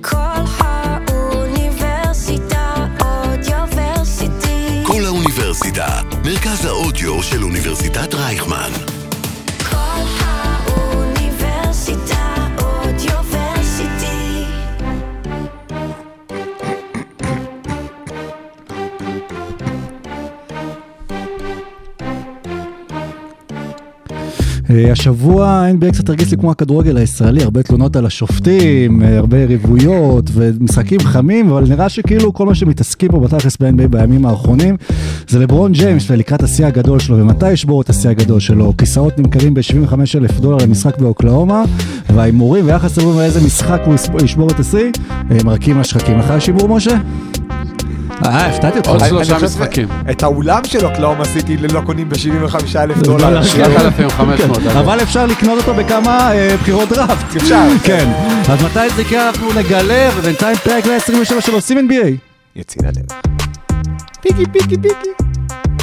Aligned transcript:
כל 0.00 0.16
האוניברסיטה 1.08 2.74
אודיוורסיטי. 3.00 4.82
כל 4.86 5.04
האוניברסיטה, 5.04 6.00
מרכז 6.24 6.64
האודיו 6.64 7.22
של 7.22 7.42
אוניברסיטת 7.42 8.14
רייכמן. 8.14 8.87
השבוע 24.90 25.48
ה-NBA 25.48 25.92
קצת 25.92 26.08
הרגיש 26.08 26.30
לי 26.30 26.36
כמו 26.36 26.50
הכדורגל 26.50 26.96
הישראלי, 26.96 27.42
הרבה 27.42 27.62
תלונות 27.62 27.96
על 27.96 28.06
השופטים, 28.06 29.02
הרבה 29.02 29.38
יריבויות 29.38 30.30
ומשחקים 30.34 31.00
חמים, 31.00 31.50
אבל 31.50 31.64
נראה 31.68 31.88
שכאילו 31.88 32.32
כל 32.32 32.46
מה 32.46 32.54
שמתעסקים 32.54 33.08
בו 33.10 33.20
בתכלס 33.20 33.56
ב-NBA 33.56 33.88
בימים 33.88 34.26
האחרונים 34.26 34.76
זה 35.28 35.38
לברון 35.38 35.72
ג'יימס 35.72 36.10
ולקראת 36.10 36.42
השיא 36.42 36.66
הגדול 36.66 36.98
שלו, 36.98 37.18
ומתי 37.18 37.52
ישבור 37.52 37.82
את 37.82 37.90
השיא 37.90 38.10
הגדול 38.10 38.40
שלו? 38.40 38.72
כיסאות 38.78 39.18
נמכרים 39.18 39.54
ב-75 39.54 39.94
אלף 40.16 40.40
דולר 40.40 40.64
למשחק 40.64 40.98
באוקלאומה, 40.98 41.64
וההימורים 42.14 42.66
ויחס 42.66 42.98
לבין 42.98 43.20
איזה 43.20 43.46
משחק 43.46 43.80
הוא 43.84 43.94
ישבור 44.24 44.50
את 44.50 44.60
השיא, 44.60 44.90
אה, 45.10 45.36
מרקים 45.44 45.80
לשחקים. 45.80 46.18
לך 46.18 46.32
יש 46.36 46.46
הימור 46.46 46.68
משה? 46.68 46.98
אה, 48.24 48.46
הפתעתי 48.46 48.78
אותך. 48.78 48.88
עוד 48.88 49.00
שלושה 49.08 49.38
משחקים. 49.38 49.88
את 50.10 50.22
האולם 50.22 50.64
של 50.64 50.86
אוקלאומה 50.86 51.24
סיטי 51.24 51.56
לא 51.56 51.80
קונים 51.80 52.08
ב-75 52.08 52.56
אלף 52.76 52.98
דולר. 52.98 53.42
3,500. 53.42 54.58
אבל 54.66 55.02
אפשר 55.02 55.26
לקנות 55.26 55.58
אותו 55.58 55.74
בכמה 55.74 56.32
אה, 56.32 56.56
בחירות 56.60 56.88
דראפט. 56.88 57.36
אפשר. 57.36 57.62
כן. 57.84 58.12
אז 58.48 58.62
מתי 58.62 58.90
זה 58.96 59.02
יקרה 59.02 59.28
אנחנו 59.28 59.52
נגלה, 59.52 60.10
ובינתיים 60.16 60.56
פרק 60.56 60.86
127 60.86 61.40
של 61.40 61.52
עושים 61.52 61.88
NBA. 61.88 62.06
יוצאים 62.56 62.84
לדרך. 62.88 63.20
פיקי 64.20 64.44
פיקי 64.52 64.76
פיקי. 64.82 65.08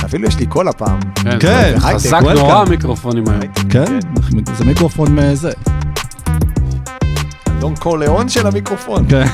אפילו 0.05 0.27
יש 0.27 0.39
לי 0.39 0.45
קול 0.45 0.67
הפעם. 0.67 0.99
כן, 1.15 1.39
כן, 1.39 1.73
חזק 1.79 2.21
נורא. 2.35 2.55
המיקרופונים 2.55 3.23
היום. 3.27 3.53
כן, 3.69 3.99
זה 4.57 4.65
מיקרופון 4.65 5.15
מזה. 5.15 5.51
דון 7.59 7.75
קורליאון 7.75 8.29
של 8.29 8.47
המיקרופון. 8.47 9.05
כן. 9.09 9.25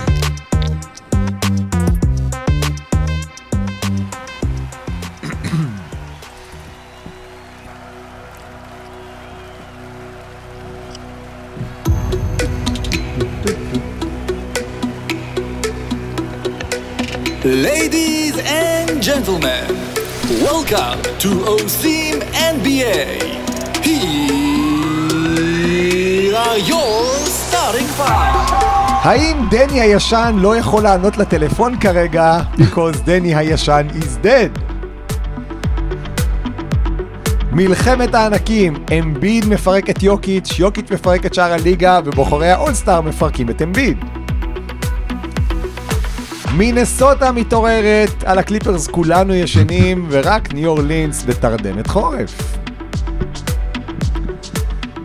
Ladies 17.51 18.37
and 18.37 19.01
gentlemen, 19.03 19.67
welcome 20.41 21.01
to 21.19 21.29
OSIM 21.55 22.21
NBA. 22.55 23.03
Here 23.83 23.97
are 26.33 26.57
your 26.57 27.03
starting 27.27 27.89
five. 27.97 28.35
האם 29.03 29.37
דני 29.49 29.81
הישן 29.81 30.35
לא 30.37 30.57
יכול 30.57 30.83
לענות 30.83 31.17
לטלפון 31.17 31.79
כרגע, 31.79 32.39
because 32.57 32.97
דני 33.05 33.35
הישן 33.35 33.87
is 33.99 34.25
dead? 34.25 34.59
מלחמת 37.51 38.15
הענקים, 38.15 38.73
אמביד 38.99 39.45
מפרק 39.45 39.89
את 39.89 40.03
יוקיץ', 40.03 40.59
יוקיץ' 40.59 40.91
מפרק 40.91 41.25
את 41.25 41.33
שאר 41.33 41.53
הליגה, 41.53 41.99
ובוחרי 42.05 42.51
האולסטאר 42.51 43.01
מפרקים 43.01 43.49
את 43.49 43.61
אמביד. 43.61 43.97
מינסוטה 46.57 47.31
מתעוררת, 47.31 48.23
על 48.23 48.39
הקליפרס 48.39 48.87
כולנו 48.87 49.33
ישנים, 49.33 50.05
ורק 50.11 50.53
ניו 50.53 50.69
אורלינס 50.69 51.23
בתרדמת 51.25 51.87
חורף. 51.87 52.57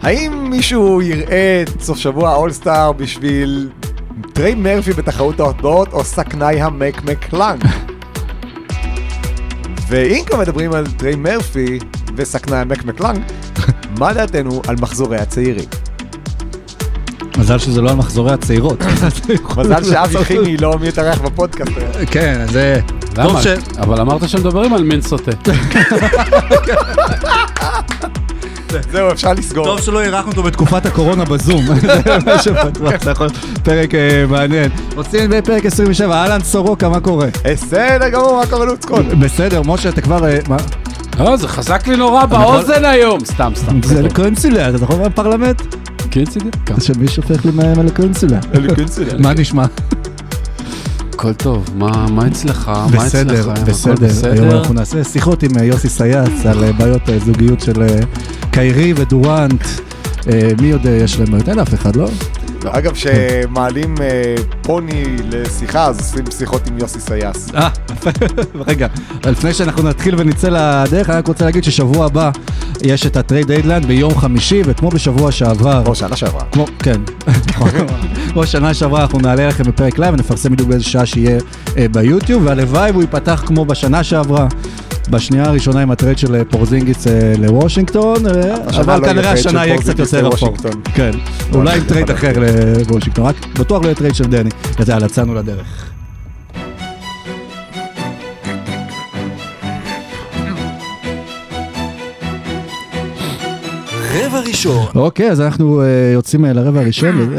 האם 0.03 0.51
מישהו 0.51 1.03
יראה 1.03 1.63
את 1.63 1.81
סוף 1.81 1.99
שבוע 1.99 2.31
האולסטאר 2.31 2.93
בשביל 2.93 3.71
טריי 4.33 4.55
מרפי 4.55 4.93
בתחרות 4.93 5.41
ההטבעות 5.41 5.93
או 5.93 6.05
סכנאי 6.05 6.61
המק 6.61 7.03
מקלנג? 7.05 7.65
ואם 9.89 10.23
כבר 10.27 10.41
מדברים 10.41 10.73
על 10.73 10.87
טריי 10.87 11.15
מרפי 11.15 11.79
וסכנאי 12.17 12.59
המק 12.59 12.85
מקלנג, 12.85 13.23
מה 13.99 14.13
דעתנו 14.13 14.63
על 14.69 14.77
מחזורי 14.81 15.19
הצעירים? 15.19 15.86
מזל 17.39 17.59
שזה 17.59 17.83
לא 17.83 17.91
על 17.91 17.97
מחזורי 17.97 18.33
הצעירות. 18.33 18.79
מזל 19.57 19.85
שאבי 19.85 20.25
חימי 20.25 20.57
לא 20.57 20.79
מתארח 20.81 21.21
בפודקאסט. 21.21 21.73
כן, 22.11 22.47
זה... 22.53 22.81
טוב 23.15 23.25
למה? 23.31 23.43
ש... 23.43 23.47
אבל 23.79 24.01
אמרת 24.01 24.29
שמדברים 24.29 24.75
על 24.75 24.83
מין 24.83 25.01
סוטה. 25.01 25.31
זהו, 28.93 29.13
אפשר 29.13 29.33
לסגור. 29.33 29.65
טוב 29.65 29.81
שלא 29.81 30.03
אירחנו 30.03 30.31
אותו 30.31 30.43
בתקופת 30.43 30.87
הקורונה 30.87 31.25
בזום. 31.25 31.65
זה 31.81 32.19
מה 32.27 32.43
שבטוח, 32.43 33.03
זה 33.03 33.11
יכול 33.11 33.27
להיות 33.27 33.39
פרק 33.63 33.95
אה, 33.95 34.25
מעניין. 34.29 34.71
רוצים 34.95 35.31
בפרק 35.31 35.67
27, 35.67 36.15
אהלן 36.15 36.43
סורוקה, 36.43 36.89
מה 36.89 37.01
קורה? 37.01 37.29
בסדר 37.45 38.09
גמור, 38.09 38.37
מה 38.37 38.47
קורה 38.47 38.65
לוצקון? 38.65 39.21
בסדר, 39.21 39.63
משה, 39.65 39.89
אתה 39.89 40.01
כבר... 40.01 40.25
אה, 40.25 40.39
מה? 40.49 40.57
לא, 41.19 41.37
זה 41.37 41.49
חזק 41.49 41.89
לי 41.89 41.97
נורא 41.97 42.27
באוזן 42.27 42.85
היום. 42.85 43.25
סתם, 43.25 43.53
סתם. 43.55 43.83
זה 43.83 44.03
לקונסולה, 44.03 44.69
אתה 44.69 44.79
זוכר 44.79 44.97
מהפרלמנט? 44.97 45.63
כן, 46.17 46.25
צדיק. 46.25 46.57
שמישהו 46.81 47.23
הופך 47.23 47.47
למאיים 47.47 47.79
על 47.79 47.87
הקונסולה. 47.87 48.41
מה 49.19 49.35
נשמע? 49.35 49.65
הכל 51.15 51.33
טוב, 51.33 51.71
מה 51.75 52.07
מה 52.11 52.27
אצלך? 52.27 52.69
מה 52.69 52.87
בסדר, 52.87 53.53
בסדר. 53.67 54.33
היום 54.33 54.51
אנחנו 54.51 54.75
נעשה 54.75 55.05
שיחות 55.05 55.43
עם 55.43 55.51
אה, 55.59 55.65
יוסי 55.65 55.89
סייץ 55.89 56.47
על 56.47 56.65
אה, 56.65 56.73
בעיות 56.73 57.09
אה, 57.09 57.19
זוגיות 57.19 57.61
של 57.61 57.87
קיירי 58.51 58.93
ודורנט. 58.97 59.65
מי 60.61 60.73
עוד 60.73 60.87
יש 60.87 61.19
להם 61.19 61.31
בעיות? 61.31 61.49
אין 61.49 61.59
אף 61.59 61.75
אחד, 61.75 61.97
לא? 61.97 62.09
אגב, 62.71 62.95
שמעלים 62.95 63.95
אה, 64.01 64.35
פוני 64.63 65.05
לשיחה, 65.31 65.85
אז 65.85 65.99
עושים 65.99 66.25
שיחות 66.39 66.67
עם 66.67 66.79
יוסי 66.79 67.01
סייס. 67.01 67.49
אה. 67.55 67.69
רגע, 68.67 68.87
לפני 69.27 69.55
שאנחנו 69.55 69.83
נתחיל 69.83 70.15
ונצא 70.19 70.49
לדרך, 70.49 71.11
אני 71.11 71.19
רק 71.19 71.29
רוצה 71.29 71.45
להגיד 71.45 71.65
ששבוע 71.65 72.07
הבא 72.07 72.31
יש 72.83 73.07
את 73.07 73.17
ה 73.17 73.22
trade 73.22 73.47
deadline 73.47 73.87
ביום 73.87 74.19
חמישי, 74.19 74.63
וכמו 74.65 74.91
בשבוע 74.91 75.33
שעבר, 75.33 75.83
כמו 75.85 75.95
שנה 75.95 76.17
שעברה. 76.17 76.43
כמו, 76.53 76.67
כן, 76.79 77.01
נכון. 77.49 77.71
כמו 78.33 78.47
שנה 78.47 78.75
שעברה 78.75 79.03
אנחנו 79.03 79.19
נעלה 79.19 79.49
לכם 79.49 79.65
בפרק 79.65 79.99
live 79.99 80.15
ונפרסם 80.15 80.53
בדיוק 80.53 80.69
באיזה 80.69 80.85
שעה 80.85 81.07
שיהיה 81.07 81.39
אה, 81.77 81.87
ביוטיוב, 81.89 82.43
והלוואי 82.47 82.91
והוא 82.91 83.03
ייפתח 83.03 83.43
כמו 83.47 83.65
בשנה 83.65 84.05
שעברה. 84.05 84.49
בשנייה 85.09 85.45
הראשונה 85.45 85.81
עם 85.81 85.91
ה 85.91 85.95
trade 85.95 86.19
של 86.19 86.35
אה, 86.35 86.45
פורזינגיס 86.45 87.07
אה, 87.07 87.33
לוושינגטון, 87.39 88.27
אה, 88.27 88.57
אבל 88.81 89.01
לא 89.01 89.07
כנראה 89.07 89.33
השנה 89.33 89.67
יהיה 89.67 89.79
קצת 89.79 89.99
יותר 89.99 90.29
אפור. 90.29 90.55
כן, 90.95 91.11
אולי 91.55 91.79
עם 91.79 91.85
trade 91.85 92.11
אחר 92.11 92.33
לוושינגטון, 92.89 93.27
רק 93.27 93.37
בטוח 93.59 93.83
לא 93.83 93.87
יהיה 93.87 93.95
trade 93.95 94.15
של 94.15 94.25
דני. 94.25 94.51
אז 94.79 94.89
יאללה, 94.89 95.07
יצאנו 95.07 95.35
לדרך. 95.35 95.91
רבע 104.15 104.41
ראשון. 104.41 104.87
אוקיי, 104.95 105.31
אז 105.31 105.41
אנחנו 105.41 105.83
יוצאים 106.15 106.45
לרבע 106.45 106.81
הראשון. 106.81 107.35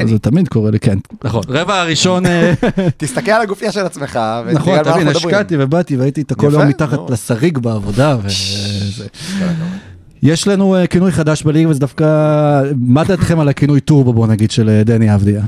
אה, 0.00 0.06
זה 0.06 0.18
תמיד 0.18 0.48
קורה 0.48 0.70
לי, 0.70 0.78
כן. 0.78 0.98
נכון. 1.24 1.42
רבע 1.48 1.80
הראשון, 1.80 2.26
אה, 2.26 2.54
תסתכל 2.96 3.30
על 3.30 3.42
הגופייה 3.42 3.72
של 3.72 3.80
עצמך, 3.80 4.18
ותראה 4.46 4.54
נכון, 4.54 4.72
על 4.72 4.84
מה 4.84 4.92
תבין, 4.92 5.08
אנחנו 5.08 5.20
מדברים. 5.20 5.34
השקעתי 5.34 5.54
ובאתי 5.58 5.96
והייתי 5.96 6.22
את 6.22 6.30
הכל 6.32 6.50
יום 6.52 6.68
מתחת. 6.68 7.10
לשריג 7.10 7.58
בעבודה. 7.58 8.16
וזה. 8.22 9.06
יש 10.22 10.48
לנו 10.48 10.76
אה, 10.76 10.86
כינוי 10.86 11.12
חדש 11.12 11.42
בליגה 11.42 11.68
וזה 11.68 11.80
דווקא, 11.80 12.04
מה 12.76 13.04
דעתכם 13.04 13.40
על 13.40 13.48
הכינוי 13.48 13.80
טורבו 13.80 14.12
בוא 14.12 14.26
נגיד 14.26 14.50
של 14.50 14.68
אה, 14.68 14.84
דני 14.84 15.14
אבדיה? 15.14 15.42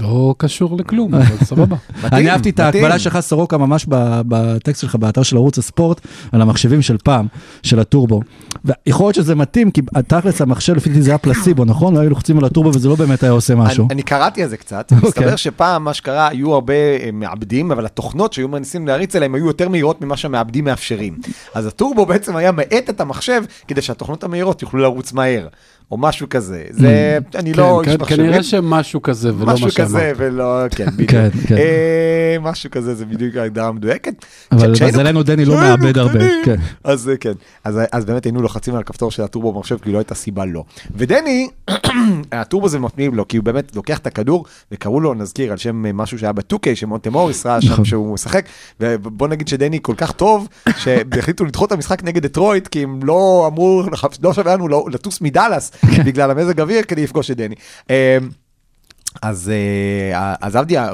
לא 0.00 0.34
קשור 0.38 0.76
לכלום, 0.76 1.14
אבל 1.14 1.36
סבבה. 1.50 1.76
אני 2.04 2.30
אהבתי 2.30 2.50
את. 2.50 2.60
ההקבלה 2.60 2.98
שלך 2.98 3.20
סורוקה 3.20 3.58
ממש 3.58 3.86
ב- 3.88 4.20
בטקסט 4.28 4.80
שלך 4.80 4.96
באתר 4.96 5.22
של 5.22 5.36
ערוץ 5.36 5.58
הספורט 5.58 6.00
על 6.32 6.42
המחשבים 6.42 6.82
של 6.82 6.96
פעם, 7.04 7.26
של 7.62 7.80
הטורבו. 7.80 8.20
ויכול 8.64 9.06
להיות 9.06 9.14
שזה 9.14 9.34
מתאים 9.34 9.70
כי 9.70 9.82
תכלס 10.08 10.40
המחשב 10.40 10.74
לפי 10.74 10.88
דעתי 10.88 11.02
זה 11.02 11.10
היה 11.10 11.18
פלסיבו 11.18 11.64
נכון? 11.64 11.94
לא 11.94 12.00
היו 12.00 12.10
לוחצים 12.10 12.38
על 12.38 12.44
הטורבו 12.44 12.70
וזה 12.74 12.88
לא 12.88 12.94
באמת 12.94 13.22
היה 13.22 13.32
עושה 13.32 13.54
משהו. 13.54 13.84
אני, 13.84 13.94
אני 13.94 14.02
קראתי 14.02 14.42
על 14.42 14.48
זה 14.48 14.56
קצת, 14.56 14.92
אוקיי. 14.92 15.08
מסתבר 15.08 15.36
שפעם 15.36 15.84
מה 15.84 15.94
שקרה, 15.94 16.28
היו 16.28 16.54
הרבה 16.54 16.74
אה, 16.74 17.10
מעבדים, 17.12 17.72
אבל 17.72 17.86
התוכנות 17.86 18.32
שהיו 18.32 18.48
מנסים 18.48 18.86
להריץ 18.86 19.16
עליהם 19.16 19.34
היו 19.34 19.46
יותר 19.46 19.68
מהירות 19.68 20.02
ממה 20.02 20.16
שהמעבדים 20.16 20.64
מאפשרים. 20.64 21.18
אז 21.54 21.66
הטורבו 21.66 22.06
בעצם 22.06 22.36
היה 22.36 22.52
מאט 22.52 22.90
את 22.90 23.00
המחשב 23.00 23.42
כדי 23.68 23.82
שהתוכנות 23.82 24.24
המהירות 24.24 24.62
יוכלו 24.62 24.80
לרוץ 24.80 25.12
מהר, 25.12 25.48
או 25.90 25.96
משהו 25.98 26.26
כזה. 26.30 26.64
זה, 26.70 27.18
אני 27.34 27.52
לא 27.52 27.80
כן, 27.84 27.90
איש 27.90 27.96
כן, 27.96 28.02
מחשבים. 28.02 28.26
כנראה 28.26 28.42
שמשהו 28.42 29.02
כזה 29.02 29.34
ולא 29.34 29.46
מה 29.46 29.52
משהו 29.52 29.68
כזה, 29.76 29.98
שאמרת. 29.98 30.14
ולא, 30.18 30.68
כן, 30.70 30.86
בדיוק. 30.96 31.10
כן, 31.10 31.28
כן. 31.46 31.56
אה, 31.56 32.36
משהו 32.40 32.70
כזה, 32.70 32.94
זה 32.94 33.06
בדיוק 33.06 33.36
ההגדרה 33.36 33.68
המדויקת. 33.68 34.14
אבל 34.52 34.74
כשהיינו- 34.74 34.98
מזלנו 34.98 35.22
דני 35.22 35.44
לא 35.44 35.54
מאבד 35.54 35.98
הרבה. 35.98 36.18
כן. 36.44 36.56
אז 36.84 37.08
אה, 37.08 37.16
כן, 37.16 37.32
אז, 37.64 37.80
אז 37.92 38.04
באמת 38.04 38.24
היינו 38.24 38.42
לוחצים 38.42 38.74
על 38.74 38.80
הכפתור 38.80 39.10
של 39.10 39.22
הטורבו 39.22 39.52
במחשב, 39.52 39.76
כי 39.82 39.92
לא 39.92 39.98
הייתה 39.98 40.14
סיבה 40.14 40.44
לא. 40.44 40.64
ודני, 40.96 41.48
והטורבו 42.32 42.68
זה 42.68 42.78
מפנים 42.78 43.14
לו, 43.14 43.28
כי 43.28 43.36
הוא 43.36 43.44
באמת 43.44 43.76
לוקח 43.76 43.98
את 43.98 44.06
הכדור, 44.06 44.44
וקראו 44.72 45.00
לו, 45.00 45.14
נזכיר, 45.14 45.50
על 45.52 45.58
שם 45.58 45.86
אה, 45.86 45.92
משהו 45.92 46.18
שהיה 46.18 46.32
ב-2K, 46.32 46.74
שמונטה 46.74 47.10
מוריס 47.10 47.46
ראה 47.46 47.60
שם 47.60 47.72
נכון. 47.72 47.84
שהוא 47.84 48.14
משחק, 48.14 48.44
ובוא 48.80 49.28
נגיד 49.28 49.48
שדני 49.48 49.78
כל 49.82 49.94
כך 49.96 50.12
טוב, 50.12 50.48
שהחליטו 50.78 51.44
לדחות 51.44 51.66
את 51.66 51.72
המשחק 51.72 52.04
נגד 52.04 52.22
דטרויט, 52.22 52.68
כי 52.68 52.82
הם 52.82 53.00
לא 53.02 53.44
אמרו, 53.52 53.82
לא 54.22 54.32
שווה 54.32 54.54
לנו 54.54 54.68
לא- 54.68 54.86
לטוס 54.92 55.20
מדאלאס, 55.20 55.70
בגלל 56.06 56.30
המזג 56.30 56.60
אוויר, 56.60 56.82
כדי 56.82 57.02
לפגוש 57.04 57.30
את 57.30 57.36
דני. 57.36 57.54
אה, 57.90 58.18
אז, 59.22 59.52
אה, 60.14 60.34
אז 60.40 60.56
עבדיה, 60.56 60.88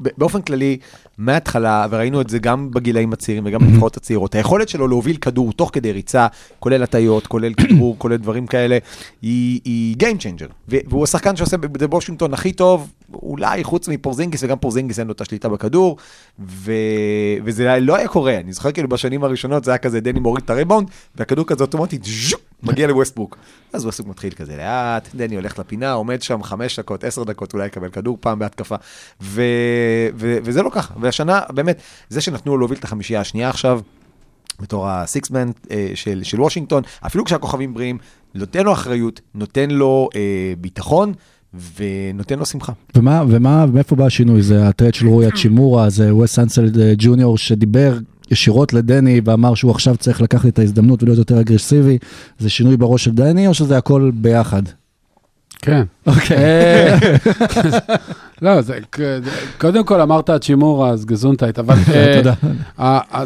באופן 0.00 0.42
כללי, 0.42 0.78
מההתחלה, 1.18 1.86
וראינו 1.90 2.20
את 2.20 2.28
זה 2.28 2.38
גם 2.38 2.70
בגילאים 2.70 3.12
הצעירים 3.12 3.46
וגם 3.46 3.60
בנבחרות 3.60 3.96
הצעירות, 3.96 4.34
היכולת 4.34 4.68
שלו 4.68 4.88
להוביל 4.88 5.16
כדור 5.16 5.52
תוך 5.52 5.70
כדי 5.72 5.92
ריצה, 5.92 6.26
כולל 6.58 6.82
הטיות, 6.82 7.26
כולל 7.26 7.54
כדרור, 7.54 7.96
כולל 7.98 8.16
דברים 8.16 8.46
כאלה, 8.46 8.78
היא, 9.22 9.60
היא 9.64 9.96
Game 10.00 10.18
Changer. 10.20 10.52
והוא 10.68 11.04
השחקן 11.04 11.36
שעושה 11.36 11.56
את 11.56 11.80
זה 11.80 11.88
בוושינגטון 11.88 12.34
הכי 12.34 12.52
טוב, 12.52 12.92
אולי 13.12 13.64
חוץ 13.64 13.88
מפורזינגיס, 13.88 14.42
וגם 14.42 14.58
פורזינגיס 14.58 14.98
אין 14.98 15.06
לו 15.06 15.12
את 15.12 15.20
השליטה 15.20 15.48
בכדור, 15.48 15.96
ו... 16.38 16.72
וזה 17.44 17.78
לא 17.80 17.96
היה 17.96 18.08
קורה. 18.08 18.40
אני 18.40 18.52
זוכר 18.52 18.72
כאילו 18.72 18.88
בשנים 18.88 19.24
הראשונות 19.24 19.64
זה 19.64 19.70
היה 19.70 19.78
כזה, 19.78 20.00
דני 20.00 20.20
מוריד 20.20 20.44
את 20.44 20.50
הריבאונד, 20.50 20.88
והכדור 21.16 21.46
כזה 21.46 21.64
אוטומטית, 21.64 22.04
ז'וק, 22.04 22.40
מגיע 22.64 22.86
לווסטבוק. 22.86 23.36
אז 23.72 23.84
ווסטבוק 23.84 24.08
מתחיל 24.08 24.32
כזה 24.32 24.56
לאט, 24.56 25.08
דני 25.14 25.34
הולך 25.34 25.58
לפינה, 25.58 25.92
עומד 25.92 26.22
שם 26.22 26.42
חמש 26.42 26.78
דקות, 26.78 27.04
עשר 27.04 27.24
דקות, 27.24 27.52
אולי 27.52 27.66
יקבל 27.66 27.88
כדור 27.88 28.18
פעם 28.20 28.38
בהתקפה. 28.38 28.76
ו... 29.22 29.42
ו... 30.16 30.38
וזה 30.44 30.62
לא 30.62 30.70
ככה. 30.70 30.94
והשנה, 31.00 31.40
באמת, 31.54 31.82
זה 32.08 32.20
שנתנו 32.20 32.52
לו 32.52 32.58
להוביל 32.58 32.78
את 32.78 32.84
החמישייה 32.84 33.20
השנייה 33.20 33.48
עכשיו, 33.48 33.80
בתור 34.60 34.88
הסיקסמן 34.88 35.50
של, 35.94 36.22
של 36.22 36.40
וושינגטון, 36.40 36.82
אפילו 37.06 37.24
כשהכוכבים 37.24 37.74
בריאים, 37.74 37.98
נותן 38.34 38.64
לו 38.64 38.72
אחריות, 38.72 39.20
נותן 39.34 39.70
לו 39.70 40.08
אה, 40.16 40.52
ביטחון. 40.60 41.12
ונותן 41.76 42.38
לו 42.38 42.46
שמחה. 42.46 42.72
ומה, 42.96 43.22
ומה, 43.28 43.66
מאיפה 43.66 43.96
בא 43.96 44.06
השינוי? 44.06 44.42
זה 44.42 44.68
הטרד 44.68 44.94
של 44.94 45.06
רועי 45.06 45.26
הצ'ימורה, 45.26 45.90
זה 45.90 46.14
וס 46.14 46.38
אנסלד 46.38 46.78
אה, 46.78 46.92
ג'וניור 46.98 47.38
שדיבר 47.38 47.98
ישירות 48.30 48.72
לדני 48.72 49.20
ואמר 49.24 49.54
שהוא 49.54 49.70
עכשיו 49.70 49.96
צריך 49.96 50.20
לקחת 50.20 50.46
את 50.48 50.58
ההזדמנות 50.58 51.02
ולהיות 51.02 51.18
יותר 51.18 51.40
אגרסיבי. 51.40 51.98
זה 52.38 52.50
שינוי 52.50 52.76
בראש 52.76 53.04
של 53.04 53.10
דני 53.10 53.46
או 53.46 53.54
שזה 53.54 53.78
הכל 53.78 54.10
ביחד? 54.14 54.62
כן. 55.64 55.82
אוקיי. 56.06 56.36
אה, 56.36 56.96
לא, 58.42 58.60
זה, 58.60 58.78
קודם 59.58 59.84
כל 59.84 60.00
אמרת 60.00 60.30
צ'ימורה, 60.30 60.90
אז 60.90 61.04
Gesundheit, 61.04 61.58
אבל 61.58 61.74
אה, 61.94 62.14
תודה. 62.16 62.34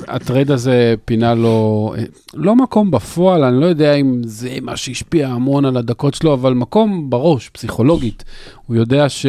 ה 0.09 0.16
trade 0.16 0.51
הזה 0.51 0.95
פינה 1.05 1.35
לו, 1.35 1.95
אה, 1.99 2.03
לא 2.35 2.57
מקום 2.57 2.91
בפועל, 2.91 3.45
אני 3.45 3.61
לא 3.61 3.67
יודע 3.67 3.95
אם 3.95 4.21
זה 4.25 4.51
מה 4.63 4.77
שהשפיע 4.77 5.29
המון 5.29 5.65
על 5.65 5.77
הדקות 5.77 6.15
שלו, 6.15 6.35
אבל 6.35 6.55
מקום 6.55 7.11
בראש, 7.11 7.49
פסיכולוגית. 7.49 8.25
הוא 8.67 8.77
יודע 8.77 9.09
ש, 9.09 9.27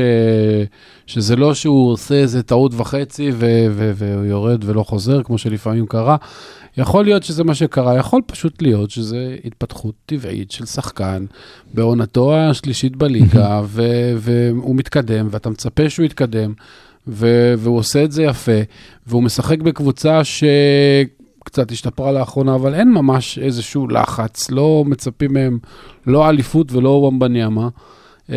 שזה 1.08 1.36
לא 1.36 1.54
שהוא 1.54 1.92
עושה 1.92 2.16
איזה 2.16 2.44
טעות 2.44 2.72
וחצי 2.78 3.32
ו, 3.34 3.46
ו, 3.72 3.92
והוא 3.96 4.26
יורד 4.26 4.64
ולא 4.66 4.84
חוזר, 4.84 5.24
כמו 5.24 5.38
שלפעמים 5.38 5.86
קרה. 5.86 6.18
יכול 6.80 7.06
להיות 7.06 7.24
שזה 7.24 7.44
מה 7.44 7.56
שקרה, 7.56 7.98
יכול 7.98 8.22
פשוט 8.26 8.62
להיות 8.62 8.92
שזה 8.92 9.36
התפתחות 9.46 9.96
טבעית 10.06 10.52
של 10.52 10.66
שחקן 10.66 11.26
בעונתו 11.74 12.36
השלישית 12.36 12.96
בליגה, 12.96 13.62
והוא 14.18 14.76
מתקדם, 14.76 15.28
ואתה 15.32 15.50
מצפה 15.50 15.90
שהוא 15.90 16.06
יתקדם, 16.06 16.54
והוא 17.08 17.78
עושה 17.78 18.04
את 18.04 18.12
זה 18.12 18.24
יפה, 18.24 18.62
והוא 19.08 19.24
משחק 19.24 19.60
בקבוצה 19.60 20.22
שקצת 20.24 21.72
השתפרה 21.72 22.12
לאחרונה, 22.12 22.56
אבל 22.56 22.74
אין 22.74 22.92
ממש 22.92 23.40
איזשהו 23.40 23.88
לחץ, 23.88 24.52
לא 24.52 24.84
מצפים 24.88 25.34
מהם, 25.34 25.60
לא 26.08 26.30
אליפות 26.30 26.72
ולא 26.72 26.90
ומבניאמה. 26.90 27.70
Um, 28.30 28.32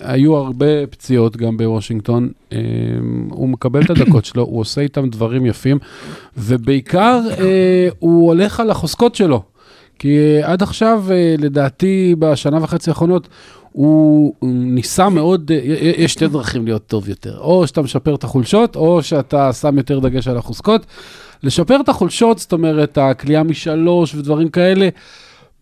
היו 0.00 0.36
הרבה 0.36 0.86
פציעות 0.86 1.36
גם 1.36 1.56
בוושינגטון, 1.56 2.30
um, 2.50 2.54
הוא 3.30 3.48
מקבל 3.48 3.82
את 3.82 3.90
הדקות 3.90 4.24
שלו, 4.24 4.42
הוא 4.42 4.60
עושה 4.60 4.80
איתם 4.80 5.08
דברים 5.08 5.46
יפים, 5.46 5.78
ובעיקר 6.36 7.20
uh, 7.28 7.40
הוא 7.98 8.26
הולך 8.26 8.60
על 8.60 8.70
החוזקות 8.70 9.14
שלו. 9.14 9.42
כי 9.98 10.38
uh, 10.42 10.46
עד 10.46 10.62
עכשיו, 10.62 11.04
uh, 11.08 11.42
לדעתי, 11.42 12.14
בשנה 12.18 12.58
וחצי 12.62 12.90
האחרונות, 12.90 13.28
הוא 13.72 14.34
ניסה 14.42 15.08
מאוד, 15.08 15.50
יש 15.96 16.12
שתי 16.12 16.28
דרכים 16.28 16.64
להיות 16.64 16.86
טוב 16.86 17.08
יותר, 17.08 17.38
או 17.38 17.66
שאתה 17.66 17.82
משפר 17.82 18.14
את 18.14 18.24
החולשות, 18.24 18.76
או 18.76 19.02
שאתה 19.02 19.52
שם 19.52 19.76
יותר 19.76 19.98
דגש 19.98 20.28
על 20.28 20.36
החוזקות. 20.36 20.86
לשפר 21.42 21.80
את 21.80 21.88
החולשות, 21.88 22.38
זאת 22.38 22.52
אומרת, 22.52 22.98
הכלייה 22.98 23.42
משלוש 23.42 24.14
ודברים 24.14 24.48
כאלה, 24.48 24.88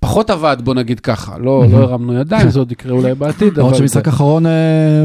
פחות 0.01 0.31
עבד, 0.31 0.57
בוא 0.65 0.75
נגיד 0.75 1.01
ככה. 1.01 1.39
לא, 1.39 1.65
לא 1.73 1.77
הרמנו 1.77 2.15
ידיים, 2.21 2.51
זה 2.51 2.59
עוד 2.59 2.73
יקרה 2.73 2.93
אולי 2.93 3.15
בעתיד, 3.15 3.59
למרות. 3.59 3.75
שמשחק 3.75 4.07
האחרון, 4.07 4.47
אה, 4.47 5.05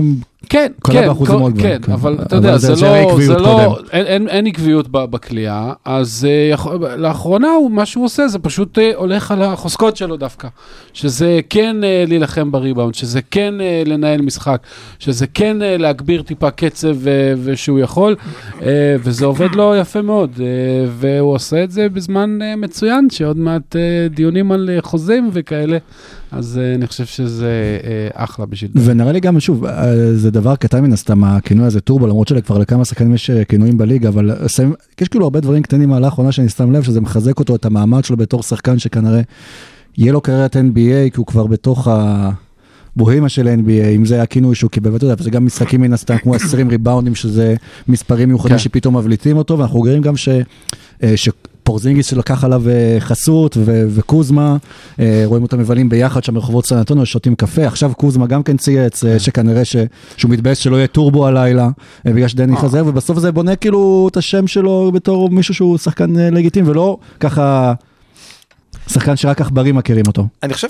כן, 0.54 0.72
קלה 0.84 0.94
כן, 1.02 1.26
כל- 1.26 1.38
מאוד 1.38 1.54
כן, 1.62 1.78
כן. 1.82 1.92
אבל 1.92 2.18
אתה 2.22 2.36
יודע, 2.36 2.58
זה 2.58 2.76
זה 2.76 2.86
לא, 2.86 3.18
זה 3.26 3.34
לא. 3.34 3.78
אין- 3.92 4.06
אין- 4.06 4.28
אין 4.30 4.48
עקביות 4.48 4.88
בכלייה, 4.92 5.74
אז 5.86 6.28
אה, 6.30 6.56
לאחרונה 6.98 7.48
הוא- 7.52 7.72
מה 7.72 7.86
שהוא 7.86 8.06
עושה 8.06 8.28
זה 8.28 8.40
פשוט 8.40 8.80
אה, 8.80 8.92
הולך 8.96 9.32
על 9.32 9.42
החוזקות 9.42 9.98
שלו 9.98 10.18
דווקא, 10.18 10.48
שזה 10.94 11.40
כן 11.50 11.84
אה, 11.84 12.04
להילחם 12.08 12.52
בריבאונד, 12.52 12.96
שזה 12.96 13.20
כן 13.32 13.54
אה, 13.62 13.84
לנהל 13.86 14.22
משחק, 14.22 14.62
שזה 15.00 15.28
כן 15.28 15.62
אה, 15.62 15.78
להגביר 15.78 16.22
טיפה 16.22 16.52
קצב 16.52 17.08
אה, 17.08 17.14
ושהוא 17.44 17.80
יכול, 17.80 18.16
אה, 18.62 18.68
וזה 19.04 19.26
עובד 19.26 19.56
לו 19.56 19.76
יפה 19.76 20.02
מאוד, 20.02 20.32
אה, 20.40 20.46
והוא 20.90 21.34
עושה 21.34 21.64
את 21.64 21.72
זה 21.72 21.90
בזמן 21.90 22.40
אה, 22.42 22.56
מצוין, 22.56 23.08
שעוד 23.10 23.38
מעט 23.38 23.76
אה, 23.76 23.82
דיונים 24.10 24.52
על 24.52 24.70
אה, 24.74 24.82
חוזים 24.82 25.30
וכאלה, 25.34 25.78
אז 26.34 26.58
אה, 26.58 26.76
אני 26.76 26.88
חושב 26.88 27.06
שזה 27.06 27.80
אה, 27.84 28.24
אחלה 28.24 28.46
בשביל 28.46 28.72
זה. 28.74 28.92
ונראה 28.92 29.12
לי 29.12 29.20
גם, 29.20 29.40
שוב, 29.40 29.66
אה, 29.66 30.14
זה 30.14 30.32
דבר 30.32 30.56
קטן 30.56 30.84
מן 30.84 30.94
הסתם, 30.94 31.24
הכינוי 31.24 31.66
הזה 31.66 31.82
טורבו, 31.82 32.08
למרות 32.08 32.28
שכבר 32.28 32.58
לכמה 32.58 32.86
שחקנים 32.86 33.14
יש 33.14 33.32
כינויים 33.32 33.78
בליגה, 33.78 34.10
אבל 34.10 34.32
יש 35.02 35.08
כאילו 35.08 35.26
הרבה 35.26 35.40
דברים 35.40 35.64
קטנים 35.64 35.90
מהלך 35.90 36.06
האחרונה 36.06 36.32
שאני 36.32 36.50
שם 36.50 36.72
לב, 36.72 36.84
שזה 36.84 37.02
מחזק 37.02 37.40
אותו, 37.40 37.56
את 37.56 37.66
המעמד 37.66 38.04
שלו 38.04 38.18
בתור 38.18 38.44
שחקן 38.44 38.80
שכנראה 38.80 39.22
יהיה 39.98 40.12
לו 40.12 40.22
קריירת 40.22 40.56
NBA, 40.56 41.10
כי 41.14 41.18
הוא 41.18 41.26
כבר 41.26 41.48
בתוך 41.48 41.88
הבוהימה 42.96 43.30
של 43.30 43.48
NBA, 43.48 43.88
אם 43.96 44.06
זה 44.06 44.22
הכינוי 44.22 44.56
שהוא 44.56 44.72
קיבל, 44.72 44.92
ואתה 44.92 45.06
יודע, 45.06 45.16
וזה 45.20 45.30
גם 45.30 45.46
משחקים 45.46 45.82
מן 45.82 45.94
הסתם 45.94 46.18
כמו 46.18 46.36
20 46.36 46.70
ריבאונדים, 46.70 47.16
שזה 47.16 47.56
מספרים 47.88 48.30
מיוחדים 48.30 48.58
כן. 48.58 48.64
שפתאום 48.64 48.98
מבליטים 48.98 49.38
אותו, 49.38 49.60
ואנחנו 49.60 49.80
רואים 49.80 50.02
גם 50.02 50.18
ש... 50.18 50.30
ש... 51.16 51.30
פורזינגיס 51.64 52.08
שלקח 52.08 52.44
עליו 52.44 52.70
אה, 52.70 52.96
חסות 53.00 53.58
ו- 53.60 53.84
וקוזמה, 53.90 54.58
אה, 55.00 55.24
רואים 55.26 55.44
אותם 55.44 55.60
מבלים 55.60 55.90
ביחד 55.90 56.24
שם 56.24 56.34
ברחובות 56.34 56.66
סן 56.66 56.78
אנטוניו, 56.78 57.06
שותים 57.06 57.36
קפה, 57.36 57.68
עכשיו 57.68 57.92
קוזמה 57.98 58.28
גם 58.28 58.44
כן 58.44 58.58
צייץ, 58.58 59.04
אה, 59.04 59.20
שכנראה 59.20 59.66
ש- 59.66 59.76
שהוא 60.18 60.32
מתבאס 60.32 60.58
שלא 60.58 60.76
יהיה 60.76 60.88
טורבו 60.88 61.28
הלילה, 61.28 61.70
בגלל 62.06 62.28
שדני. 62.28 62.58
חזר, 62.58 62.84
ובסוף 62.88 63.20
זה 63.20 63.32
בונה 63.32 63.56
כאילו 63.56 64.08
את 64.12 64.18
השם 64.18 64.48
שלו 64.48 64.92
בתור 64.94 65.30
מישהו 65.30 65.54
שהוא 65.54 65.78
שחקן 65.78 66.14
לגיטימי, 66.16 66.70
ולא 66.70 66.98
ככה 67.20 67.74
שחקן 68.88 69.16
שרק 69.16 69.42
עכברים 69.42 69.76
מכירים 69.76 70.04
אותו. 70.08 70.28
אני 70.44 70.54
חושב 70.54 70.70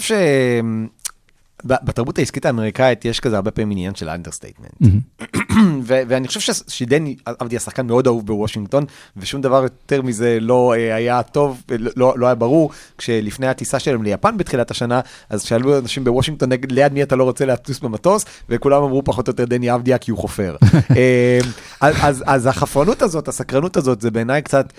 שבתרבות 1.64 2.18
העסקית 2.18 2.46
האמריקאית 2.46 3.06
יש 3.06 3.20
כזה 3.20 3.36
הרבה 3.36 3.52
פעמים 3.52 3.72
עניין 3.72 3.96
של 3.96 4.10
understatement. 4.10 4.72
ואני 5.86 6.28
חושב 6.28 6.54
שדני 6.68 7.16
עבדי 7.26 7.58
השחקן 7.58 7.88
מאוד 7.88 8.08
אהוב 8.08 8.26
בוושינגטון, 8.26 8.86
ושום 9.18 9.42
דבר 9.42 9.64
יותר 9.64 10.02
מזה 10.02 10.38
לא 10.42 10.74
אה, 10.78 10.96
היה 10.96 11.24
טוב, 11.24 11.62
אה, 11.72 11.76
לא, 11.96 12.14
לא 12.18 12.26
היה 12.26 12.36
ברור. 12.36 12.72
כשלפני 12.98 13.48
הטיסה 13.48 13.80
שלהם 13.80 14.04
ליפן 14.04 14.38
בתחילת 14.38 14.72
השנה, 14.72 15.02
אז 15.30 15.42
שאלו 15.42 15.80
אנשים 15.80 16.04
בוושינגטון 16.04 16.50
ליד 16.70 16.94
מי 16.94 17.04
אתה 17.04 17.16
לא 17.16 17.24
רוצה 17.24 17.46
לטוס 17.46 17.80
במטוס, 17.80 18.26
וכולם 18.50 18.84
אמרו 18.84 19.04
פחות 19.04 19.28
או 19.28 19.32
יותר 19.32 19.46
דני 19.46 19.70
עבדיה 19.70 19.98
כי 19.98 20.12
הוא 20.12 20.20
חופר. 20.20 20.56
אה, 20.98 21.40
אז, 21.82 21.96
אז, 22.02 22.24
אז 22.28 22.48
החפרנות 22.48 23.02
הזאת, 23.02 23.28
הסקרנות 23.28 23.78
הזאת, 23.78 24.02
זה 24.02 24.12
בעיניי 24.12 24.42
קצת, 24.42 24.74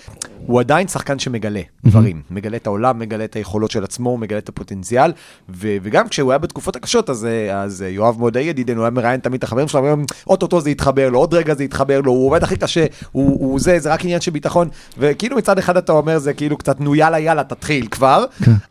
הוא 0.45 0.59
עדיין 0.59 0.87
שחקן 0.87 1.19
שמגלה 1.19 1.61
דברים, 1.85 2.21
מגלה 2.31 2.57
את 2.57 2.67
העולם, 2.67 2.99
מגלה 2.99 3.23
את 3.23 3.35
היכולות 3.35 3.71
של 3.71 3.83
עצמו, 3.83 4.17
מגלה 4.17 4.37
את 4.37 4.49
הפוטנציאל, 4.49 5.11
וגם 5.49 6.07
כשהוא 6.07 6.31
היה 6.31 6.37
בתקופות 6.37 6.74
הקשות, 6.75 7.09
אז, 7.09 7.25
אה, 7.25 7.61
אז 7.61 7.81
אה, 7.81 7.87
יואב 7.87 8.19
מודעי 8.19 8.43
ידידנו, 8.43 8.81
היה 8.81 8.89
מראיין 8.89 9.19
תמיד 9.19 9.37
את 9.37 9.43
החברים 9.43 9.67
שלו, 9.67 9.79
אומר, 9.79 10.03
אוטוטו 10.27 10.61
זה 10.61 10.69
יתחבר 10.69 11.09
לו, 11.09 11.19
עוד 11.19 11.33
רגע 11.33 11.55
זה 11.55 11.63
יתחבר 11.63 12.01
לו, 12.01 12.11
הוא 12.11 12.27
עובד 12.27 12.43
הכי 12.43 12.55
קשה, 12.57 12.85
הוא, 13.11 13.39
הוא 13.39 13.59
זה, 13.59 13.79
זה 13.79 13.93
רק 13.93 14.03
עניין 14.03 14.21
של 14.21 14.31
ביטחון, 14.31 14.69
וכאילו 14.97 15.37
מצד 15.37 15.57
אחד 15.57 15.77
אתה 15.77 15.91
אומר, 15.91 16.17
זה 16.17 16.33
כאילו 16.33 16.57
קצת, 16.57 16.79
נו 16.79 16.95
יאללה 16.95 17.19
יאללה, 17.19 17.43
תתחיל 17.43 17.87
כבר, 17.87 18.25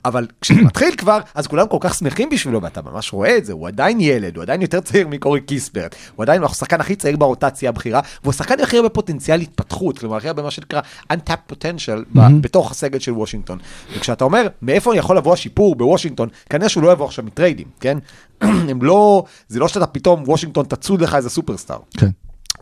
אבל 0.05 0.27
כשזה 0.41 0.63
מתחיל 0.63 0.95
כבר, 0.97 1.19
אז 1.35 1.47
כולם 1.47 1.67
כל 1.67 1.79
כך 1.81 1.95
שמחים 1.95 2.31
בשבילו, 2.31 2.63
ואתה 2.63 2.81
ממש 2.83 3.13
רואה 3.13 3.37
את 3.37 3.45
זה, 3.45 3.53
הוא 3.53 3.69
עדיין 3.69 4.01
ילד, 4.01 4.37
הוא 4.37 4.43
עדיין 4.43 4.63
יותר 4.63 4.81
צעיר 4.81 5.09
מקורי 5.09 5.41
קיסברט, 5.41 5.95
הוא 6.17 6.23
עדיין 6.23 6.45
השחקן 6.45 6.81
הכי 6.81 6.97
צעיר 6.97 7.17
ברוטציה 7.17 7.69
הבכירה, 7.69 8.01
והוא 8.23 8.31
השחקן 8.31 8.61
הכי 8.61 8.77
הרבה 8.77 8.89
פוטנציאל 8.89 9.41
התפתחות, 9.41 9.99
כלומר 9.99 10.17
הכי 10.17 10.29
הרבה 10.29 10.43
מה 10.43 10.51
שנקרא 10.51 10.81
untapped 11.13 11.53
potential 11.53 12.19
בתוך 12.41 12.71
הסגל 12.71 12.99
של 12.99 13.13
וושינגטון. 13.13 13.59
וכשאתה 13.97 14.25
אומר, 14.25 14.47
מאיפה 14.63 14.97
יכול 14.97 15.17
לבוא 15.17 15.33
השיפור 15.33 15.77
בוושינגטון, 15.77 16.29
כנראה 16.51 16.69
שהוא 16.69 16.83
לא 16.83 16.93
יבוא 16.93 17.07
עכשיו 17.07 17.25
מטריידים, 17.25 17.67
כן? 17.81 17.94
הם 18.71 18.83
לא, 18.83 19.25
זה 19.49 19.59
לא 19.59 19.69
שאתה 19.69 19.87
פתאום, 19.87 20.23
וושינגטון 20.27 20.67
תצוד 20.67 21.01
לך 21.01 21.15
איזה 21.15 21.31
סופרסטאר. 21.31 21.79
כן. 21.97 22.11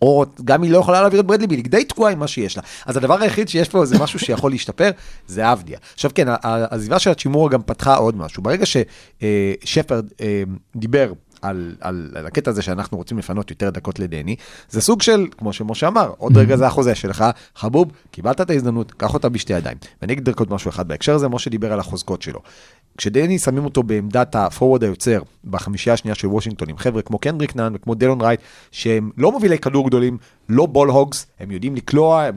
או 0.03 0.25
גם 0.45 0.63
היא 0.63 0.73
לא 0.73 0.79
יכולה 0.79 1.01
להעביר 1.01 1.21
את 1.21 1.27
ברדלי 1.27 1.47
ביל, 1.47 1.59
היא 1.59 1.71
די 1.71 1.85
תקועה 1.85 2.13
עם 2.13 2.19
מה 2.19 2.29
שיש 2.29 2.57
לה. 2.57 2.63
אז 2.87 2.97
הדבר 2.97 3.23
היחיד 3.23 3.49
שיש 3.49 3.69
פה 3.69 3.87
זה 3.87 3.99
משהו 3.99 4.19
שיכול 4.19 4.51
להשתפר, 4.51 4.91
זה 5.27 5.53
אבדיה. 5.53 5.79
עכשיו 5.95 6.11
כן, 6.15 6.27
העזיבה 6.43 6.99
של 6.99 7.11
הצ'ימורה 7.11 7.51
גם 7.51 7.63
פתחה 7.63 7.97
עוד 7.97 8.17
משהו. 8.17 8.43
ברגע 8.43 8.65
ששפרד 8.67 10.05
דיבר 10.77 11.13
על, 11.43 11.75
על, 11.81 12.11
על 12.15 12.27
הקטע 12.27 12.51
הזה 12.51 12.63
שאנחנו 12.63 12.97
רוצים 12.99 13.19
לפנות 13.19 13.51
יותר 13.51 13.71
דקות 13.71 13.99
לדני, 13.99 14.37
זה 14.71 14.81
סוג 14.81 15.03
של, 15.03 15.27
כמו 15.39 15.53
שמשה 15.53 15.89
אמר, 15.89 16.13
עוד 16.19 16.37
רגע 16.37 16.57
זה 16.57 16.67
החוזה 16.67 16.95
שלך, 16.95 17.25
חבוב, 17.57 17.93
קיבלת 18.11 18.41
את 18.41 18.51
ההזדמנות, 18.51 18.93
קח 18.93 19.15
אותה 19.15 19.29
בשתי 19.29 19.53
ידיים. 19.53 19.77
ואני 20.03 20.13
אגיד 20.13 20.29
רק 20.29 20.39
עוד 20.39 20.53
משהו 20.53 20.69
אחד 20.69 20.89
בהקשר 20.89 21.15
הזה, 21.15 21.29
משה 21.29 21.51
דיבר 21.51 21.73
על 21.73 21.81
החוזקות 21.81 22.23
שלו. 22.23 22.41
כשדני 22.99 23.39
שמים 23.39 23.65
אותו 23.65 23.83
בעמדת 23.83 24.35
הפורוורד 24.35 24.85
היוצר 24.85 25.23
בחמישייה 25.45 25.95
השנייה 25.95 26.15
של 26.15 26.27
וושינגטון 26.27 26.69
עם 26.71 26.77
חבר'ה 26.77 27.03
כמו 27.03 27.19
קנדריק 27.19 27.57
נאן 27.57 27.73
וכמו 27.77 27.95
דלון 27.95 28.21
רייט 28.21 28.41
שהם 28.71 29.11
לא 29.17 29.33
מובילי 29.33 29.59
כדור 29.59 29.87
גדולים, 29.87 30.19
לא 30.49 30.67
בול 30.67 30.89
הוגס, 30.91 31.27
הם 31.41 31.51
יודעים 31.51 31.77
לקלוע, 31.77 32.23
הם- 32.23 32.35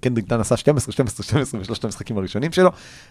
קנדריק 0.00 0.32
נאן 0.32 0.40
עשה 0.40 0.56
12, 0.56 0.92
12, 0.92 1.24
12 1.24 1.60
בשלושת 1.60 1.84
המשחקים 1.84 2.18
הראשונים 2.18 2.52
שלו 2.52 2.70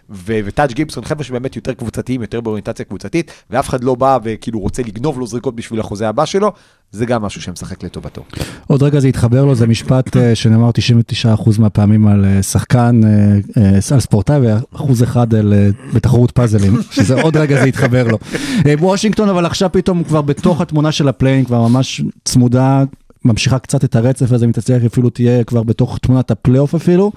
ו- 0.09 0.39
וטאג' 0.45 0.71
גיבסון 0.71 1.05
חבר'ה 1.05 1.23
שבאמת 1.23 1.55
יותר 1.55 1.73
קבוצתיים, 1.73 2.21
יותר 2.21 2.41
באוריינטציה 2.41 2.85
קבוצתית 2.85 3.31
ואף 3.49 3.69
אחד 3.69 3.83
לא 3.83 3.95
בא 3.95 4.17
וכאילו 4.23 4.59
רוצה 4.59 4.81
לגנוב 4.83 5.19
לו 5.19 5.27
זריקות 5.27 5.55
בשביל 5.55 5.79
החוזה 5.79 6.09
הבא 6.09 6.25
שלו, 6.25 6.51
זה 6.91 7.05
גם 7.05 7.21
משהו 7.21 7.41
שמשחק 7.41 7.83
לטובתו. 7.83 8.23
עוד 8.67 8.83
רגע 8.83 8.99
זה 8.99 9.07
יתחבר 9.07 9.45
לו, 9.45 9.55
זה 9.55 9.67
משפט 9.67 10.17
אה, 10.17 10.35
שנאמר 10.35 10.69
99% 11.35 11.59
מהפעמים 11.59 12.07
על 12.07 12.25
אה, 12.25 12.43
שחקן, 12.43 13.01
אה, 13.57 13.79
על 13.91 13.99
ספורטאי 13.99 14.39
ואחוז 14.41 15.03
אחד 15.03 15.35
על, 15.35 15.53
בתחרות 15.93 16.31
פאזלים, 16.31 16.77
שזה 16.91 17.21
עוד 17.21 17.37
רגע 17.37 17.61
זה 17.61 17.67
יתחבר 17.67 18.07
לו. 18.07 18.17
וושינגטון 18.79 19.29
אבל 19.29 19.45
עכשיו 19.45 19.69
פתאום 19.71 20.03
כבר 20.03 20.21
בתוך 20.21 20.61
התמונה 20.61 20.91
של 20.91 21.07
ה 21.07 21.12
play-in, 21.12 21.45
כבר 21.45 21.67
ממש 21.67 22.01
צמודה, 22.23 22.83
ממשיכה 23.25 23.59
קצת 23.59 23.83
את 23.83 23.95
הרצף 23.95 24.31
הזה, 24.31 24.45
אם 24.45 24.51
תצליח 24.51 24.83
אפילו 24.85 25.09
תהיה 25.09 25.43
כבר 25.43 25.63
בתוך 25.63 25.97
תמונת 26.01 26.31
הפלייאוף 26.31 26.75
אפילו. 26.75 27.11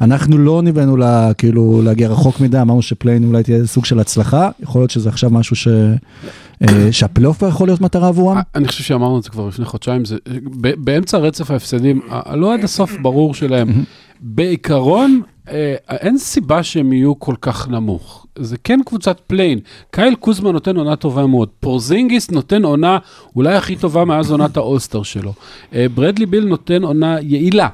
אנחנו 0.00 0.38
לא 0.38 0.62
ניבאנו 0.62 0.96
לה, 0.96 1.34
כאילו 1.38 1.82
להגיע 1.84 2.08
רחוק 2.08 2.40
מדי, 2.40 2.60
אמרנו 2.60 2.82
ש 2.82 2.91
play-in 2.91 3.24
אולי 3.24 3.42
תהיה 3.42 3.66
סוג 3.66 3.84
של 3.84 4.00
הצלחה, 4.00 4.50
יכול 4.60 4.80
להיות 4.80 4.90
שזה 4.90 5.08
עכשיו 5.08 5.30
משהו 5.30 5.56
ש... 5.56 5.68
אה, 6.62 6.92
שהפלייאוף 6.92 7.42
יכול 7.48 7.68
להיות 7.68 7.80
מטרה 7.80 8.08
עבורם. 8.08 8.38
אני 8.54 8.68
חושב 8.68 8.84
שאמרנו 8.84 9.18
את 9.18 9.22
זה 9.22 9.30
כבר 9.30 9.48
לפני 9.48 9.64
חודשיים, 9.64 10.04
זה 10.04 10.16
ב- 10.60 10.84
באמצע 10.84 11.18
רצף 11.18 11.50
ההפסדים, 11.50 12.00
הלא 12.08 12.54
עד 12.54 12.64
הסוף 12.64 12.96
ברור 13.02 13.34
שלהם. 13.34 13.68
בעיקרון, 14.20 15.22
אה, 15.50 15.74
אין 15.90 16.18
סיבה 16.18 16.62
שהם 16.62 16.92
יהיו 16.92 17.18
כל 17.18 17.34
כך 17.40 17.68
נמוך. 17.68 18.26
זה 18.38 18.56
כן 18.64 18.80
קבוצת 18.86 19.20
play-in. 19.26 19.58
קייל 19.90 20.14
קוזמה 20.14 20.52
נותן 20.52 20.76
עונה 20.76 20.96
טובה 20.96 21.26
מאוד. 21.26 21.48
פורזינגיס 21.60 22.30
נותן 22.30 22.64
עונה 22.64 22.98
אולי 23.36 23.54
הכי 23.54 23.76
טובה 23.76 24.04
מאז 24.04 24.30
עונת 24.30 24.56
האולסטר 24.56 25.02
שלו. 25.02 25.32
אה, 25.74 25.86
ברדלי 25.94 26.26
ביל 26.26 26.44
נותן 26.44 26.82
עונה 26.82 27.16
יעילה. 27.20 27.68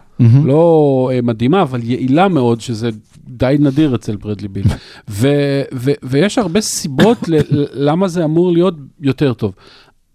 לא 0.44 1.10
אה, 1.12 1.20
מדהימה, 1.22 1.62
אבל 1.62 1.80
יעילה 1.82 2.28
מאוד, 2.28 2.60
שזה 2.60 2.90
די 3.28 3.56
נדיר 3.60 3.94
אצל 3.94 4.16
ברדלי 4.16 4.48
ביל. 4.48 4.64
ו- 5.10 5.62
ו- 5.74 5.90
ויש 6.02 6.38
הרבה 6.38 6.60
סיבות 6.60 7.28
ל- 7.28 7.38
למה 7.72 8.08
זה 8.08 8.24
אמור 8.24 8.52
להיות 8.52 8.74
יותר 9.00 9.32
טוב. 9.34 9.52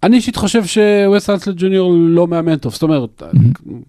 אני 0.06 0.16
אישית 0.16 0.36
חושב 0.36 0.66
שווס 0.66 1.30
אנסלד 1.30 1.56
ג'וניור 1.58 1.94
לא 1.98 2.28
מאמן 2.28 2.56
טוב, 2.56 2.74
זאת 2.74 2.84
אומרת, 2.84 3.24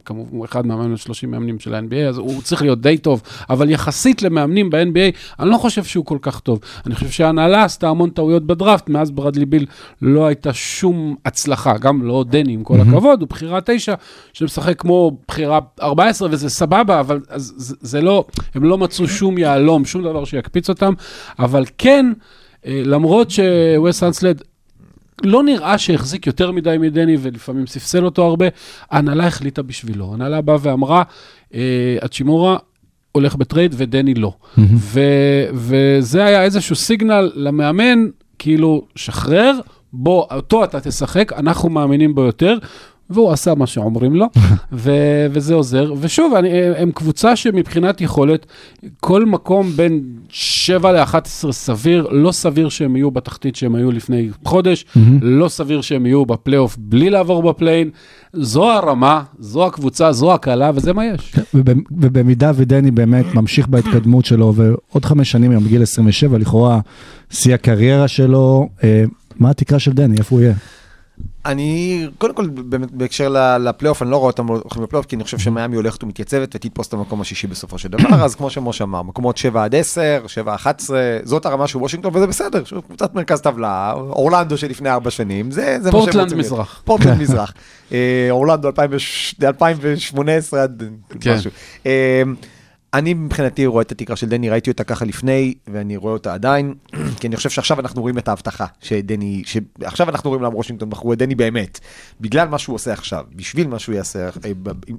כמובן 0.04 0.30
הוא 0.30 0.44
אחד 0.44 0.66
מהמאמנים 0.66 0.96
30 0.96 1.30
מאמנים 1.30 1.58
של 1.58 1.75
ה-NBA, 1.75 2.08
אז 2.08 2.18
הוא 2.18 2.42
צריך 2.42 2.62
להיות 2.62 2.80
די 2.80 2.99
טוב, 2.99 3.23
אבל 3.50 3.70
יחסית 3.70 4.23
למאמנים 4.23 4.70
ב-NBA, 4.70 5.38
אני 5.40 5.50
לא 5.50 5.58
חושב 5.58 5.85
שהוא 5.85 6.04
כל 6.04 6.18
כך 6.23 6.40
טוב. 6.40 6.61
אני 6.87 6.94
חושב 6.94 7.11
שההנהלה 7.11 7.64
עשתה 7.64 7.88
המון 7.88 8.11
טעויות 8.11 8.46
בדראפט, 8.46 8.88
מאז 8.88 9.11
ברדלי 9.11 9.46
ביל 9.46 9.66
לא 10.02 10.26
הייתה 10.26 10.52
שום 10.52 11.16
הצלחה, 11.25 11.78
גם 11.78 12.02
לא 12.02 12.25
דני, 12.28 12.52
עם 12.52 12.64
כל 12.64 12.80
הכבוד, 12.80 13.20
הוא 13.20 13.28
בחירה 13.28 13.58
תשע, 13.64 13.94
שמשחק 14.32 14.80
כמו 14.80 15.16
בחירה 15.28 15.58
14, 15.82 16.28
וזה 16.30 16.49
סבבה, 16.49 17.00
אבל 17.00 17.20
אז, 17.28 17.76
זה, 17.80 18.00
לא, 18.00 18.25
הם 18.54 18.64
לא 18.64 18.78
מצאו 18.78 19.08
שום 19.08 19.38
יהלום, 19.38 19.85
שום 19.85 20.02
דבר 20.02 20.25
שיקפיץ 20.25 20.68
אותם, 20.68 20.92
אבל 21.38 21.64
כן, 21.78 22.12
אה, 22.66 22.82
למרות 22.85 23.30
שווסט 23.30 24.02
אנסלד 24.02 24.42
לא 25.25 25.42
נראה 25.42 25.78
שהחזיק 25.78 26.26
יותר 26.26 26.50
מדי 26.50 26.76
מדני 26.80 27.16
ולפעמים 27.20 27.66
ספסל 27.66 28.04
אותו 28.04 28.25
הרבה, 28.25 28.46
ההנהלה 28.90 29.26
החליטה 29.26 29.62
בשבילו. 29.62 30.11
ההנהלה 30.11 30.40
באה 30.40 30.56
ואמרה, 30.61 31.02
אה, 31.54 31.96
הצ'ימורה 32.02 32.56
הולך 33.12 33.35
בטרייד 33.35 33.75
ודני 33.78 34.14
לא. 34.14 34.32
ו- 34.76 35.46
וזה 35.52 36.25
היה 36.25 36.44
איזשהו 36.44 36.76
סיגנל 36.76 37.30
למאמן, 37.35 37.99
כאילו, 38.38 38.87
שחרר, 38.96 39.52
בוא, 39.92 40.25
אותו 40.30 40.64
אתה 40.64 40.80
תשחק, 40.80 41.32
אנחנו 41.32 41.70
מאמינים 41.70 42.14
בו 42.14 42.23
יותר. 42.23 42.58
והוא 43.10 43.32
עשה 43.32 43.54
מה 43.54 43.66
שאומרים 43.66 44.14
לו, 44.16 44.26
ו- 44.72 45.26
וזה 45.30 45.54
עוזר. 45.54 45.92
ושוב, 46.00 46.34
אני, 46.34 46.48
הם 46.76 46.90
קבוצה 46.94 47.36
שמבחינת 47.36 48.00
יכולת, 48.00 48.46
כל 49.00 49.25
מקום 49.25 49.70
בין 49.70 50.00
7 50.28 50.92
ל-11 50.92 51.18
סביר, 51.52 52.08
לא 52.10 52.32
סביר 52.32 52.68
שהם 52.68 52.96
יהיו 52.96 53.10
בתחתית 53.10 53.56
שהם 53.56 53.75
היו 53.75 53.90
לפני 53.92 54.28
חודש, 54.44 54.84
לא 55.22 55.48
סביר 55.48 55.80
שהם 55.80 56.06
יהיו 56.06 56.26
בפלייאוף 56.26 56.76
בלי 56.78 57.10
לעבור 57.10 57.42
בפליין. 57.52 57.90
זו 58.32 58.70
הרמה, 58.70 59.22
זו 59.38 59.66
הקבוצה, 59.66 60.12
זו 60.12 60.34
הקלה, 60.34 60.70
וזה 60.75 60.92
מה 60.92 61.06
יש. 61.06 61.34
ובמ- 61.54 61.84
ובמידה 61.90 62.52
ודני 62.54 62.90
באמת 62.90 63.34
ממשיך 63.34 63.68
בהתקדמות 63.68 64.25
שלו, 64.25 64.52
ועוד 64.56 65.04
חמש 65.04 65.30
שנים 65.30 65.50
היום 65.50 65.64
בגיל 65.64 65.82
27, 65.82 66.38
לכאורה 66.38 66.80
שיא 67.30 67.54
הקריירה 67.54 68.08
שלו, 68.08 68.68
אה, 68.84 69.04
מה 69.38 69.50
התקרה 69.50 69.78
של 69.78 69.92
דני, 69.92 70.16
איפה 70.18 70.36
הוא 70.36 70.42
יהיה? 70.42 70.54
אני, 71.47 72.07
קודם 72.19 72.35
כל, 72.35 72.47
בהקשר 72.93 73.57
לפלייאוף, 73.61 74.03
אני 74.03 74.11
לא 74.11 74.17
רואה 74.17 74.26
אותם 74.26 74.47
הולכים 74.47 74.83
לפלייאוף, 74.83 75.07
כי 75.07 75.17
אני 75.17 75.25
חושב 75.25 75.38
שמיאמי 75.38 75.76
הולכת 75.76 76.05
ומתייצבת 76.05 76.55
ותתפוס 76.55 76.88
את 76.88 76.93
המקום 76.93 77.21
השישי 77.21 77.47
בסופו 77.47 77.79
של 77.79 77.88
דבר, 77.88 78.15
אז 78.25 78.35
כמו 78.35 78.50
שמשה 78.50 78.85
אמר, 78.85 79.03
מקומות 79.03 79.37
7 79.37 79.65
עד 79.65 79.75
10, 79.75 80.25
7 80.26 80.53
עד 80.53 80.57
11, 80.59 80.99
זאת 81.25 81.47
הרמה 81.47 81.67
של 81.67 81.79
וושינגטון, 81.79 82.17
וזה 82.17 82.26
בסדר, 82.26 82.65
שוב, 82.65 82.85
קבוצת 82.87 83.15
מרכז 83.15 83.41
טבלה, 83.41 83.93
אורלנדו 83.93 84.59
שלפני 84.59 84.91
4 84.91 85.11
שנים, 85.11 85.50
זה, 85.50 85.79
זה 85.81 85.91
מה 85.91 86.03
שהם 86.03 86.21
רוצים. 86.21 86.38
מזרח. 86.38 86.83
פורטלנד 86.85 87.21
מזרח. 87.23 87.53
אה, 87.93 88.29
אורלנדו 88.31 88.69
2018 88.69 90.62
עד 90.62 90.83
כן. 91.21 91.35
משהו. 91.35 91.50
אני 92.97 93.15
מבחינתי 93.15 93.67
רואה 93.67 93.83
את 93.83 93.93
התקרה 93.93 94.17
של 94.17 94.29
דני, 94.29 94.50
ראיתי 94.50 94.71
אותה 94.71 94.85
ככה 94.85 95.05
לפני, 95.05 95.55
ואני 95.67 95.97
רואה 95.97 96.12
אותה 96.12 96.35
עדיין, 96.35 96.75
כי 97.21 97.26
אני 97.26 97.37
חושב 97.37 97.50
שעכשיו 97.50 97.81
אנחנו 97.81 98.03
רואים 98.03 98.19
את 98.19 98.29
ההבטחה 98.29 98.67
שדני, 98.81 99.43
שעכשיו 99.47 100.09
אנחנו 100.09 100.31
רואים 100.31 100.43
למה 100.43 100.57
וושינגטון 100.57 100.91
בחרו 100.91 101.12
את 101.12 101.19
דני 101.19 101.35
באמת, 101.35 101.81
בגלל 102.21 102.49
מה 102.49 102.59
שהוא 102.59 102.75
עושה 102.75 102.93
עכשיו, 102.93 103.25
בשביל 103.35 103.69
מה 103.69 103.79
שהוא 103.79 103.95
יעשה, 103.95 104.25
אה, 104.26 104.50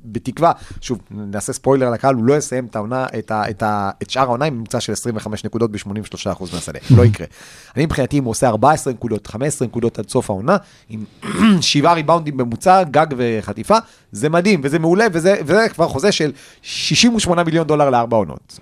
בתקווה, 0.05 0.51
שוב, 0.81 0.99
נעשה 1.11 1.53
ספוילר 1.53 1.89
לקהל, 1.89 2.15
הוא 2.15 2.23
לא 2.23 2.37
יסיים 2.37 2.65
את 2.65 2.75
העונה, 2.75 3.05
את, 3.19 3.31
ה, 3.31 3.49
את, 3.49 3.63
ה, 3.63 3.89
את 4.01 4.09
שאר 4.09 4.23
העונה 4.23 4.45
עם 4.45 4.53
ממוצע 4.53 4.79
של 4.79 4.93
25 4.93 5.45
נקודות 5.45 5.71
ב-83% 5.71 6.43
מהשדה, 6.53 6.79
לא 6.95 7.05
יקרה. 7.05 7.27
אני 7.75 7.85
מבחינתי, 7.85 8.19
אם 8.19 8.23
הוא 8.23 8.31
עושה 8.31 8.47
14 8.47 8.93
נקודות, 8.93 9.27
15 9.27 9.67
נקודות 9.67 9.99
עד 9.99 10.09
סוף 10.09 10.29
העונה, 10.29 10.57
עם 10.89 11.03
שבעה 11.61 11.93
ריבאונדים 11.93 12.37
בממוצע, 12.37 12.83
גג 12.83 13.07
וחטיפה, 13.17 13.77
זה 14.11 14.29
מדהים, 14.29 14.61
וזה 14.63 14.79
מעולה, 14.79 15.05
וזה, 15.13 15.35
וזה 15.45 15.69
כבר 15.73 15.87
חוזה 15.87 16.11
של 16.11 16.31
68 16.61 17.43
מיליון 17.43 17.67
דולר 17.67 17.89
לארבע 17.89 18.17
עונות. 18.17 18.59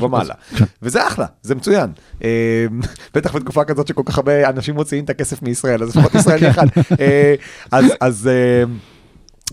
ומעלה. 0.00 0.34
וזה 0.82 1.06
אחלה, 1.06 1.26
זה 1.42 1.54
מצוין. 1.54 1.90
אה, 2.24 2.66
בטח 3.14 3.36
בתקופה 3.36 3.64
כזאת 3.64 3.86
שכל 3.86 4.02
כך 4.04 4.16
הרבה 4.16 4.48
אנשים 4.48 4.74
מוציאים 4.74 5.04
את 5.04 5.10
הכסף 5.10 5.42
מישראל, 5.42 5.82
אז 5.82 5.96
לפחות 5.96 6.14
ישראלי 6.14 6.50
אחד. 6.50 6.66
אה, 7.00 7.34
אז, 7.72 7.84
אז 8.00 8.28
אה, 8.28 8.64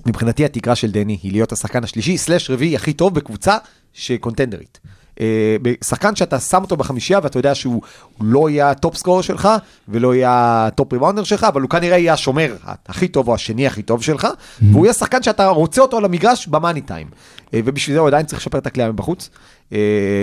מבחינתי 0.05 0.45
התקרה 0.45 0.75
של 0.75 0.91
דני 0.91 1.17
היא 1.23 1.31
להיות 1.31 1.51
השחקן 1.51 1.83
השלישי, 1.83 2.17
סלאש 2.17 2.49
רביעי 2.49 2.75
הכי 2.75 2.93
טוב 2.93 3.15
בקבוצה 3.15 3.57
שקונטנדרית. 3.93 4.79
אה, 5.19 5.55
שחקן 5.83 6.15
שאתה 6.15 6.39
שם 6.39 6.61
אותו 6.61 6.77
בחמישייה 6.77 7.19
ואתה 7.23 7.39
יודע 7.39 7.55
שהוא 7.55 7.81
לא 8.21 8.49
יהיה 8.49 8.69
ה 8.69 8.76
top 8.76 8.95
scorer 8.95 9.21
שלך 9.21 9.49
ולא 9.89 10.15
יהיה 10.15 10.65
ה 10.67 10.74
top 10.74 10.93
rebounder 10.93 11.23
שלך, 11.23 11.43
אבל 11.43 11.61
הוא 11.61 11.69
כנראה 11.69 11.97
יהיה 11.97 12.13
השומר 12.13 12.55
הכי 12.87 13.07
טוב 13.07 13.27
או 13.27 13.33
השני 13.33 13.67
הכי 13.67 13.81
טוב 13.81 14.03
שלך, 14.03 14.27
והוא 14.61 14.85
יהיה 14.85 14.93
שחקן 14.93 15.23
שאתה 15.23 15.47
רוצה 15.47 15.81
אותו 15.81 15.97
על 15.97 16.05
המגרש 16.05 16.47
במאני 16.47 16.81
טיים. 16.81 17.07
אה, 17.53 17.59
ובשביל 17.65 17.93
זה 17.93 17.99
הוא 17.99 18.07
עדיין 18.07 18.25
צריך 18.25 18.41
לשפר 18.41 18.57
את 18.57 18.67
הקליעה 18.67 18.91
מבחוץ, 18.91 19.29
אה, 19.73 19.77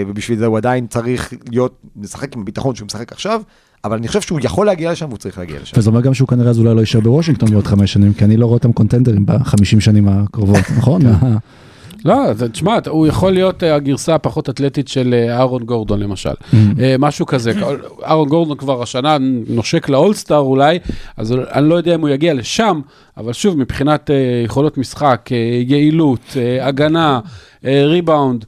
ובשביל 0.09 0.39
זה 0.39 0.47
הוא 0.47 0.57
עדיין 0.57 0.87
צריך 0.87 1.33
להיות, 1.51 1.79
לשחק 2.03 2.37
עם 2.37 2.43
הביטחון 2.43 2.75
שהוא 2.75 2.87
משחק 2.87 3.13
עכשיו, 3.13 3.43
אבל 3.85 3.97
אני 3.97 4.09
חושב 4.09 4.21
שהוא 4.21 4.41
יכול 4.43 4.67
להגיע 4.67 4.93
לשם 4.93 5.07
והוא 5.07 5.19
צריך 5.19 5.39
להגיע 5.39 5.61
לשם. 5.63 5.79
וזה 5.79 5.91
אומר 5.91 6.01
גם 6.01 6.15
שהוא 6.15 6.29
כנראה 6.29 6.51
אז 6.51 6.59
אולי 6.59 6.75
לא 6.75 6.81
יישאר 6.81 7.01
בוושינגטון 7.01 7.51
בעוד 7.51 7.67
חמש 7.67 7.93
שנים, 7.93 8.15
כי 8.15 8.25
אני 8.25 8.37
לא 8.37 8.47
רואה 8.47 8.57
אותם 8.57 8.73
קונטנדרים 8.73 9.27
בחמש 9.27 9.81
שנים 9.81 10.09
הקרובות, 10.09 10.65
נכון? 10.79 11.03
לא, 12.05 12.15
תשמע, 12.53 12.79
הוא 12.89 13.07
יכול 13.07 13.33
להיות 13.33 13.63
אה, 13.63 13.75
הגרסה 13.75 14.15
הפחות 14.15 14.49
אתלטית 14.49 14.89
של 14.89 15.15
אה, 15.15 15.37
אהרון 15.39 15.63
גורדון 15.63 16.01
למשל. 16.01 16.35
אה, 16.81 16.97
משהו 16.99 17.27
כזה. 17.27 17.53
אהרון 18.05 18.29
גורדון 18.29 18.57
כבר 18.57 18.83
השנה 18.83 19.17
נושק 19.49 19.89
לאולסטאר 19.89 20.39
אולי, 20.39 20.79
אז 21.17 21.33
אני 21.33 21.69
לא 21.69 21.75
יודע 21.75 21.95
אם 21.95 22.01
הוא 22.01 22.09
יגיע 22.09 22.35
לשם, 22.35 22.81
אבל 23.17 23.33
שוב, 23.33 23.59
מבחינת 23.59 24.11
יכולות 24.45 24.79
משחק, 24.79 25.31
יעילות, 25.67 26.37
הגנה, 26.61 27.21
ריבאונד, 27.65 28.45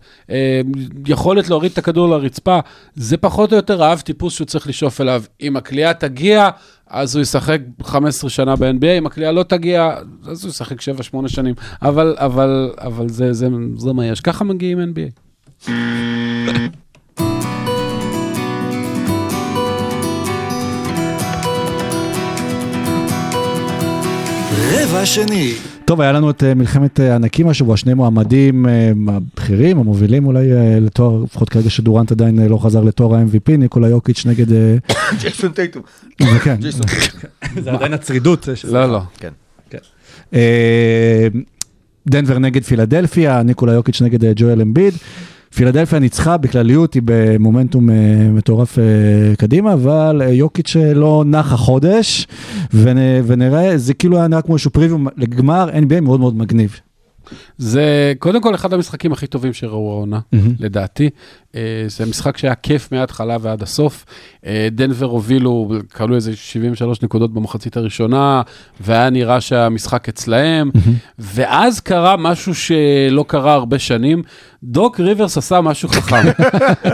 יכולת 1.07 1.49
להוריד 1.49 1.73
את 1.73 1.79
הכדור 1.79 2.09
לרצפה, 2.09 2.59
זה 2.95 3.17
פחות 3.17 3.53
או 3.53 3.57
יותר 3.57 3.83
האב 3.83 4.01
טיפוס 4.01 4.35
שהוא 4.35 4.45
צריך 4.45 4.67
לשאוף 4.67 5.01
אליו. 5.01 5.23
אם 5.43 5.57
הכלייה 5.57 5.95
תגיע, 5.95 6.49
אז 6.95 7.15
הוא 7.17 7.23
ישחק 7.23 7.61
15 7.83 8.31
שנה 8.31 8.57
ב-NBA, 8.57 8.99
אם 8.99 9.07
הכלייה 9.07 9.33
לא 9.33 9.43
תגיע, 9.43 9.97
אז 10.27 10.45
הוא 10.45 10.51
ישחק 10.51 10.81
7-8 10.81 10.85
שנים. 11.27 11.55
אבל, 11.83 12.17
אבל, 12.19 12.71
אבל 12.79 13.09
זה, 13.09 13.33
זה, 13.33 13.49
זה 13.77 13.93
מה 13.93 14.07
יש. 14.07 14.21
ככה 14.21 14.45
מגיעים 14.45 14.79
NBA. 14.79 15.11
רבע 24.73 25.07
שני. 25.07 25.74
טוב, 25.85 26.01
היה 26.01 26.13
לנו 26.13 26.31
את 26.31 26.43
אה, 26.45 26.55
מלחמת 26.55 27.01
אה, 27.01 27.13
הענקים 27.13 27.49
השבוע, 27.49 27.77
שני 27.77 27.95
מועמדים 27.95 28.69
אה, 28.69 28.93
הבכירים, 29.09 29.79
המובילים 29.79 30.27
אולי 30.27 30.49
לתואר, 30.81 31.23
לפחות 31.25 31.49
כרגע 31.49 31.71
שדורנט 31.71 32.13
עדיין 32.13 32.39
לא 32.39 32.59
חזר 32.59 32.81
לתואר 32.81 33.15
ה-MVP, 33.15 33.57
ניקולה 33.59 33.89
יוקיץ' 33.89 34.27
נגד... 34.27 34.47
ג'ייסון 35.21 35.53
טייטום. 35.53 35.83
זה 36.21 36.39
כן, 36.45 36.57
זה 37.63 37.73
עדיין 37.73 37.93
הצרידות. 37.93 38.49
לא, 38.69 38.87
לא. 38.87 39.01
כן. 39.19 39.29
אה, 40.35 41.29
דנבר 42.07 42.39
נגד 42.39 42.65
פילדלפיה, 42.65 43.43
ניקולה 43.43 43.73
יוקיץ' 43.73 44.03
נגד 44.03 44.33
ג'ואל 44.37 44.61
אמביד. 44.61 44.95
פילדלפיה 45.55 45.99
ניצחה 45.99 46.37
בכלליות, 46.37 46.95
היא 46.95 47.03
במומנטום 47.05 47.91
אה, 47.91 47.95
מטורף 48.33 48.79
אה, 48.79 48.85
קדימה, 49.39 49.73
אבל 49.73 50.23
אה, 50.25 50.29
יוקיץ' 50.29 50.77
לא 50.95 51.23
נח 51.27 51.53
החודש, 51.53 52.27
ונ, 52.75 52.99
ונראה, 53.27 53.79
זה 53.79 53.95
כאילו 53.95 54.17
היה 54.19 54.29
נראה 54.29 54.43
כמו 54.43 54.55
איזשהו 54.55 54.71
פריוויו 54.71 54.99
לגמר 55.17 55.69
NBA 55.71 56.01
מאוד 56.01 56.21
מאוד 56.21 56.37
מגניב. 56.37 56.81
זה 57.59 58.13
קודם 58.19 58.43
כל 58.43 58.55
אחד 58.55 58.73
המשחקים 58.73 59.13
הכי 59.13 59.27
טובים 59.27 59.53
שראו 59.53 59.91
העונה, 59.91 60.21
מהמם. 60.33 60.55
לדעתי. 60.59 61.11
אה, 61.55 61.61
זה 61.87 62.07
משחק 62.07 62.37
שהיה 62.37 62.55
כיף 62.55 62.93
מההתחלה 62.93 63.37
ועד 63.41 63.63
הסוף. 63.63 64.05
אה, 64.47 64.69
דנבר 64.73 65.07
הובילו, 65.07 65.69
קבלו 65.93 66.15
איזה 66.17 66.37
73 66.37 67.03
נקודות 67.03 67.35
במחצית 67.35 67.77
הראשונה, 67.77 68.43
והיה 68.81 69.11
נראה 69.11 69.41
שהמשחק 69.41 70.09
אצלהם. 70.09 70.71
ואז 71.19 71.81
קרה 71.81 72.17
משהו 72.17 72.55
שלא 72.55 73.25
קרה 73.29 73.55
הרבה 73.55 73.79
שנים, 73.79 74.23
דוק 74.63 75.01
ריברס 75.01 75.39
עשה 75.39 75.61
משהו 75.61 75.89
חכם. 75.89 76.17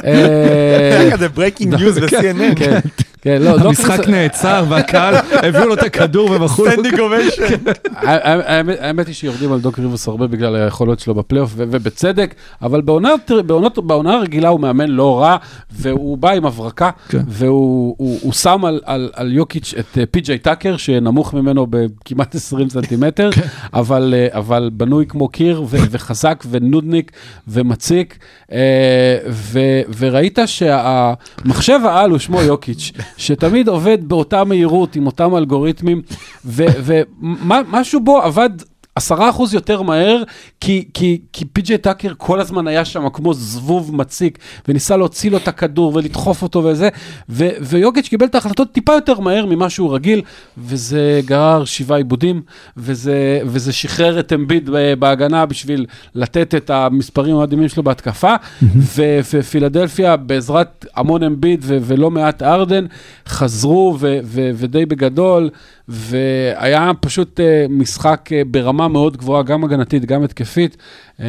אה, 0.04 1.08
כזה 1.12 1.28
breaking 1.28 1.74
news 1.74 1.98
ב-CNN. 1.98 2.56
כן, 2.56 2.78
כן, 3.22 3.42
לא, 3.42 3.56
דוק 3.56 3.66
המשחק 3.66 3.98
ריברס- 4.00 4.08
נעצר 4.08 4.64
והקהל 4.68 5.14
הביאו 5.48 5.66
לו 5.66 5.74
את 5.74 5.82
הכדור 5.82 6.30
ומחאו 6.30 6.64
לו. 6.64 6.70
standing 6.72 7.00
ovation. 7.00 7.44
האמת- 7.96 9.06
היא 9.06 9.14
שיורדים 9.14 9.52
על 9.52 9.60
דוק 9.60 9.78
ריברס 9.78 10.08
הרבה 10.08 10.26
בגלל 10.26 10.56
היכולות 10.56 11.00
שלו 11.00 11.14
בפלייאוף, 11.14 11.52
ובצדק, 11.56 12.34
אבל 12.62 12.80
בעונה 12.80 14.14
הרגילה 14.14 14.48
הוא 14.50 14.60
מאמן 14.60 14.88
לא 14.90 15.20
רע, 15.20 15.36
והוא 15.72 16.18
בא 16.18 16.30
עם 16.30 16.46
הברקה, 16.46 16.90
כן. 17.08 17.20
והוא 17.28 17.94
הוא- 17.98 18.18
הוא 18.22 18.32
שם 18.32 18.64
על- 18.64 18.80
על 18.84 19.10
על 19.14 19.32
יוקיץ' 19.32 19.74
את 19.78 19.98
אה, 19.98 20.06
פי.ג'יי 20.06 20.38
טאקר, 20.38 20.76
שנמוך 20.76 21.34
ממנו 21.34 21.66
בכמעט 21.70 22.34
20 22.34 22.68
סנטימטר, 22.70 23.30
אבל 23.74 24.14
אה, 24.16 24.38
אבל 24.38 24.70
בנוי 24.72 25.06
כמו 25.06 25.28
קיר, 25.28 25.62
ו- 25.62 25.76
וחזק, 25.90 26.44
ונודניק, 26.50 27.12
ומציק, 27.48 28.18
אה, 28.52 28.58
ו- 29.30 29.58
וראית 29.98 30.38
שהמחשב 30.46 31.80
העל 31.84 32.10
הוא 32.10 32.18
שמו 32.18 32.42
יוקיץ', 32.42 32.92
שתמיד 33.16 33.68
עובד 33.68 34.08
באותה 34.08 34.44
מהירות, 34.44 34.96
עם 34.96 35.06
אותם 35.06 35.36
אלגוריתמים, 35.36 36.02
ומשהו 36.44 38.00
בו 38.00 38.18
עבד 38.22 38.50
עשרה 39.00 39.30
אחוז 39.30 39.54
יותר 39.54 39.82
מהר, 39.82 40.22
כי, 40.60 40.88
כי, 40.94 41.20
כי 41.32 41.44
פי.ג'יי 41.44 41.78
טאקר 41.78 42.12
כל 42.16 42.40
הזמן 42.40 42.66
היה 42.66 42.84
שם 42.84 43.08
כמו 43.08 43.34
זבוב 43.34 43.96
מציק, 43.96 44.38
וניסה 44.68 44.96
להוציא 44.96 45.30
לו 45.30 45.36
את 45.36 45.48
הכדור 45.48 45.92
ולדחוף 45.94 46.42
אותו 46.42 46.64
וזה, 46.64 46.88
ו, 47.28 47.48
ויוקיץ' 47.60 48.08
קיבל 48.08 48.26
את 48.26 48.34
ההחלטות 48.34 48.72
טיפה 48.72 48.92
יותר 48.92 49.20
מהר 49.20 49.46
ממה 49.46 49.70
שהוא 49.70 49.94
רגיל, 49.94 50.22
וזה 50.58 51.20
גרר 51.24 51.64
שבעה 51.64 51.98
עיבודים, 51.98 52.42
וזה, 52.76 53.40
וזה 53.46 53.72
שחרר 53.72 54.20
את 54.20 54.32
אמביד 54.32 54.70
בהגנה 54.98 55.46
בשביל 55.46 55.86
לתת 56.14 56.54
את 56.54 56.70
המספרים 56.70 57.36
המדהימים 57.36 57.68
שלו 57.68 57.82
בהתקפה, 57.82 58.34
ופילדלפיה 59.32 60.16
בעזרת 60.16 60.86
המון 60.96 61.22
אמביד 61.22 61.64
ולא 61.64 62.10
מעט 62.10 62.42
ארדן, 62.42 62.86
חזרו 63.28 63.96
ו- 64.00 64.18
ו- 64.24 64.50
ודי 64.54 64.86
בגדול, 64.86 65.50
והיה 65.90 66.90
פשוט 67.00 67.40
אה, 67.40 67.66
משחק 67.70 68.30
אה, 68.32 68.42
ברמה 68.46 68.88
מאוד 68.88 69.16
גבוהה, 69.16 69.42
גם 69.42 69.64
הגנתית, 69.64 70.04
גם 70.04 70.22
התקפית, 70.22 70.76
אה, 71.20 71.26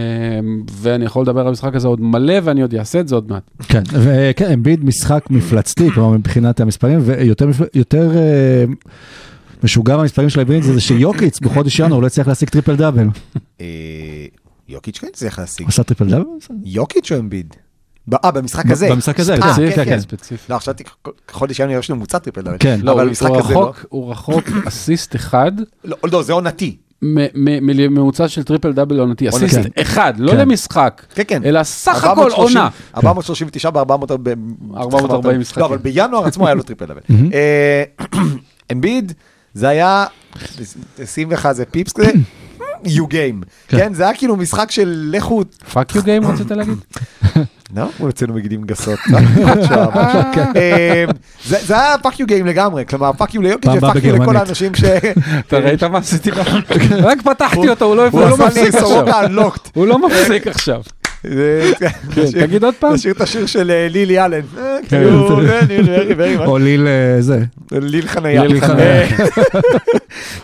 ואני 0.72 1.06
יכול 1.06 1.24
לדבר 1.24 1.42
על 1.42 1.48
המשחק 1.48 1.76
הזה 1.76 1.88
עוד 1.88 2.02
מלא, 2.02 2.34
ואני 2.44 2.62
עוד 2.62 2.76
אעשה 2.76 3.00
את 3.00 3.08
זה 3.08 3.16
עוד 3.16 3.32
מעט. 3.32 3.44
כן, 3.68 3.84
וכן, 3.94 4.52
אמביד 4.52 4.86
משחק 4.86 5.26
מפלצתי, 5.30 5.90
כלומר 5.94 6.18
מבחינת 6.18 6.60
המספרים, 6.60 7.00
ויותר 7.02 7.50
יותר, 7.74 8.12
משוגע 9.64 9.98
במספרים 9.98 10.30
של 10.30 10.40
אמביד 10.40 10.64
זה 10.64 10.82
שיוקיץ' 10.88 11.40
בחודש 11.40 11.80
ינואר 11.80 12.00
לא 12.00 12.08
הצליח 12.08 12.28
להשיג 12.28 12.50
טריפל 12.50 12.76
דאבל. 12.76 13.08
יוקיץ' 14.70 14.98
כן 14.98 15.08
צריך 15.14 15.40
להשיג. 15.40 15.68
עשה 15.68 15.84
טריפל 15.84 16.10
דאבל? 16.10 16.26
יוקיץ' 16.64 17.12
או 17.12 17.20
אמביד? 17.20 17.56
אה, 18.26 18.32
במשחק 18.32 18.72
הזה. 18.72 18.90
במשחק 18.90 19.20
הזה, 19.20 19.34
אה, 19.34 19.56
כן. 19.56 19.72
כן, 19.76 19.86
כן, 19.86 20.00
כן. 20.30 20.36
לא, 20.50 20.58
חשבתי, 20.58 20.84
חודש 21.32 21.60
ינואר 21.60 21.80
יש 21.80 21.90
לו 21.90 21.96
ממוצע 21.96 22.18
טריפל 22.20 22.42
דאבל. 22.42 22.58
כן. 22.60 22.80
לא, 22.84 22.92
הוא, 22.92 23.02
לא. 23.22 23.38
רחוק, 23.38 23.86
הוא 23.90 24.12
רחוק 24.12 24.44
אסיסט 24.68 25.16
אחד 25.16 25.52
לא, 25.84 25.98
לא, 26.12 26.24
זה 26.24 26.34
עונתי. 26.34 26.78
מ- 27.04 27.16
מ- 27.46 27.66
מממוצע 27.66 28.28
של 28.28 28.44
טריפל 28.44 28.74
דאבל 28.74 29.00
עונתי. 29.00 29.30
אסיסט 29.30 29.60
אחד, 29.82 30.14
לא 30.18 30.32
כן. 30.32 30.38
למשחק, 30.38 31.02
כן, 31.16 31.24
כן. 31.28 31.44
אלא 31.46 31.64
סך 31.64 31.96
הכל 32.04 32.08
430 32.22 32.58
עונה. 32.58 32.70
439 32.98 33.70
ב-400... 33.70 34.14
440 34.78 35.40
משחקים. 35.40 35.62
לא, 35.62 35.68
אבל 35.68 35.78
בינואר 35.78 36.26
עצמו 36.26 36.46
היה 36.46 36.56
לו 36.56 36.64
טריפל 36.64 36.86
דאבל. 36.86 37.00
אה, 37.34 37.84
אמביד, 38.72 39.14
זה 39.54 39.70
היה, 39.70 40.06
שים 41.06 41.32
לך 41.32 41.46
איזה 41.46 41.66
פיפס 41.66 41.94
כזה, 41.94 42.12
you 42.86 43.08
game. 43.12 43.46
כן, 43.68 43.94
זה 43.94 44.04
היה 44.04 44.14
כאילו 44.14 44.36
משחק 44.36 44.72
של 44.72 45.10
לכו... 45.12 45.44
פאק 45.74 45.96
יו 45.96 46.04
גיים 46.04 46.26
רצית 46.26 46.52
להגיד? 46.52 46.78
לא, 47.76 47.84
הוא 47.98 48.08
יוצאנו 48.08 48.34
מגידים 48.34 48.64
גסות. 48.64 49.00
עכשיו, 49.46 49.90
אה, 50.56 51.06
זה 51.44 51.80
היה 51.80 51.98
פאק 51.98 52.20
יו 52.20 52.28
גיים 52.28 52.46
לגמרי, 52.46 52.86
כלומר 52.86 53.12
פאק 53.14 53.34
יו 53.34 53.42
ליוקיץ' 53.42 53.72
ופאק 53.78 54.04
יו 54.04 54.16
לכל. 54.16 54.38
האנשים 54.38 54.76
ש... 54.76 54.84
אתה 55.48 55.58
ראית 55.58 55.84
מה 55.84 55.98
עשיתי? 55.98 56.32
רק 56.92 57.22
פתחתי 57.22 57.70
אותו, 57.70 57.86
הוא 57.86 57.96
לא 57.96 58.10
לא 58.14 58.38
מפסיק 58.38 58.76
עכשיו. 58.76 59.28
הוא 59.74 59.88
לא 59.88 60.00
מפסיק 60.08 60.48
עכשיו. 60.48 60.82
כן, 61.80 61.90
תגיד 62.42 62.64
עוד 62.64 62.74
פעם. 62.80 62.94
נשאיר 62.94 63.14
את 63.14 63.22
השיר 63.22 63.46
של 63.46 63.72
אה, 63.72 63.88
לילי 63.90 64.20
אלן. 64.26 64.40
אה, 64.58 64.78
כן. 64.90 65.04
כן, 66.18 66.38
much. 66.38 66.46
או 66.46 66.58
ליל 66.58 66.88
אה, 66.88 67.22
זה. 67.22 67.40
ליל 67.72 68.08
חניה. 68.08 68.44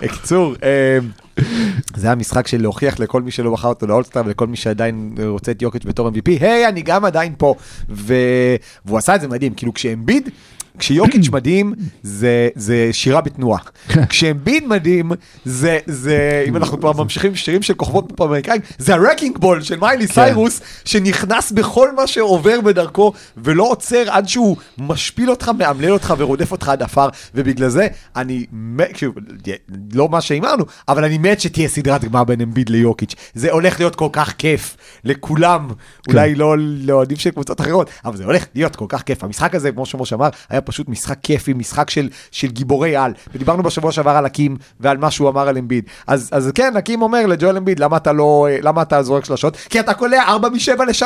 אה, 0.03 0.07
קיצור, 0.07 0.55
אה, 0.63 0.97
זה 1.95 2.07
היה 2.07 2.15
משחק 2.15 2.47
של 2.47 2.61
להוכיח 2.61 2.99
לכל 2.99 3.21
מי 3.21 3.31
שלא 3.31 3.51
בחר 3.51 3.67
אותו 3.67 3.87
לאולסטאר 3.87 4.21
ולכל 4.25 4.47
מי 4.47 4.57
שעדיין 4.57 5.15
רוצה 5.27 5.51
את 5.51 5.61
יוקיץ' 5.61 5.85
בתור 5.85 6.09
MVP, 6.09 6.29
היי, 6.39 6.67
אני 6.67 6.81
גם 6.81 7.05
עדיין 7.05 7.33
פה. 7.37 7.55
ו- 7.89 8.55
והוא 8.85 8.97
עשה 8.97 9.15
את 9.15 9.21
זה 9.21 9.27
מדהים, 9.27 9.53
כאילו 9.53 9.73
כשאמביד... 9.73 10.29
כשיוקיץ' 10.79 11.29
מדהים, 11.31 11.73
זה, 12.03 12.49
זה 12.55 12.89
שירה 12.91 13.21
בתנועה. 13.21 13.59
כשאמביד 14.09 14.67
מדהים, 14.67 15.11
זה, 15.45 15.77
זה, 15.85 16.43
אם 16.47 16.55
אנחנו 16.57 16.79
כבר 16.79 16.93
ממשיכים 16.93 17.35
שירים 17.35 17.61
של 17.61 17.73
כוכבות 17.73 18.05
פופ 18.15 18.21
אמריקאים, 18.21 18.61
זה 18.77 18.93
ה 18.95 19.00
wrecking 19.00 19.37
ball 19.37 19.61
של 19.61 19.79
מיילי 19.79 20.07
סיירוס, 20.07 20.61
שנכנס 20.85 21.51
בכל 21.51 21.95
מה 21.95 22.07
שעובר 22.07 22.61
בדרכו, 22.61 23.13
ולא 23.37 23.63
עוצר 23.63 24.03
עד 24.09 24.27
שהוא 24.27 24.57
משפיל 24.77 25.29
אותך, 25.29 25.51
מאמלל 25.57 25.91
אותך 25.91 26.13
ורודף 26.17 26.51
אותך 26.51 26.69
עד 26.69 26.83
עפר, 26.83 27.09
ובגלל 27.35 27.69
זה 27.69 27.87
אני, 28.15 28.45
מת- 28.51 29.03
לא 29.93 30.09
מה 30.09 30.21
שהימרנו, 30.21 30.63
אבל 30.87 31.03
אני 31.03 31.17
מת 31.17 31.41
שתהיה 31.41 31.67
סדרת 31.69 32.05
גמר 32.05 32.23
בין 32.23 32.41
אמביד 32.41 32.69
ליוקיץ'. 32.69 33.15
זה 33.33 33.51
הולך 33.51 33.79
להיות 33.79 33.95
כל 33.95 34.09
כך 34.11 34.33
כיף 34.37 34.77
לכולם, 35.03 35.67
אולי 36.07 36.35
לא 36.35 36.55
לאוהדים 36.59 37.17
של 37.17 37.29
קבוצות 37.29 37.61
אחרות, 37.61 37.89
אבל 38.05 38.17
זה 38.17 38.25
הולך 38.25 38.45
להיות 38.55 38.75
כל 38.75 38.85
כך 38.89 39.01
כיף. 39.01 39.23
המשחק 39.23 39.55
הזה, 39.55 39.71
כמו 39.71 39.85
שמשה 39.85 40.15
אמר, 40.15 40.29
היה 40.49 40.61
פשוט 40.67 40.89
משחק 40.89 41.17
כיפי, 41.23 41.53
משחק 41.53 41.89
של, 41.89 42.09
של 42.31 42.47
גיבורי 42.47 42.95
על. 42.95 43.11
ודיברנו 43.33 43.63
בשבוע 43.63 43.91
שעבר 43.91 44.11
על 44.11 44.25
אקים 44.25 44.57
ועל 44.79 44.97
מה 44.97 45.11
שהוא 45.11 45.29
אמר 45.29 45.47
על 45.47 45.57
אמביד. 45.57 45.83
אז, 46.07 46.29
אז 46.31 46.51
כן, 46.55 46.73
אקים 46.77 47.01
אומר 47.01 47.25
לג'ואל 47.25 47.57
אמביד, 47.57 47.79
למה 47.79 47.97
אתה 47.97 48.11
לא, 48.11 48.47
למה 48.61 48.81
אתה 48.81 49.03
זורק 49.03 49.25
שלשות? 49.25 49.57
כי 49.69 49.79
אתה 49.79 49.93
קולע 49.93 50.23
4 50.27 50.49
מ-7 50.49 50.83
ל-3 50.83 51.05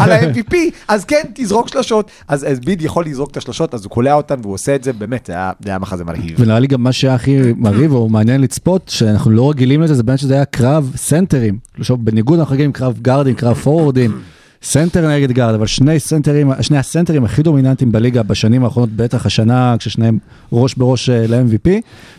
על 0.00 0.12
ה-MVP, 0.12 0.54
אז 0.88 1.04
כן, 1.04 1.22
תזרוק 1.34 1.68
שלשות. 1.68 2.10
אז 2.28 2.44
אמביד 2.44 2.82
יכול 2.82 3.04
לזרוק 3.06 3.30
את 3.30 3.36
השלשות, 3.36 3.74
אז 3.74 3.84
הוא 3.84 3.90
קולע 3.90 4.14
אותן 4.14 4.34
והוא 4.42 4.54
עושה 4.54 4.74
את 4.74 4.84
זה, 4.84 4.92
באמת, 4.92 5.26
זה 5.26 5.32
היה, 5.32 5.52
זה 5.64 5.70
היה 5.70 5.78
מחזה 5.78 6.04
מרהיב. 6.04 6.40
ונראה 6.40 6.58
לי 6.58 6.66
גם 6.66 6.82
מה 6.82 6.92
שהיה 6.92 7.14
הכי 7.14 7.38
מרהיב 7.56 7.92
או 7.92 8.08
מעניין 8.08 8.40
לצפות, 8.40 8.88
שאנחנו 8.88 9.30
לא 9.30 9.50
רגילים 9.50 9.82
לזה, 9.82 9.94
זה 9.94 10.02
באמת 10.02 10.18
שזה 10.18 10.34
היה 10.34 10.44
קרב 10.44 10.92
סנטרים. 10.96 11.58
עכשיו, 11.78 11.96
בניגוד 11.96 12.38
אנחנו 12.38 12.54
רגילים 12.54 12.72
קרב 12.72 12.98
גארדים, 13.02 13.34
קרב 13.34 13.56
פורורדים, 13.56 14.20
סנטר 14.62 15.08
נגד 15.08 15.32
גארד, 15.32 15.54
אבל 15.54 15.66
שני 15.66 16.00
סנטרים, 16.00 16.52
שני 16.60 16.78
הסנטרים 16.78 17.24
הכי 17.24 17.42
דומיננטיים 17.42 17.92
בליגה 17.92 18.22
בשנים 18.22 18.64
האחרונות, 18.64 18.90
בטח 18.90 19.26
השנה, 19.26 19.76
כששניהם 19.78 20.18
ראש 20.52 20.74
בראש 20.74 21.10
אה, 21.10 21.24
ל-MVP, 21.28 21.70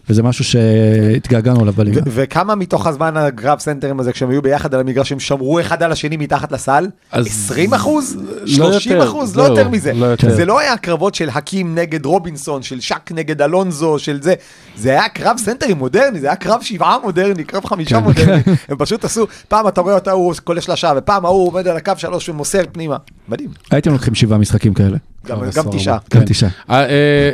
וזה 0.10 0.24
משהו 0.24 0.44
שהתגעגענו 0.44 1.64
אליו 1.64 1.74
בליגה. 1.74 2.02
וכמה 2.06 2.56
מתוך 2.56 2.88
הזמן 2.88 3.18
הקרב 3.18 3.60
סנטרים 3.60 4.00
הזה, 4.00 4.12
כשהם 4.12 4.30
היו 4.30 4.42
ביחד 4.42 4.74
על 4.74 4.80
המגרש, 4.80 5.12
הם 5.12 5.20
שמרו 5.20 5.60
אחד 5.60 5.84
על 5.84 5.92
השני 5.92 6.18
מתחת 6.18 6.52
לסל? 6.52 6.88
אז 7.12 7.26
20 7.28 7.74
אחוז? 7.74 8.18
לא 8.42 8.48
30 8.48 8.92
יותר, 8.92 9.08
אחוז? 9.08 9.36
לא 9.36 9.44
זהו, 9.44 9.56
יותר 9.56 9.70
מזה. 9.70 9.94
לא 9.94 10.06
יותר. 10.06 10.36
זה 10.36 10.46
לא 10.46 10.60
היה 10.60 10.78
קרבות 10.78 11.16
של 11.16 11.30
האקים 11.30 11.76
נגד 11.76 12.06
רובינסון, 12.06 12.62
של 12.62 12.80
שק 12.80 13.12
נגד 13.12 13.42
אלונזו, 13.42 14.00
של 14.00 14.22
זה. 14.22 14.34
זה 14.78 14.90
היה 14.90 15.10
קרב 15.10 15.38
סנטרים 15.38 15.78
מודרני, 15.78 16.20
זה 16.20 16.28
היה 16.28 16.36
קרב 16.36 16.62
שבעה 16.62 16.98
מודרני, 17.04 17.44
קרב 17.44 17.66
חמישה 17.66 18.00
מודרני. 18.00 18.42
הם 18.70 18.78
פשוט 18.78 19.06
עשו, 19.06 19.28
פעם 19.48 19.68
אתה 19.68 19.82
רואה 19.82 19.96
אותה, 19.96 20.12
הוא 20.12 20.34
קולע 20.44 20.62
שלושה, 20.62 20.94
ופעם 20.98 21.26
ההוא 21.26 21.48
עומד 21.48 21.68
על 21.68 21.78
הקו 21.78 21.94
שלוש 21.98 22.29
ומוסר 22.30 22.62
פנימה. 22.72 22.98
מדהים. 23.30 23.50
הייתם 23.72 23.92
לוקחים 23.92 24.16
שבעה 24.16 24.38
משחקים 24.38 24.74
כאלה. 24.74 24.98
גם. 25.26 25.38
תשעה. 25.72 25.98
גם 26.14 26.20
כן. 26.22 26.26
תשעה. 26.26 26.50
אה, 26.70 26.86
אה, 26.90 27.32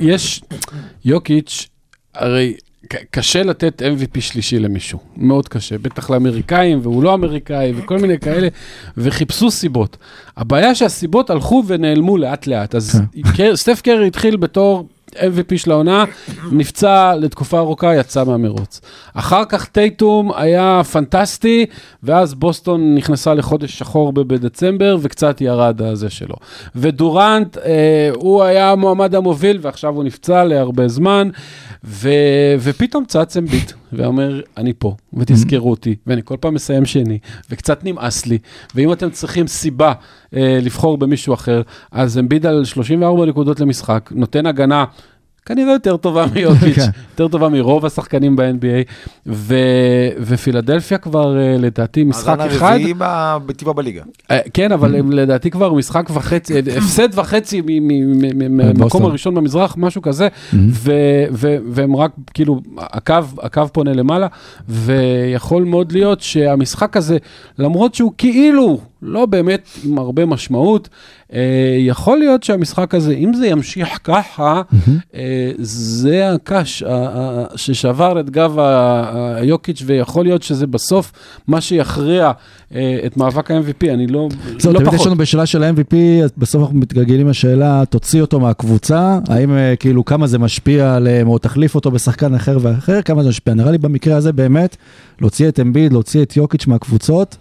יש, 0.00 0.42
יוקיץ', 1.04 1.68
הרי 2.14 2.54
קשה 3.10 3.42
לתת 3.42 3.82
MVP 3.82 4.20
שלישי 4.20 4.58
למישהו, 4.58 4.98
מאוד 5.16 5.48
קשה, 5.48 5.78
בטח 5.78 6.10
לאמריקאים, 6.10 6.78
והוא 6.82 7.02
לא 7.02 7.14
אמריקאי, 7.14 7.72
וכל 7.76 7.98
מיני 7.98 8.18
כאלה, 8.18 8.48
וחיפשו 8.96 9.50
סיבות. 9.50 9.96
הבעיה 10.36 10.74
שהסיבות 10.74 11.30
הלכו 11.30 11.62
ונעלמו 11.66 12.18
לאט-לאט, 12.18 12.74
אז 12.74 13.00
ק- 13.36 13.54
סטף 13.54 13.80
קרי 13.84 14.06
התחיל 14.06 14.36
בתור... 14.36 14.88
MVP 15.16 15.56
של 15.56 15.70
העונה, 15.70 16.04
נפצע 16.52 17.14
לתקופה 17.16 17.58
ארוכה, 17.58 17.94
יצא 17.94 18.24
מהמרוץ. 18.24 18.80
אחר 19.14 19.44
כך 19.44 19.66
טייטום 19.66 20.32
היה 20.36 20.82
פנטסטי, 20.92 21.66
ואז 22.02 22.34
בוסטון 22.34 22.94
נכנסה 22.94 23.34
לחודש 23.34 23.78
שחור 23.78 24.12
בדצמבר, 24.12 24.96
וקצת 25.00 25.40
ירד 25.40 25.82
הזה 25.82 26.10
שלו. 26.10 26.34
ודורנט, 26.76 27.58
אה, 27.58 28.10
הוא 28.14 28.42
היה 28.42 28.70
המועמד 28.70 29.14
המוביל, 29.14 29.58
ועכשיו 29.60 29.94
הוא 29.94 30.04
נפצע 30.04 30.44
להרבה 30.44 30.88
זמן, 30.88 31.28
ו, 31.84 32.08
ופתאום 32.60 33.04
צץ 33.04 33.36
אמביט, 33.36 33.72
ואומר, 33.92 34.40
אני 34.56 34.72
פה, 34.78 34.96
ותזכרו 35.14 35.70
אותי, 35.70 35.96
ואני 36.06 36.20
כל 36.24 36.36
פעם 36.40 36.54
מסיים 36.54 36.84
שני, 36.84 37.18
וקצת 37.50 37.84
נמאס 37.84 38.26
לי, 38.26 38.38
ואם 38.74 38.92
אתם 38.92 39.10
צריכים 39.10 39.46
סיבה 39.46 39.92
אה, 40.36 40.58
לבחור 40.62 40.98
במישהו 40.98 41.34
אחר, 41.34 41.62
אז 41.92 42.18
אמביט 42.18 42.44
על 42.44 42.64
34 42.64 43.26
נקודות 43.26 43.60
למשחק, 43.60 44.10
נותן 44.14 44.46
הגנה. 44.46 44.84
כנראה 45.50 45.72
יותר 45.72 45.96
טובה 45.96 46.26
מיוקיץ', 46.34 46.76
כן. 46.76 46.90
יותר 47.10 47.28
טובה 47.28 47.48
מרוב 47.48 47.86
השחקנים 47.86 48.36
ב-NBA, 48.36 48.90
ו- 49.26 49.54
ופילדלפיה 50.20 50.98
כבר 50.98 51.38
אה, 51.38 51.56
לדעתי 51.58 52.04
משחק 52.04 52.38
אחד, 52.46 52.66
הרביעי 52.72 52.94
ב- 52.98 53.36
בטבעה 53.46 53.74
בליגה. 53.74 54.02
אה, 54.30 54.38
כן, 54.54 54.72
אבל 54.72 54.96
הם 54.96 55.12
לדעתי 55.12 55.50
כבר 55.50 55.72
משחק 55.72 56.10
וחצי, 56.14 56.54
אה, 56.54 56.60
הפסד 56.76 57.08
וחצי 57.18 57.62
מהמקום. 58.50 59.04
הראשון 59.04 59.34
במזרח, 59.34 59.74
משהו 59.78 60.02
כזה, 60.02 60.28
ו- 60.54 61.24
ו- 61.32 61.56
והם 61.68 61.96
רק, 61.96 62.10
כאילו, 62.34 62.60
הקו, 62.78 63.14
הקו 63.42 63.62
פונה 63.72 63.92
למעלה, 63.92 64.26
ויכול 64.68 65.64
מאוד 65.64 65.92
להיות 65.92 66.20
שהמשחק 66.20 66.96
הזה, 66.96 67.16
למרות 67.58 67.94
שהוא 67.94 68.12
כאילו 68.18 68.80
לא 69.02 69.26
באמת 69.26 69.68
עם 69.84 69.98
הרבה 69.98 70.26
משמעות, 70.26 70.88
אה, 71.32 71.40
יכול 71.78 72.18
להיות 72.18 72.42
שהמשחק 72.42 72.94
הזה, 72.94 73.12
אם 73.12 73.34
זה 73.34 73.46
ימשיך 73.46 73.98
ככה, 74.04 74.62
אה, 75.14 75.50
זה 75.58 76.32
הקש 76.32 76.82
ה- 76.82 76.88
ה- 76.90 77.44
ששבר 77.56 78.20
את 78.20 78.30
גב 78.30 78.56
היוקיץ', 79.34 79.82
ויכול 79.86 80.24
להיות 80.24 80.42
שזה 80.42 80.66
בסוף 80.66 81.12
מה 81.48 81.60
שיכריע 81.60 82.30
אה, 82.74 82.98
את 83.06 83.16
מאבק 83.16 83.50
ה-MVP, 83.50 83.90
אני 83.94 84.06
לא, 84.06 84.28
לא 84.64 84.78
תמיד 84.78 84.86
יש 84.88 84.94
פחות. 84.94 85.06
לנו 85.06 85.16
בשאלה 85.16 85.46
של 85.46 85.62
ה-MVP, 85.62 85.94
בסוף 86.38 86.62
אנחנו 86.62 86.78
מתגלגלים 86.78 87.28
לשאלה, 87.28 87.82
תוציא 87.90 88.20
אותו 88.20 88.40
מהקבוצה, 88.40 89.18
האם 89.28 89.56
אה, 89.56 89.76
כאילו 89.76 90.04
כמה 90.04 90.26
זה 90.26 90.38
משפיע 90.38 90.94
עליהם, 90.94 91.28
או 91.28 91.38
תחליף 91.38 91.74
אותו 91.74 91.90
בשחקן 91.90 92.34
אחר 92.34 92.58
ואחר, 92.62 93.02
כמה 93.02 93.22
זה 93.22 93.28
משפיע. 93.28 93.54
נראה 93.54 93.70
לי 93.70 93.78
במקרה 93.78 94.16
הזה 94.16 94.32
באמת, 94.32 94.76
להוציא 95.20 95.48
את 95.48 95.60
אמביד, 95.60 95.92
להוציא 95.92 96.22
את 96.22 96.36
יוקיץ' 96.36 96.66
מהקבוצות, 96.66 97.36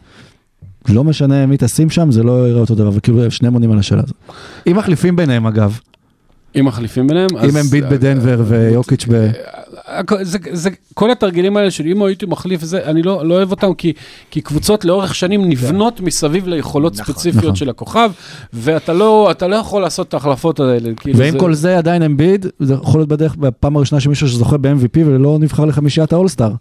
לא 0.87 1.03
משנה 1.03 1.45
מי 1.45 1.55
תשים 1.59 1.89
שם, 1.89 2.11
זה 2.11 2.23
לא 2.23 2.49
יראה 2.49 2.61
אותו 2.61 2.75
דבר, 2.75 2.89
וכאילו 2.93 3.31
שניהם 3.31 3.53
עונים 3.53 3.71
על 3.71 3.79
השאלה 3.79 4.01
הזאת. 4.03 4.15
אם 4.67 4.77
מחליפים 4.77 5.15
ביניהם 5.15 5.47
אגב, 5.47 5.79
אם 6.59 6.65
מחליפים 6.65 7.07
ביניהם, 7.07 7.27
אם 7.49 7.57
אמביד 7.57 7.89
בדנבר 7.89 8.41
ויוקיץ' 8.45 9.05
ב... 9.09 9.31
אה, 9.87 10.01
זה, 10.21 10.37
זה, 10.51 10.69
כל 10.93 11.11
התרגילים 11.11 11.57
האלה 11.57 11.71
של 11.71 11.87
אם 11.87 12.03
הייתי 12.03 12.25
מחליף 12.25 12.63
זה, 12.63 12.85
אני 12.85 13.01
לא, 13.01 13.25
לא 13.25 13.33
אוהב 13.33 13.51
אותם, 13.51 13.73
כי, 13.73 13.93
כי 14.31 14.41
קבוצות 14.41 14.85
לאורך 14.85 15.15
שנים 15.15 15.49
נבנות 15.49 16.01
מסביב 16.01 16.47
ליכולות 16.47 16.93
נכון, 16.93 17.05
ספציפיות 17.05 17.43
נכון. 17.43 17.55
של 17.55 17.69
הכוכב, 17.69 18.11
ואתה 18.53 18.93
לא, 18.93 19.31
אתה 19.31 19.47
לא 19.47 19.55
יכול 19.55 19.81
לעשות 19.81 20.07
את 20.07 20.13
ההחלפות 20.13 20.59
האלה. 20.59 20.93
כאילו 20.95 21.19
ועם 21.19 21.31
זה, 21.31 21.39
כל 21.39 21.53
זה 21.53 21.77
עדיין 21.77 22.03
אמביד, 22.03 22.45
זה 22.59 22.73
יכול 22.73 22.99
להיות 22.99 23.09
בדרך, 23.09 23.35
בפעם 23.35 23.75
הראשונה 23.75 23.99
שמישהו 24.01 24.27
שזוכה 24.27 24.57
ב-MVP 24.57 24.99
ולא 25.05 25.37
נבחר 25.39 25.65
לחמישיית 25.65 26.13
האולסטאר. 26.13 26.51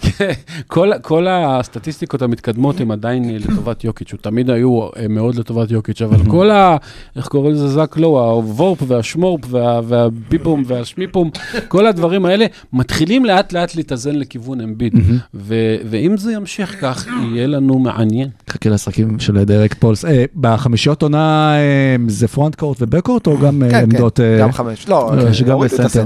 כן, 0.00 0.30
כל, 0.66 0.90
כל 1.02 1.26
הסטטיסטיקות 1.30 2.22
המתקדמות 2.22 2.80
הן 2.80 2.90
עדיין 2.90 3.34
לטובת 3.34 3.84
יוקיץ', 3.84 4.12
הוא 4.12 4.18
תמיד 4.22 4.50
היו 4.50 4.88
אה, 4.96 5.08
מאוד 5.08 5.34
לטובת 5.34 5.70
יוקיץ', 5.70 6.02
אבל 6.02 6.16
כל 6.30 6.50
ה... 6.50 6.76
איך 7.16 7.28
קוראים 7.28 7.52
לזה 7.52 7.68
זק 7.68 7.96
לא, 7.96 8.32
הוורפ 8.32 8.78
והשמורפ 8.86 9.40
וה, 9.48 9.80
והביפום 9.84 10.62
והשמיפום, 10.66 11.30
כל 11.68 11.86
הדברים 11.86 12.24
האלה 12.24 12.46
מתחילים 12.72 13.24
לאט 13.24 13.52
לאט 13.52 13.74
להתאזן 13.74 14.14
לכיוון 14.14 14.60
אמביט, 14.60 14.94
ו, 15.34 15.54
ואם 15.90 16.16
זה 16.16 16.32
ימשיך 16.32 16.80
כך, 16.80 17.06
יהיה 17.32 17.46
לנו 17.46 17.78
מעניין. 17.78 18.28
חכה 18.50 18.70
לשחקים 18.70 19.18
של 19.18 19.44
דרק 19.44 19.74
פולס. 19.74 20.04
אה, 20.04 20.24
בחמישיות 20.36 21.02
עונה 21.02 21.52
אה, 21.56 21.96
זה 22.08 22.28
פרונט 22.28 22.54
קורט 22.54 22.82
ובק 22.82 23.04
קורט 23.04 23.26
או 23.26 23.38
גם 23.38 23.62
אה, 23.62 23.70
כן, 23.70 23.82
עמדות... 23.82 24.16
כן, 24.16 24.38
גם 24.40 24.52
חמש. 24.52 24.88
לא, 24.88 25.12
כן, 25.20 25.32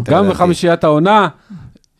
גם. 0.04 0.28
בחמישיית 0.28 0.84
העונה, 0.84 1.28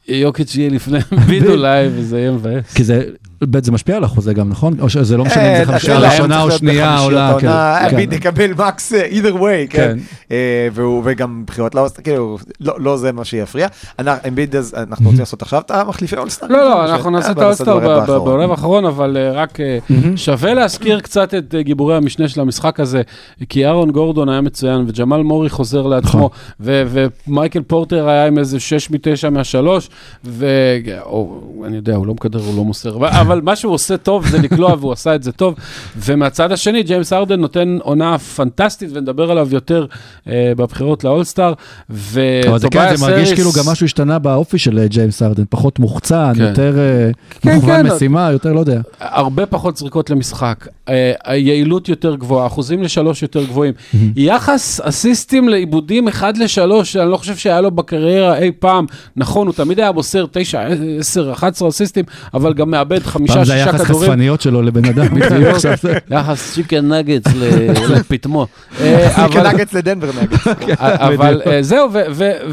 יוקיץ' 0.09 0.57
יהיה 0.57 0.71
לפני 0.71 0.99
אמביט 1.13 1.45
אולי, 1.47 1.89
וזה 1.95 2.19
יהיה 2.19 2.31
מבאס. 2.33 2.75
כי 2.75 2.85
זה, 2.85 3.05
ב' 3.43 3.65
זה 3.65 3.73
משפיע 3.73 3.97
על 3.97 4.05
החוזה 4.05 4.35
גם, 4.35 4.49
נכון? 4.49 4.75
או 4.81 4.89
שזה 4.89 5.17
לא 5.17 5.25
משנה 5.25 5.43
אם 5.43 5.55
אה, 5.55 5.59
זה 5.59 5.73
חמישייה 5.73 5.97
השאלה, 5.97 6.13
ראשונה 6.13 6.43
או 6.43 6.51
שנייה 6.51 6.99
עולה. 6.99 7.37
כן, 7.41 7.49
כן. 7.91 8.13
יקבל 8.13 8.51
מקס 8.53 8.93
אה, 8.93 9.07
either 9.11 9.35
way, 9.35 9.71
כן. 9.71 9.97
כן. 9.99 9.99
אה, 10.31 10.69
וגם 11.05 11.43
בחירות 11.47 11.75
לאוסטר, 11.75 12.03
כאילו, 12.03 12.39
לא 12.61 12.75
לא 12.79 12.97
זה 12.97 13.13
מה 13.13 13.25
שיפריע. 13.25 13.67
אנחנו- 13.99 14.29
אמביט, 14.29 14.55
אז 14.55 14.75
אנחנו 14.77 15.05
רוצים 15.05 15.21
לעשות 15.21 15.43
עכשיו 15.43 15.61
את 15.61 15.71
המחליפי 15.71 16.17
אולסטאר? 16.17 16.49
לא, 16.49 16.57
לא, 16.59 16.85
אנחנו 16.85 17.11
נעשה 17.11 17.31
את 17.31 17.39
האולסטאר 17.39 17.79
ברבע 17.79 18.53
האחרון. 18.53 18.85
אבל 18.85 19.17
אה, 19.17 19.33
רק 19.33 19.61
אה, 19.61 19.79
שווה 20.17 20.55
להזכיר 20.55 21.01
קצת 21.01 21.35
את 21.35 21.55
אה, 21.55 21.63
גיבורי 21.63 21.97
המשנה 21.97 22.29
של 22.29 22.41
המשחק 22.41 22.81
הזה, 22.81 23.03
כי 23.49 23.67
אהרון 23.67 23.91
גורדון 23.91 24.29
היה 24.29 24.41
מצוין, 24.41 24.85
וג'מאל 24.89 25.23
מורי 25.23 25.49
חוזר 25.51 25.81
נכון. 25.81 25.91
לעצמו, 25.91 26.31
ו- 26.61 26.83
ומייקל 27.29 27.63
פורטר 27.63 28.09
היה 28.09 28.27
עם 28.27 28.39
איזה 28.39 28.61
6 28.61 28.91
מ-9 28.91 28.99
מהשלוש, 29.31 29.91
ואני 30.25 31.77
יודע, 31.77 31.95
הוא 31.97 32.07
לא 32.07 32.15
מקדר, 32.15 32.39
הוא 32.39 32.57
לא 32.57 32.65
מוסר, 32.65 32.97
אבל- 33.27 33.41
מה 33.41 33.57
שהוא 33.57 33.73
עושה 33.75 33.97
טוב 33.97 34.27
זה 34.29 34.39
לקלוע, 34.39 34.75
והוא 34.81 34.93
עשה 34.93 35.15
את 35.15 35.23
זה 35.23 35.33
טוב. 35.33 35.55
ומהצד 35.97 36.53
השני, 36.53 36.83
ג'יימס 36.83 37.13
ארדן 37.13 37.41
נותן 37.41 37.79
עונה 37.83 38.19
פנטסטית, 38.19 38.89
ונדבר 38.93 39.31
עליו 39.31 39.49
יותר 39.51 39.87
אה, 40.29 40.53
בבחירות 40.57 41.05
לאולסטאר, 41.05 41.53
אבל 41.91 42.59
זה 42.59 42.69
כן, 42.71 42.97
זה 42.97 43.07
מרגיש 43.07 43.29
האריס- 43.29 43.35
כאילו 43.35 43.51
גם 43.59 43.73
משהו 43.73 43.85
השתנה 43.85 44.19
באופי 44.19 44.59
של 44.59 44.79
אה, 44.79 44.87
ג'יימס 44.87 45.23
ארדן, 45.23 45.43
פחות 45.51 45.79
מוחצן, 45.79 46.33
כן. 46.37 46.43
יותר 46.43 46.79
אה, 46.79 47.11
כן, 47.41 47.57
מכוון 47.57 47.89
כן. 47.89 47.95
משימה, 47.95 48.29
יותר 48.33 48.53
לא 48.53 48.61
יודע. 48.61 48.81
הרבה 49.01 49.47
פחות 49.47 49.77
זריקות 49.77 50.11
למשחק, 50.11 50.67
אה, 50.89 51.13
היעילות 51.25 51.89
יותר 51.89 52.15
גבוהה, 52.15 52.47
אחוזים 52.47 52.83
לשלוש 52.83 53.23
יותר 53.23 53.45
גבוהים. 53.45 53.73
יחס 54.17 54.81
אסיסטים 54.81 55.49
לעיבודים 55.49 56.09
1 56.09 56.39
ל-3, 56.39 56.61
אני 57.03 57.11
לא 57.11 57.17
חושב 57.17 57.37
שהיה 57.37 57.61
לו 57.61 57.71
בקריירה 57.71 58.39
אי 58.39 58.51
פעם. 58.59 58.87
נכון, 59.17 59.47
הוא 59.47 59.55
תמיד 59.55 59.81
היה 59.81 59.93
מוסר 59.93 60.27
9, 60.33 60.61
10, 60.99 61.33
11 61.33 61.69
אסיסטים, 61.69 62.05
אבל 62.35 62.53
גם 62.55 62.71
מאבד 62.71 63.03
חמישה, 63.15 63.35
פעם 63.35 63.45
זה 63.45 63.53
שישה 63.53 63.65
היחס 63.71 63.81
כדורים. 63.81 64.11
חשפניות 64.11 64.41
שלו 64.41 64.63
לבן 64.63 64.85
אדם. 64.85 65.07
בדיוק. 65.15 65.57
יחס 66.11 66.53
צ'יקן 66.55 66.93
נגדס 66.93 67.33
לפטמו. 67.91 68.47
אה, 68.81 69.25
אבל- 69.25 69.49
נגץ 69.55 69.73
לדנבר 69.73 70.11
נגץ. 70.23 70.47
אבל 70.81 71.43
אה, 71.47 71.63
זהו, 71.63 71.89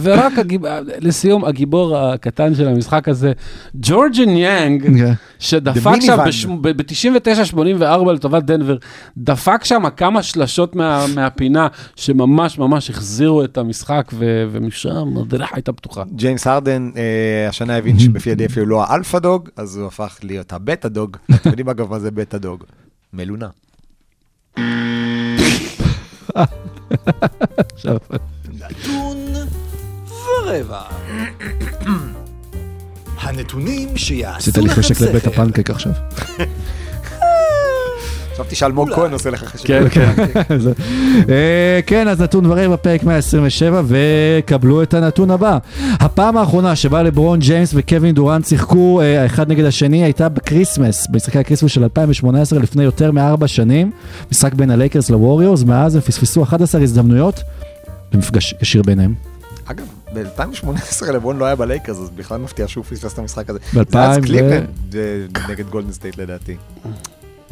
ורק 0.01 0.37
הגיב- 0.39 0.61
לסיום, 0.99 1.45
הגיבור 1.45 1.97
הקטן 1.97 2.55
של 2.55 2.67
המשחק 2.67 3.07
הזה, 3.09 3.31
ג'ורג' 3.75 4.29
ניאנג, 4.29 4.83
כן. 4.97 5.13
שדפק 5.39 6.01
שם 6.01 6.17
minivan. 6.19 6.57
ב-99-84 6.61 7.83
לטובת 8.13 8.43
דנבר, 8.43 8.77
דפק 9.17 9.63
שם 9.63 9.83
כמה 9.97 10.23
שלשות 10.23 10.75
מה- 10.75 11.05
מהפינה, 11.15 11.67
שממש 11.95 12.57
ממש 12.57 12.89
החזירו 12.89 13.43
את 13.43 13.57
המשחק, 13.57 14.11
ומשם 14.51 14.89
הדרך 15.17 15.49
הייתה 15.53 15.73
פתוחה. 15.73 16.03
ג'יימס 16.15 16.47
הרדן 16.47 16.89
אה, 16.97 17.01
השנה 17.49 17.75
הבין 17.77 17.99
שבפילדלפיה 17.99 18.63
הוא 18.63 18.69
לא 18.69 18.83
ה 18.83 18.89
alpha 18.89 19.19
dog, 19.19 19.49
אז 19.57 19.77
הוא 19.77 19.87
הפך 19.87 20.17
להיות 20.23 20.50
ה 20.51 20.59
beta 20.59 20.89
dog. 20.89 21.17
אתם 21.35 21.49
יודעים 21.49 21.69
אגב 21.69 21.89
מה 21.89 21.99
זה 21.99 22.11
beta 22.11 22.37
dog? 22.37 22.63
מלונה. 23.13 23.49
נתון 28.59 29.17
ורבע. 30.07 30.81
הנתונים 33.17 33.97
שיעשו 33.97 34.37
עשית 34.37 34.57
לכם 34.57 34.67
לי 34.67 34.69
חשק 34.75 35.01
לבית 35.01 35.21
שכל. 35.23 35.31
הפנקק 35.31 35.69
עכשיו. 35.69 35.91
חשבתי 38.41 38.55
שאלמוג. 38.55 38.93
כהן 38.93 39.13
עושה 39.13 39.29
לך 39.29 39.43
חשק. 39.43 39.67
כן, 39.67 39.89
כן. 39.89 40.11
אה, 41.29 41.79
כן, 41.85 42.07
אז 42.07 42.21
נתון 42.21 42.45
ורבע 42.45 42.67
בפרק 42.67 43.03
127, 43.03 43.81
וקבלו 43.87 44.83
את 44.83 44.93
הנתון 44.93 45.31
הבא. 45.31 45.57
הפעם 45.89 46.37
האחרונה 46.37 46.75
שבה 46.75 47.03
לברון 47.03 47.39
ג'יימס 47.39 47.71
וקווין 47.73 48.15
דורנט 48.15 48.45
שיחקו 48.45 49.01
אה, 49.01 49.23
האחד 49.23 49.51
נגד 49.51 49.65
השני 49.65 50.03
הייתה 50.03 50.29
בקריסמס, 50.29 51.07
במשחקי 51.07 51.39
הקריסמס 51.39 51.71
של 51.71 51.83
2018 51.83 52.59
לפני 52.59 52.83
יותר 52.83 53.11
מארבע 53.11 53.47
שנים, 53.47 53.91
משחק 54.31 54.53
בין 54.53 54.69
הלייקרס 54.69 55.09
לווריורס, 55.09 55.63
מאז 55.63 55.95
הם 55.95 56.01
פספסו 56.01 56.43
11 56.43 56.81
הזדמנויות 56.81 57.41
למפגש 58.13 58.55
ישיר 58.61 58.81
ביניהם. 58.81 59.13
אגב, 59.65 59.85
ב-2018 60.13 61.11
לברון 61.11 61.37
לא 61.37 61.45
היה 61.45 61.55
בלייקרס, 61.55 61.97
אז 61.97 62.09
בכלל 62.09 62.39
מפתיע 62.39 62.67
שהוא 62.67 62.83
פספס 62.83 63.13
את 63.13 63.19
המשחק 63.19 63.49
הזה. 63.49 63.59
ב-2000 63.73 63.91
זה 63.91 63.99
אז 63.99 64.17
ו- 64.17 64.21
קליבלנד 64.21 64.95
אה, 64.95 65.25
נגד 65.49 65.69
גולדן 65.69 65.91
סטייט 65.91 66.17
לדעתי. 66.17 66.55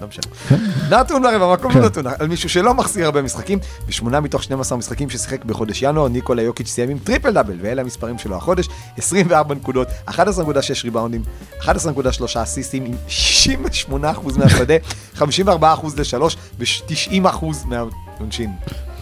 לא 0.01 0.07
משנה. 0.07 0.59
נתון 0.89 1.23
ורבע, 1.23 1.53
מקום 1.53 1.71
כן. 1.71 1.79
לא 1.79 1.85
נתון, 1.85 2.07
על 2.19 2.27
מישהו 2.27 2.49
שלא 2.49 2.73
מחסיר 2.73 3.05
הרבה 3.05 3.21
משחקים, 3.21 3.59
בשמונה 3.87 4.19
מתוך 4.19 4.43
12 4.43 4.77
משחקים 4.77 5.09
ששיחק 5.09 5.45
בחודש 5.45 5.81
ינואר, 5.81 6.07
ניקולה 6.07 6.41
יוקיץ' 6.41 6.67
סיים 6.67 6.89
עם 6.89 6.97
טריפל 6.99 7.31
דאבל, 7.31 7.57
ואלה 7.61 7.81
המספרים 7.81 8.17
שלו 8.17 8.35
החודש, 8.35 8.67
24 8.97 9.55
נקודות, 9.55 9.87
11.6 10.09 10.13
ריבאונדים, 10.83 11.23
11.3 11.61 11.67
אסיסטים 12.43 12.85
עם 12.85 12.93
68% 13.91 13.93
מהשדה, 14.37 14.75
54% 15.17 15.23
ל-3 15.97 16.35
ו-90% 16.59 17.45
מהעונשין. 17.65 18.51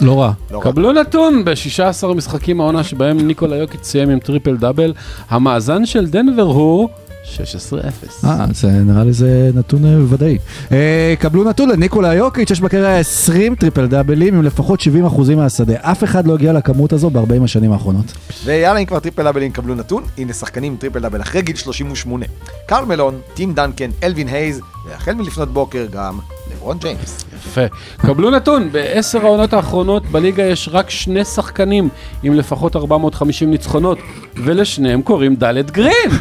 לא 0.02 0.22
רע. 0.22 0.32
לא 0.52 0.58
רע. 0.58 0.64
קבלו 0.64 0.92
נתון 0.92 1.46
ב-16 1.46 2.08
משחקים 2.16 2.62
העונה 2.62 2.84
שבהם 2.84 3.28
ניקולה 3.28 3.56
יוקיץ' 3.56 3.84
סיים 3.84 4.10
עם 4.10 4.20
טריפל 4.20 4.58
דאבל, 4.58 4.94
המאזן 5.30 5.86
של 5.86 6.08
דנבר 6.08 6.44
הוא 6.44 6.90
16-0. 7.36 8.26
אה, 8.26 8.46
זה 8.54 8.68
נראה 8.72 9.04
לי 9.04 9.14
זה 9.14 9.52
נתון 9.54 9.86
אה, 9.86 9.98
ודאי. 10.10 10.38
אה, 10.72 11.14
קבלו 11.20 11.44
נתון 11.44 11.70
לניקולה 11.70 12.14
יוקיץ', 12.14 12.52
יש 12.52 12.62
בקריירה 12.62 12.98
20 12.98 13.56
טריפל 13.56 13.88
דאבלים 13.88 14.36
עם 14.36 14.44
לפחות 14.44 14.82
70% 14.82 15.36
מהשדה. 15.36 15.76
אף 15.82 16.04
אחד 16.04 16.28
לא 16.28 16.34
הגיע 16.34 16.54
לכמות 16.54 16.94
הזו 16.94 17.10
ב-40 17.10 17.44
השנים 17.44 17.72
האחרונות. 17.72 18.06
ויאללה, 18.46 18.80
אם 18.80 18.86
כבר 18.86 19.00
טריפל 19.00 19.24
דאבלים 19.24 19.52
קבלו 19.52 19.76
נתון, 19.76 20.04
הנה 20.18 20.34
שחקנים 20.34 20.72
עם 20.72 20.78
טריפל 20.78 21.00
דאבל 21.00 21.22
אחרי 21.22 21.42
גיל 21.42 21.56
38. 21.56 22.26
קרל 22.66 22.86
מלון, 22.86 23.20
טים 23.34 23.54
דנקן, 23.54 23.90
אלווין 24.04 24.28
הייז, 24.28 24.62
והחל 24.90 25.14
מלפנות 25.14 25.54
בוקר 25.54 25.86
גם 25.92 26.20
לברון 26.52 26.78
ג'יימס. 26.78 27.26
יפה. 27.36 27.62
קבלו 27.98 28.32
נתון, 28.32 28.72
בעשר 28.72 29.26
העונות 29.26 29.54
האחרונות 29.54 30.06
בליגה 30.06 30.44
יש 30.44 30.70
רק 30.72 30.90
שני 30.90 31.26
שחקנים 31.26 31.90
עם 32.24 32.34
לפחות 32.34 32.76
450 32.76 33.52
ניצחונות, 33.52 33.98
ולשניהם 34.36 35.02
קוראים 35.02 35.36
דלת 35.36 35.72
גרין. 35.72 36.12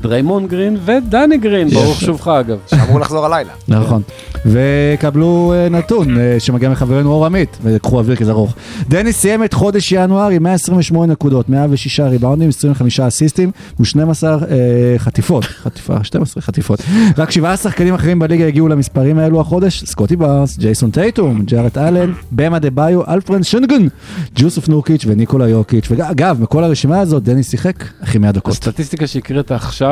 דריימון 0.00 0.46
גרין 0.46 0.76
ודני 0.84 1.38
גרין, 1.38 1.68
ברוך 1.68 2.00
שובך 2.00 2.28
אגב. 2.28 2.58
שאמור 2.66 3.00
לחזור 3.00 3.26
הלילה. 3.26 3.50
נכון. 3.68 4.02
וקבלו 4.46 5.52
אה, 5.56 5.68
נתון 5.68 6.18
אה, 6.18 6.36
שמגיע 6.38 6.68
מחברנו 6.68 7.12
אור 7.12 7.26
עמית, 7.26 7.58
וקחו 7.62 7.98
אוויר 7.98 8.16
כי 8.16 8.24
זה 8.24 8.30
ארוך. 8.30 8.54
דני 8.88 9.12
סיים 9.12 9.44
את 9.44 9.54
חודש 9.54 9.92
ינואר 9.92 10.28
עם 10.28 10.42
128 10.42 11.12
נקודות, 11.12 11.48
106 11.48 12.00
ריבאונדים, 12.00 12.48
25 12.48 13.00
אסיסטים 13.00 13.50
ו-12 13.80 14.24
אה, 14.24 14.94
חטיפות. 14.98 15.44
חטיפה, 15.44 16.04
12 16.04 16.42
חטיפות. 16.42 16.80
רק 17.18 17.30
שבעה 17.30 17.56
שחקנים 17.56 17.94
אחרים 17.94 18.18
בליגה 18.18 18.46
הגיעו 18.46 18.68
למספרים 18.68 19.18
האלו 19.18 19.40
החודש, 19.40 19.84
סקוטי 19.84 20.16
בארס, 20.16 20.58
ג'ייסון 20.58 20.90
טייטום, 20.90 21.42
ג'ארט 21.44 21.78
אלן, 21.78 22.12
במה 22.32 22.58
דה 22.58 22.70
ביו, 22.70 23.00
אלפרן 23.08 23.42
שנגן, 23.42 23.86
ג'וסוף 24.34 24.68
נורקיץ' 24.68 25.04
וניקולה 25.06 25.48
יוקיץ'. 25.48 25.86
ואגב, 25.90 26.42
מכל 26.42 26.64
הרשימה 26.64 27.00
הזאת, 27.00 27.22
דני 27.22 27.42
שיחק 27.42 27.84
הכי 28.02 28.18
100 28.18 28.32
דקות. 28.32 28.52
הסטטיסטיקה 28.52 29.06
שהקראת 29.06 29.52
עכשיו, 29.52 29.85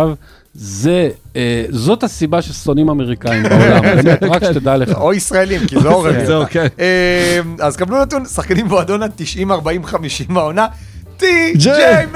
זה, 0.54 1.08
אה, 1.36 1.64
זאת 1.70 2.02
הסיבה 2.02 2.42
ששונאים 2.42 2.88
אמריקאים 2.88 3.42
בעולם, 3.42 3.82
באמת, 3.96 4.22
רק 4.22 4.44
שתדע 4.44 4.76
לך. 4.76 4.96
או 4.96 5.12
ישראלים, 5.12 5.66
כי 5.66 5.80
זה 5.80 5.88
אורן. 5.94 6.24
זהו, 6.26 6.44
כן. 6.50 6.66
אז 7.60 7.76
קבלו 7.76 8.02
נתון, 8.02 8.24
שחקנים 8.26 8.66
במועדון 8.66 9.02
ה-90-40-50 9.02 10.38
העונה, 10.38 10.66
טי 11.16 11.52
ג'יי. 11.56 12.06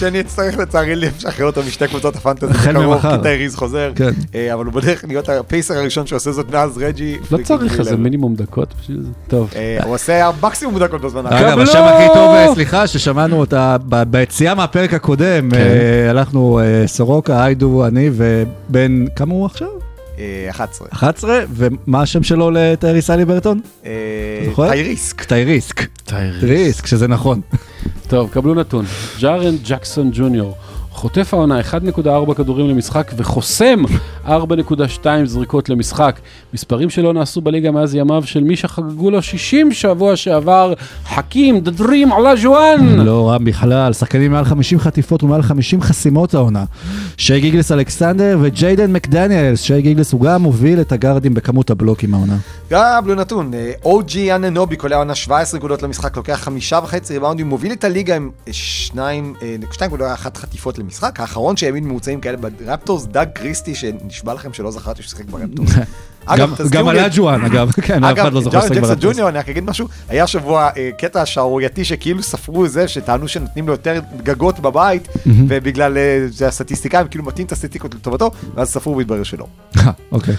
שאני 0.00 0.20
אצטרך 0.20 0.58
לצערי 0.58 0.96
לשחרר 0.96 1.46
אותו 1.46 1.62
משתי 1.62 1.88
קבוצות 1.88 2.16
הפנטזי 2.16 2.50
החל 2.50 2.72
בקרוב, 2.72 2.94
ממחר. 2.94 3.16
כי 3.16 3.22
טייריז 3.22 3.56
חוזר. 3.56 3.92
כן. 3.94 4.10
אה, 4.34 4.54
אבל 4.54 4.64
הוא 4.64 4.74
בדרך 4.74 5.04
להיות 5.08 5.28
הפייסר 5.28 5.74
הראשון 5.74 6.06
שעושה 6.06 6.32
זאת 6.32 6.50
מאז 6.50 6.78
רג'י. 6.78 7.16
לא 7.30 7.38
צריך 7.44 7.78
איזה. 7.78 7.96
מינימום 7.96 8.34
דקות 8.34 8.74
בשביל 8.80 9.02
זה. 9.02 9.08
טוב. 9.28 9.50
אה, 9.56 9.78
הוא 9.84 9.94
עושה 9.94 10.30
מקסימום 10.42 10.78
דקות 10.78 11.00
בזמן 11.00 11.26
האחרון. 11.26 11.44
אגב! 11.44 11.58
השם 11.58 11.82
הכי 11.82 12.06
טוב, 12.14 12.34
אה, 12.34 12.54
סליחה, 12.54 12.86
ששמענו 12.86 13.40
אותה 13.40 13.76
ביציאה 14.10 14.54
מהפרק 14.54 14.94
הקודם, 14.94 15.50
כן. 15.50 15.58
הלכנו 16.10 16.60
סורוקה, 16.86 17.44
היידו, 17.44 17.86
אני 17.86 18.10
ובן, 18.12 19.04
כמה 19.16 19.34
הוא 19.34 19.46
עכשיו? 19.46 19.68
אה, 20.18 20.46
11. 20.50 20.88
11, 20.90 21.40
ומה 21.50 22.02
השם 22.02 22.22
שלו 22.22 22.50
לתייריס 22.50 23.10
אלי 23.10 23.24
ברטון? 23.24 23.60
זוכר? 24.46 24.70
טייריסק. 24.70 25.24
טייריסק. 25.24 25.86
טייריסק, 26.04 26.86
שזה 26.86 27.08
נכון. 27.08 27.40
טוב, 28.08 28.30
קבלו 28.30 28.54
נתון. 28.54 28.84
ג'ארן 29.20 29.54
ג'קסון 29.64 30.10
ג'וניור 30.12 30.56
חוטף 30.92 31.34
העונה 31.34 31.60
1.4 31.60 32.34
כדורים 32.34 32.68
למשחק 32.68 33.12
וחוסם 33.16 33.82
4.2 34.26 35.06
זריקות 35.24 35.68
למשחק. 35.68 36.20
מספרים 36.54 36.90
שלא 36.90 37.12
נעשו 37.12 37.40
בליגה 37.40 37.70
מאז 37.70 37.94
ימיו 37.94 38.22
של 38.26 38.44
מי 38.44 38.56
שחגגו 38.56 39.10
לו 39.10 39.22
60 39.22 39.72
שבוע 39.72 40.16
שעבר, 40.16 40.72
חכים, 41.04 41.60
דדרים 41.60 42.08
עולה 42.08 42.34
ג'ואן. 42.42 42.98
לא 42.98 43.28
רע 43.28 43.38
בכלל, 43.38 43.92
שחקנים 43.92 44.32
מעל 44.32 44.44
50 44.44 44.78
חטיפות 44.78 45.22
ומעל 45.22 45.42
50 45.42 45.82
חסימות 45.82 46.34
העונה. 46.34 46.64
שי 47.16 47.40
גיגלס 47.40 47.72
אלכסנדר 47.72 48.38
וג'יידן 48.42 48.92
מקדניאלס, 48.92 49.62
שי 49.62 49.82
גיגלס 49.82 50.12
הוא 50.12 50.20
גם 50.20 50.42
מוביל 50.42 50.80
את 50.80 50.92
הגארדים 50.92 51.34
בכמות 51.34 51.70
הבלוקים 51.70 52.14
העונה. 52.14 52.36
קבלו 52.68 53.14
נתון, 53.14 53.54
אה, 53.54 53.72
אוג'י 53.84 54.34
אננובי 54.34 54.76
קולע 54.76 54.96
עונה 54.96 55.14
17 55.14 55.58
נקודות 55.58 55.82
למשחק, 55.82 56.16
לוקח 56.16 56.40
חמישה 56.42 56.80
וחצי 56.82 57.12
ריבאונדים, 57.12 57.48
מוביל 57.48 57.72
את 57.72 57.84
הליגה 57.84 58.16
עם 58.16 58.30
אה, 58.48 58.52
שניים, 58.52 59.34
אה, 59.42 59.56
2.1 59.72 60.38
חטיפות 60.38 60.78
למשחק. 60.80 61.20
האחרון 61.20 61.56
שהעמיד 61.56 61.82
ממוצעים 61.84 62.20
כאלה 62.20 62.36
ברפטורס, 62.36 63.06
דאג 63.06 63.28
קריסטי, 63.32 63.74
שנשבע 63.74 64.34
לכם 64.34 64.52
שלא 64.52 64.70
זכרתי 64.70 65.02
שהוא 65.02 65.10
שיחק 65.10 65.24
ברפטורס. 65.24 65.70
אגב, 66.26 66.56
גם- 66.70 66.88
עלה 66.88 67.06
ג'ואן, 67.12 67.44
אגב, 67.44 67.70
כן, 67.86 68.04
אף 68.04 68.18
אחד 68.18 68.32
לא 68.32 68.40
זוכר 68.40 68.58
אגב, 68.58 68.64
לשחק 68.66 68.80
ברפטורס. 68.82 69.02
ג'וניור, 69.14 69.28
אני 69.28 69.38
רק 69.38 69.48
אגיד 69.48 69.64
משהו, 69.64 69.88
היה 70.08 70.26
שבוע 70.26 70.70
אה, 70.76 70.90
קטע 70.98 71.26
שערורייתי 71.26 71.84
שכאילו 71.84 72.22
ספרו 72.22 72.68
זה, 72.68 72.88
שטענו 72.88 73.28
שנותנים 73.28 73.66
לו 73.66 73.72
יותר 73.72 74.00
גגות 74.22 74.60
בבית, 74.60 75.08
ובגלל 75.26 75.98
אה, 75.98 76.46
הסטטיסטיקאים 76.46 77.08
כאילו 77.08 77.24
מתאים 77.24 77.46
את 77.46 77.52
הסטטיסטיקות 77.52 77.94
לטובתו, 77.94 78.30
ואז 78.54 78.68
ספרו 78.70 78.96
והתברר 78.96 79.22
שלא. 79.22 79.46
אה, 79.76 79.90
אוקיי. 80.12 80.34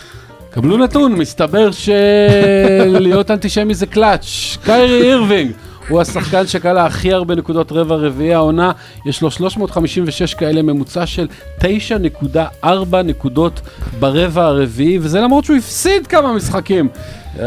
קבלו 0.52 0.78
נתון, 0.78 1.16
מסתבר 1.16 1.70
שלהיות 1.72 3.32
אנטישמי 3.32 3.74
זה 3.76 3.86
קלאץ'. 3.86 4.58
קיירי 4.64 5.02
אירווינג 5.12 5.52
הוא 5.92 6.02
השחקן 6.02 6.48
שקלע 6.48 6.86
הכי 6.86 7.14
הרבה 7.14 7.36
נקודות 7.36 7.72
ברבע 7.72 7.96
רביעי 7.96 8.34
העונה, 8.34 8.72
יש 9.06 9.22
לו 9.22 9.32
356 9.32 10.34
כאלה, 10.34 10.62
ממוצע 10.62 11.06
של 11.06 11.28
9.4 11.62 12.66
נקודות 13.04 13.62
ברבע 14.00 14.46
הרביעי, 14.46 15.00
וזה 15.02 15.20
למרות 15.22 15.46
שהוא 15.46 15.58
הפסיד 15.58 16.08
כמה 16.08 16.34
משחקים. 16.34 16.90
יפה. 17.36 17.42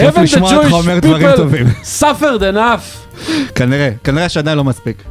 כיף 0.00 0.14
Even 0.14 0.18
the 0.18 0.22
לשמוע 0.22 0.56
אותך 0.56 0.72
אומר 0.72 0.98
דברים 0.98 1.26
טובים. 1.36 1.66
suffered 2.00 2.54
enough. 2.54 3.20
כנראה, 3.54 3.90
כנראה 4.04 4.28
שעדיין 4.28 4.56
לא 4.58 4.64
מספיק. 4.64 5.02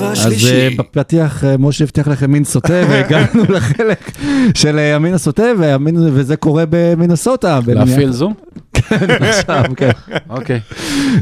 ממשיך. 0.00 0.26
רבע 0.26 0.36
אז 0.36 0.46
אה. 0.52 0.68
בפתיח 0.78 1.44
אה, 1.44 1.56
משה 1.58 1.84
הבטיח 1.84 2.08
לכם 2.08 2.30
מין 2.30 2.44
סוטה 2.44 2.72
והגענו 2.90 3.42
לחלק 3.48 4.10
של 4.54 4.78
אה, 4.78 4.94
המין 4.96 5.14
הסוטה 5.14 5.42
והמין- 5.58 5.96
וזה 6.12 6.36
קורה 6.36 6.64
במינסוטה. 6.70 7.60
להפעיל 7.66 8.10
זום? 8.12 8.34
עכשיו, 9.20 9.64
כן. 9.76 9.90
אוקיי. 10.30 10.60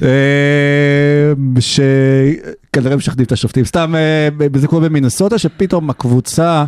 אה, 0.02 0.08
שכנראה 1.60 2.96
משכנעים 2.96 3.24
את 3.26 3.32
השופטים. 3.32 3.64
סתם, 3.64 3.94
אה, 3.94 4.28
זה 4.56 4.66
קורה 4.68 4.88
במינסוטה, 4.88 5.38
שפתאום 5.38 5.90
הקבוצה, 5.90 6.64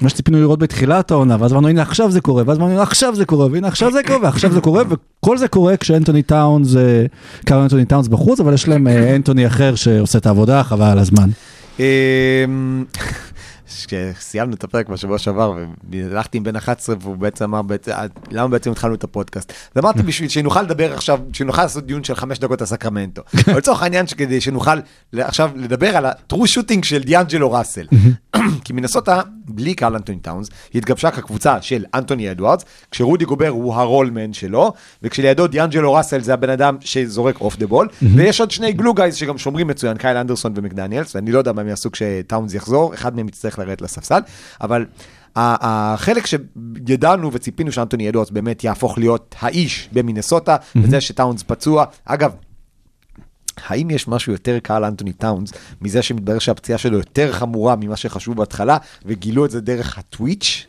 מה 0.00 0.08
שציפינו 0.08 0.40
לראות 0.40 0.58
בתחילת 0.58 1.10
העונה, 1.10 1.36
ואז 1.40 1.52
אמרנו, 1.52 1.68
הנה 1.68 1.82
עכשיו 1.82 2.10
זה 2.10 2.20
קורה, 2.20 2.42
ואז 2.46 2.58
אמרנו, 2.58 2.82
עכשיו 2.82 3.14
זה 3.14 3.24
קורה, 3.24 3.46
והנה 3.52 3.68
עכשיו 3.68 3.92
זה 3.92 4.02
קורה, 4.06 4.18
ועכשיו 4.22 4.52
זה 4.52 4.60
קורה, 4.60 4.82
וכל 4.88 5.38
זה 5.38 5.48
קורה 5.48 5.76
כשאנטוני 5.76 6.22
טאונס, 6.22 6.76
אה, 6.76 7.06
קארל 7.44 7.60
אנטוני 7.60 7.84
טאונס 7.84 8.08
בחוץ, 8.08 8.40
אבל 8.40 8.54
יש 8.54 8.68
להם 8.68 8.88
אה, 8.88 9.16
אנטוני 9.16 9.46
אחר 9.46 9.74
שעושה 9.74 10.18
את 10.18 10.26
העבודה, 10.26 10.62
חבל 10.62 10.86
על 10.86 10.98
הזמן. 10.98 11.30
כשסיימנו 13.66 14.54
את 14.54 14.64
הפרק 14.64 14.88
בשבוע 14.88 15.18
שעבר, 15.18 15.54
והלכתי 15.90 16.38
עם 16.38 16.44
בן 16.44 16.56
11, 16.56 16.96
והוא 17.00 17.16
בעצם 17.16 17.44
אמר, 17.44 17.62
בעצם, 17.62 17.92
למה 18.30 18.48
בעצם 18.48 18.70
התחלנו 18.70 18.94
את 18.94 19.04
הפודקאסט? 19.04 19.52
אז 19.74 19.82
אמרתי, 19.82 20.02
בשביל 20.08 20.28
שנוכל 20.28 20.62
לדבר 20.62 20.94
עכשיו, 20.94 21.20
שנוכל 21.32 21.62
לעשות 21.62 21.86
דיון 21.86 22.04
של 22.04 22.14
חמש 22.14 22.38
דקות 22.38 22.60
על 22.60 22.66
סקרמנטו. 22.66 23.22
אבל 23.46 23.56
לצורך 23.56 23.82
העניין, 23.82 24.06
כדי 24.06 24.40
שנוכל 24.40 24.78
עכשיו 25.12 25.50
לדבר 25.54 25.96
על 25.96 26.06
ה-true 26.06 26.36
shooting 26.36 26.82
של 26.82 27.02
דיאנג'לו 27.02 27.52
ראסל. 27.52 27.86
כי 28.64 28.72
מנסוטה, 28.72 29.22
בלי 29.48 29.74
קרל 29.74 29.94
אנטוני 29.94 30.18
טאונס, 30.18 30.48
התגבשה 30.74 31.10
כקבוצה 31.10 31.62
של 31.62 31.84
אנטוני 31.94 32.30
אדוארדס, 32.30 32.64
כשרודי 32.90 33.24
גובר 33.24 33.48
הוא 33.48 33.74
ה 33.74 33.81
roll 33.81 34.10
man 34.10 34.32
שלו, 34.32 34.72
וכשלידו 35.02 35.46
דיאנג'לו 35.46 35.92
ראסל 35.92 36.20
זה 36.20 36.34
הבן 36.34 36.50
אדם 36.50 36.76
שזורק 36.80 37.40
off 37.40 37.56
the 37.56 37.66
ball, 37.66 37.88
ויש 38.02 38.40
עוד 38.40 38.50
שני 38.50 38.72
glue 38.72 38.94
guys 38.94 39.14
שגם 39.14 39.38
שומרים 39.38 39.66
מצוין, 39.66 39.96
קייל 39.96 40.16
אנדרסון 40.16 40.52
ומקדניאלס, 40.56 41.14
ואני 41.14 41.32
לא 41.32 41.38
יודע 41.38 41.52
מה 41.52 41.60
הם 41.60 41.68
יעשו 41.68 41.90
כשטאונס 41.92 42.54
יחזור, 42.54 42.94
אחד 42.94 43.16
מהם 43.16 43.28
יצטרך 43.28 43.55
לרדת 43.58 43.82
לספסל, 43.82 44.20
אבל... 44.60 44.86
החלק 45.38 46.26
שידענו 46.26 47.32
וציפינו 47.32 47.72
שאנטוני 47.72 48.08
אדוארדס 48.08 48.30
באמת 48.30 48.64
יהפוך 48.64 48.98
להיות 48.98 49.34
האיש 49.38 49.88
במינסוטה, 49.92 50.56
וזה 50.76 51.00
שטאונס 51.00 51.42
פצוע. 51.42 51.84
אגב, 52.04 52.32
האם 53.66 53.90
יש 53.90 54.08
משהו 54.08 54.32
יותר 54.32 54.58
קל 54.58 54.78
לאנטוני 54.78 55.12
טאונס 55.12 55.52
מזה 55.80 56.02
שמתברר 56.02 56.38
שהפציעה 56.38 56.78
שלו 56.78 56.96
יותר 56.96 57.32
חמורה 57.32 57.76
ממה 57.76 57.96
שחשבו 57.96 58.34
בהתחלה, 58.34 58.76
וגילו 59.04 59.44
את 59.44 59.50
זה 59.50 59.60
דרך 59.60 59.98
הטוויץ'? 59.98 60.66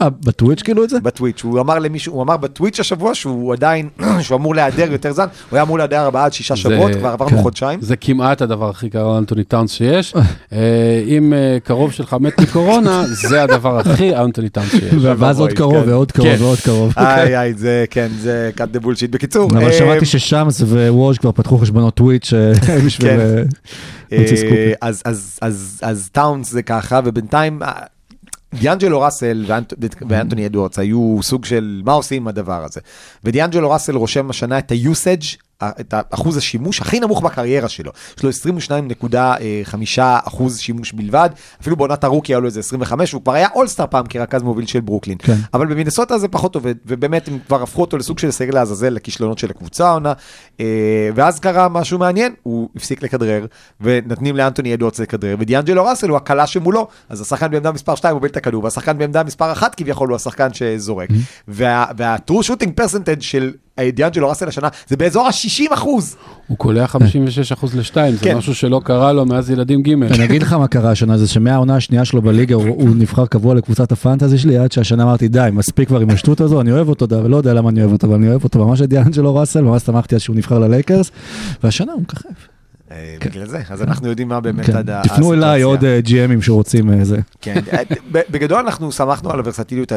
אה, 0.00 0.08
בטוויץ' 0.10 0.62
כאילו 0.62 0.84
את 0.84 0.90
זה? 0.90 1.00
בטוויץ'. 1.00 1.40
הוא 1.44 1.60
אמר 1.60 1.78
למישהו, 1.78 2.14
הוא 2.14 2.22
אמר 2.22 2.36
בטוויץ' 2.36 2.80
השבוע 2.80 3.14
שהוא 3.14 3.52
עדיין, 3.52 3.88
שהוא 4.22 4.36
אמור 4.38 4.54
להיעדר 4.54 4.92
יותר 4.92 5.12
זמן, 5.12 5.26
הוא 5.50 5.56
היה 5.56 5.62
אמור 5.62 5.78
להיעדר 5.78 6.00
ארבעה 6.04 6.24
עד 6.24 6.32
שישה 6.32 6.54
זה- 6.54 6.60
שבועות, 6.60 6.92
כבר 6.94 7.08
עברנו 7.08 7.30
כן. 7.36 7.42
חודשיים. 7.42 7.80
זה 7.82 7.96
כמעט 7.96 8.42
הדבר 8.42 8.70
הכי 8.70 8.90
קרוב 8.90 9.14
לאנטוני 9.14 9.44
טאונס 9.44 9.72
שיש. 9.72 10.14
אה, 10.52 10.58
אם 11.06 11.32
אה, 11.32 11.58
קרוב 11.64 11.92
שלך 11.92 12.16
מת 12.20 12.40
מקורונה, 12.40 13.04
זה 13.28 13.42
הדבר 13.42 13.78
הכי 13.78 14.16
אנטוני 14.16 14.48
טאונס 14.48 14.70
שיש. 14.70 14.94
ואז 15.18 15.40
עוד 15.40 15.48
אוי, 15.48 15.56
קרוב 15.56 15.84
כן. 15.84 15.90
ועוד 15.90 16.12
קרוב 16.12 16.28
כן. 16.36 16.42
ועוד 16.42 16.58
קרוב. 16.58 16.92
איי 16.98 17.38
איי, 17.38 17.54
זה, 17.54 17.84
כן, 17.90 18.08
זה 18.20 18.50
cut 18.56 18.76
the 18.76 18.84
bullshit. 18.84 19.08
בקיצור, 19.10 19.50
אבל 19.50 19.64
אה, 19.64 19.72
שמעתי 19.72 20.06
ששמס 20.06 20.60
וווז' 20.62 21.18
כבר 21.18 21.32
פתחו 21.32 21.58
חשבונות 21.58 21.94
טוויץ' 21.94 22.32
אה, 22.32 22.52
בשביל 22.86 23.08
כן. 23.08 23.18
אה. 23.20 23.42
אה, 24.12 24.72
אז, 24.80 25.02
אז, 25.04 25.38
אז, 25.42 25.80
אז 25.82 26.08
טאונס 26.12 26.50
זה 26.50 26.62
ככה, 26.62 27.00
ובינתיים 27.04 27.62
אה, 27.62 27.72
דיאנג'לו 28.54 29.00
ראסל 29.00 29.44
ואנט, 29.46 29.74
ואנטוני 30.08 30.46
אדוארדס 30.46 30.78
היו 30.78 31.18
סוג 31.22 31.44
של 31.44 31.82
מה 31.84 31.92
עושים 31.92 32.22
עם 32.22 32.28
הדבר 32.28 32.64
הזה. 32.64 32.80
ודיאנג'לו 33.24 33.70
ראסל 33.70 33.96
רושם 33.96 34.30
השנה 34.30 34.58
את 34.58 34.72
ה-usage, 34.72 35.36
את 35.80 35.94
אחוז 36.10 36.36
השימוש 36.36 36.80
הכי 36.80 37.00
נמוך 37.00 37.20
בקריירה 37.22 37.68
שלו. 37.68 37.92
יש 38.18 38.22
לו 38.22 38.30
22.5 38.30 39.98
אחוז 40.24 40.58
שימוש 40.58 40.92
בלבד, 40.92 41.30
אפילו 41.60 41.76
בעונת 41.76 42.04
הרוקי 42.04 42.32
היה 42.32 42.38
לו 42.40 42.46
איזה 42.46 42.60
25, 42.60 43.12
הוא 43.12 43.22
כבר 43.22 43.32
היה 43.32 43.48
אולסטאר 43.54 43.86
פעם 43.90 44.06
כרכז 44.06 44.42
מוביל 44.42 44.66
של 44.66 44.80
ברוקלין. 44.80 45.18
כן. 45.18 45.36
אבל 45.54 45.66
במינסוטה 45.66 46.18
זה 46.18 46.28
פחות 46.28 46.54
עובד, 46.54 46.74
ובאמת 46.86 47.28
הם 47.28 47.38
כבר 47.46 47.62
הפכו 47.62 47.80
אותו 47.80 47.96
לסוג 47.98 48.18
של 48.18 48.30
סגל 48.30 48.54
לעזאזל 48.54 48.88
לכישלונות 48.88 49.38
של 49.38 49.50
הקבוצה 49.50 49.88
העונה. 49.88 50.12
אה, 50.60 50.64
ואז 51.14 51.40
קרה 51.40 51.68
משהו 51.68 51.98
מעניין, 51.98 52.34
הוא 52.42 52.68
הפסיק 52.76 53.02
לכדרר, 53.02 53.46
ונותנים 53.80 54.36
לאנטוני 54.36 54.74
אדוארדס 54.74 54.98
לכדרר, 55.00 55.36
ודיאנג'לו 55.38 55.84
ראסל 55.84 56.08
הוא 56.08 56.16
הקלה 56.16 56.46
שמולו, 56.46 56.88
אז 57.08 57.20
השחקן 57.20 57.50
בעמדה 57.50 57.72
מספר 57.72 57.94
2 57.94 58.14
מוביל 58.14 58.30
את 58.30 58.36
הכדור, 58.36 58.64
והשחקן 58.64 58.98
בעמדה 58.98 59.22
מספר 59.24 59.52
1 59.52 59.74
כביכול 59.74 60.08
הוא 60.08 60.16
השחקן 60.16 60.48
שזורק. 60.54 61.08
וה- 61.48 61.86
וה-true 61.96 62.44
shooting 62.46 62.80
percentage 62.80 63.20
של 63.20 63.52
דיאנג'לו 63.90 64.28
ראסל 64.28 64.48
השנה 64.48 64.68
זה 64.88 64.96
באזור 64.96 65.26
ה-60 65.26 65.74
אחוז. 65.74 66.16
הוא 66.46 66.58
קולע 66.58 66.84
56% 66.84 66.96
ל-2, 67.74 67.94
זה 67.94 68.18
כן. 68.20 68.36
משהו 68.36 68.54
שלא 68.54 68.80
קרה 68.84 69.12
לו 69.12 69.26
מאז 69.26 69.50
ילדים 69.50 69.82
ג'. 69.82 70.02
אני 70.02 70.24
אגיד 70.24 70.42
לך 70.42 70.52
מה 70.52 70.68
קרה 70.68 70.90
השנה, 70.90 71.18
זה 71.18 71.28
שמהעונה 71.28 71.76
השנייה 71.76 72.04
שלו 72.04 72.22
בליגה 72.22 72.54
הוא, 72.54 72.96
נבחר 72.96 73.26
קבוע 73.26 73.54
לקבוצת 73.54 73.92
הפנטזי 73.92 74.38
שלי, 74.38 74.58
עד 74.58 74.72
שהשנה 74.72 75.02
אמרתי 75.02 75.28
די, 75.28 75.48
מספיק 75.52 75.88
כבר 75.88 76.00
עם 76.00 76.10
השטות 76.10 76.40
הזו, 76.40 76.60
אני 76.60 76.72
אוהב 76.72 76.88
אותו, 76.88 77.08
ולא 77.24 77.36
יודע 77.36 77.54
למה 77.54 77.70
אני 77.70 77.80
אוהב 77.80 77.92
אותו, 77.92 78.06
אבל 78.06 78.14
אני 78.14 78.28
אוהב 78.28 78.44
אותו 78.44 78.66
ממש 78.66 78.82
את 78.82 78.88
דיאנג'לו 78.88 79.34
ראסל, 79.34 79.60
ממש 79.60 79.82
שמחתי 79.82 80.14
אז 80.14 80.20
שהוא 80.20 80.36
נבחר 80.36 80.58
ללייקרס, 80.58 81.10
והשנה 81.64 81.92
הוא 81.92 82.02
מככב. 82.02 82.51
אה, 82.92 83.16
בגלל 83.24 83.46
זה, 83.46 83.62
אז 83.70 83.82
אנחנו 83.82 84.08
יודעים 84.08 84.28
מה 84.28 84.40
באמת 84.40 84.66
כן. 84.66 84.76
עד 84.76 84.90
ה- 84.90 85.02
תפנו 85.04 85.32
אליי 85.32 85.62
הסיטואציה. 85.62 85.64
עוד 85.64 85.84
אה, 85.84 86.00
GMים 86.36 86.42
שרוצים 86.42 86.90
אה, 86.92 87.04
זה. 87.04 87.18
כן, 87.40 87.60
בגדול 88.10 88.58
אנחנו 88.58 88.92
שמחנו 88.92 89.30
על 89.30 89.38
הוורסטיליות, 89.38 89.92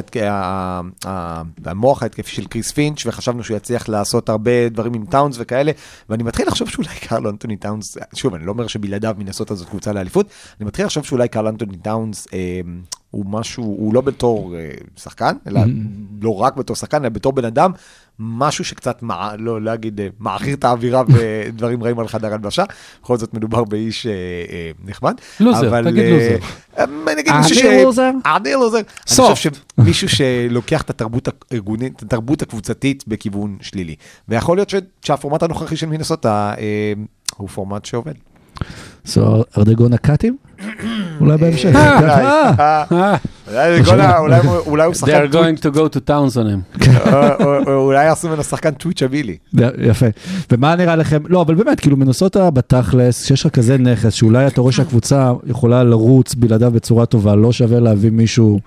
המוח 1.66 2.04
ההתקפי 2.04 2.32
של 2.32 2.46
קריס 2.48 2.72
פינץ', 2.72 3.06
וחשבנו 3.06 3.44
שהוא 3.44 3.58
יצליח 3.58 3.90
לעשות 3.90 4.30
הרבה 4.30 4.70
דברים 4.70 4.94
עם 4.94 5.06
טאונס 5.06 5.36
וכאלה, 5.40 5.72
ואני 6.10 6.24
מתחיל 6.24 6.48
לחשוב 6.48 6.70
שאולי 6.70 6.90
קרל 7.02 7.28
אנטוני 7.28 7.58
טאונס, 7.58 7.98
שוב, 8.14 8.34
אני 8.36 8.46
לא 8.46 8.52
אומר 8.52 8.68
שבלעדיו 8.68 9.16
מנסוטה 9.18 9.52
זאת 9.54 9.70
קבוצה 9.70 9.94
לאליפות, 9.94 10.26
אני 10.60 10.68
מתחיל 10.68 10.86
לחשוב 10.86 11.04
שאולי 11.06 11.28
קרל 11.28 11.48
אנטוני 11.48 11.78
טאונס 11.78 12.28
הוא 13.12 13.26
משהו, 13.30 13.64
הוא 13.64 13.94
לא 13.94 14.02
בתור 14.02 14.56
שחקן, 14.98 15.36
אלא 15.48 15.62
לא 16.22 16.42
רק 16.42 16.56
בתור 16.56 16.76
שחקן, 16.76 16.98
אלא 17.02 17.10
בתור 17.10 17.34
בן 17.34 17.46
אדם, 17.46 17.72
משהו 18.20 18.66
שקצת, 18.66 19.04
מע... 19.04 19.30
לא 19.38 19.62
להגיד, 19.62 20.00
אה, 20.00 20.08
מעכיר 20.20 20.54
את 20.54 20.64
האווירה 20.64 21.04
ודברים 21.14 21.84
רעים 21.84 22.00
על 22.00 22.08
חדר 22.08 22.34
הלבשה, 22.34 22.64
בכל 23.04 23.18
זאת 23.18 23.34
מדובר 23.34 23.64
באיש 23.64 24.06
אה, 24.08 24.12
אה, 24.12 24.72
נחמד. 24.86 25.14
לוזר, 25.40 25.68
אבל, 25.68 25.84
תגיד 25.92 26.04
אה, 26.04 26.10
לוזר. 26.12 26.38
אה, 26.80 26.86
נגיד 27.18 27.28
אני 27.34 27.38
מישהו 27.42 27.56
ש... 27.56 27.64
לוזר? 27.84 28.12
אני 28.36 28.54
לוזר. 28.54 28.78
אני. 28.78 28.86
חושב 29.34 29.52
שמישהו 29.80 30.10
שלוקח 30.10 30.82
את 30.82 30.90
התרבות 30.90 31.28
הארגונית, 31.52 31.94
את 31.98 32.02
התרבות 32.02 32.42
הקבוצתית 32.42 33.04
בכיוון 33.08 33.58
שלילי. 33.62 33.96
ויכול 34.30 34.58
להיות 34.58 34.70
ש- 34.70 34.76
שהפורמט 35.02 35.44
הנוכחי 35.44 35.76
של 35.78 35.88
מינסוטה 35.88 36.54
אה, 36.58 36.94
הוא 37.38 37.50
פורמט 37.50 37.86
שעובד. 37.86 38.14
So, 39.08 39.20
are 39.54 39.62
they 39.64 39.76
gonna 39.78 40.08
cut 40.08 40.24
him? 40.26 40.64
אולי 41.22 41.38
בהמשך. 41.38 41.70
אולי, 44.20 44.40
הוא- 44.40 44.56
הוא 44.66 44.78
They 44.78 44.96
שחקן 44.96 45.26
are 45.26 45.34
going 45.34 45.62
to 45.62 45.76
go 45.76 45.98
to 45.98 46.10
towns 46.10 46.36
on 46.36 46.46
him. 46.84 46.88
או 47.68 47.74
אולי 47.86 48.06
יעשו 48.06 48.28
ממנו 48.28 48.44
שחקן 48.44 48.72
טוויצ'בילי. 48.72 49.38
יפה. 49.82 50.06
ומה 50.52 50.76
נראה 50.76 50.96
לכם, 50.96 51.24
לא, 51.30 51.42
אבל 51.42 51.56
באמת, 51.56 51.80
כאילו 51.80 51.98
מנסוטה 51.98 52.50
בתכלס, 52.52 53.26
שיש 53.26 53.46
לך 53.46 53.52
כזה 53.52 53.78
נכס, 53.78 54.14
שאולי 54.14 54.48
אתה 54.48 54.62
רואה 54.62 54.72
שהקבוצה 54.78 55.34
יכולה 55.48 55.84
לרוץ 55.84 56.36
בלעדיו 56.36 56.72
בצורה 56.72 57.06
טובה, 57.06 57.36
לא 57.36 57.52
שווה 57.52 57.80
להביא 57.80 58.10
מישהו 58.12 58.60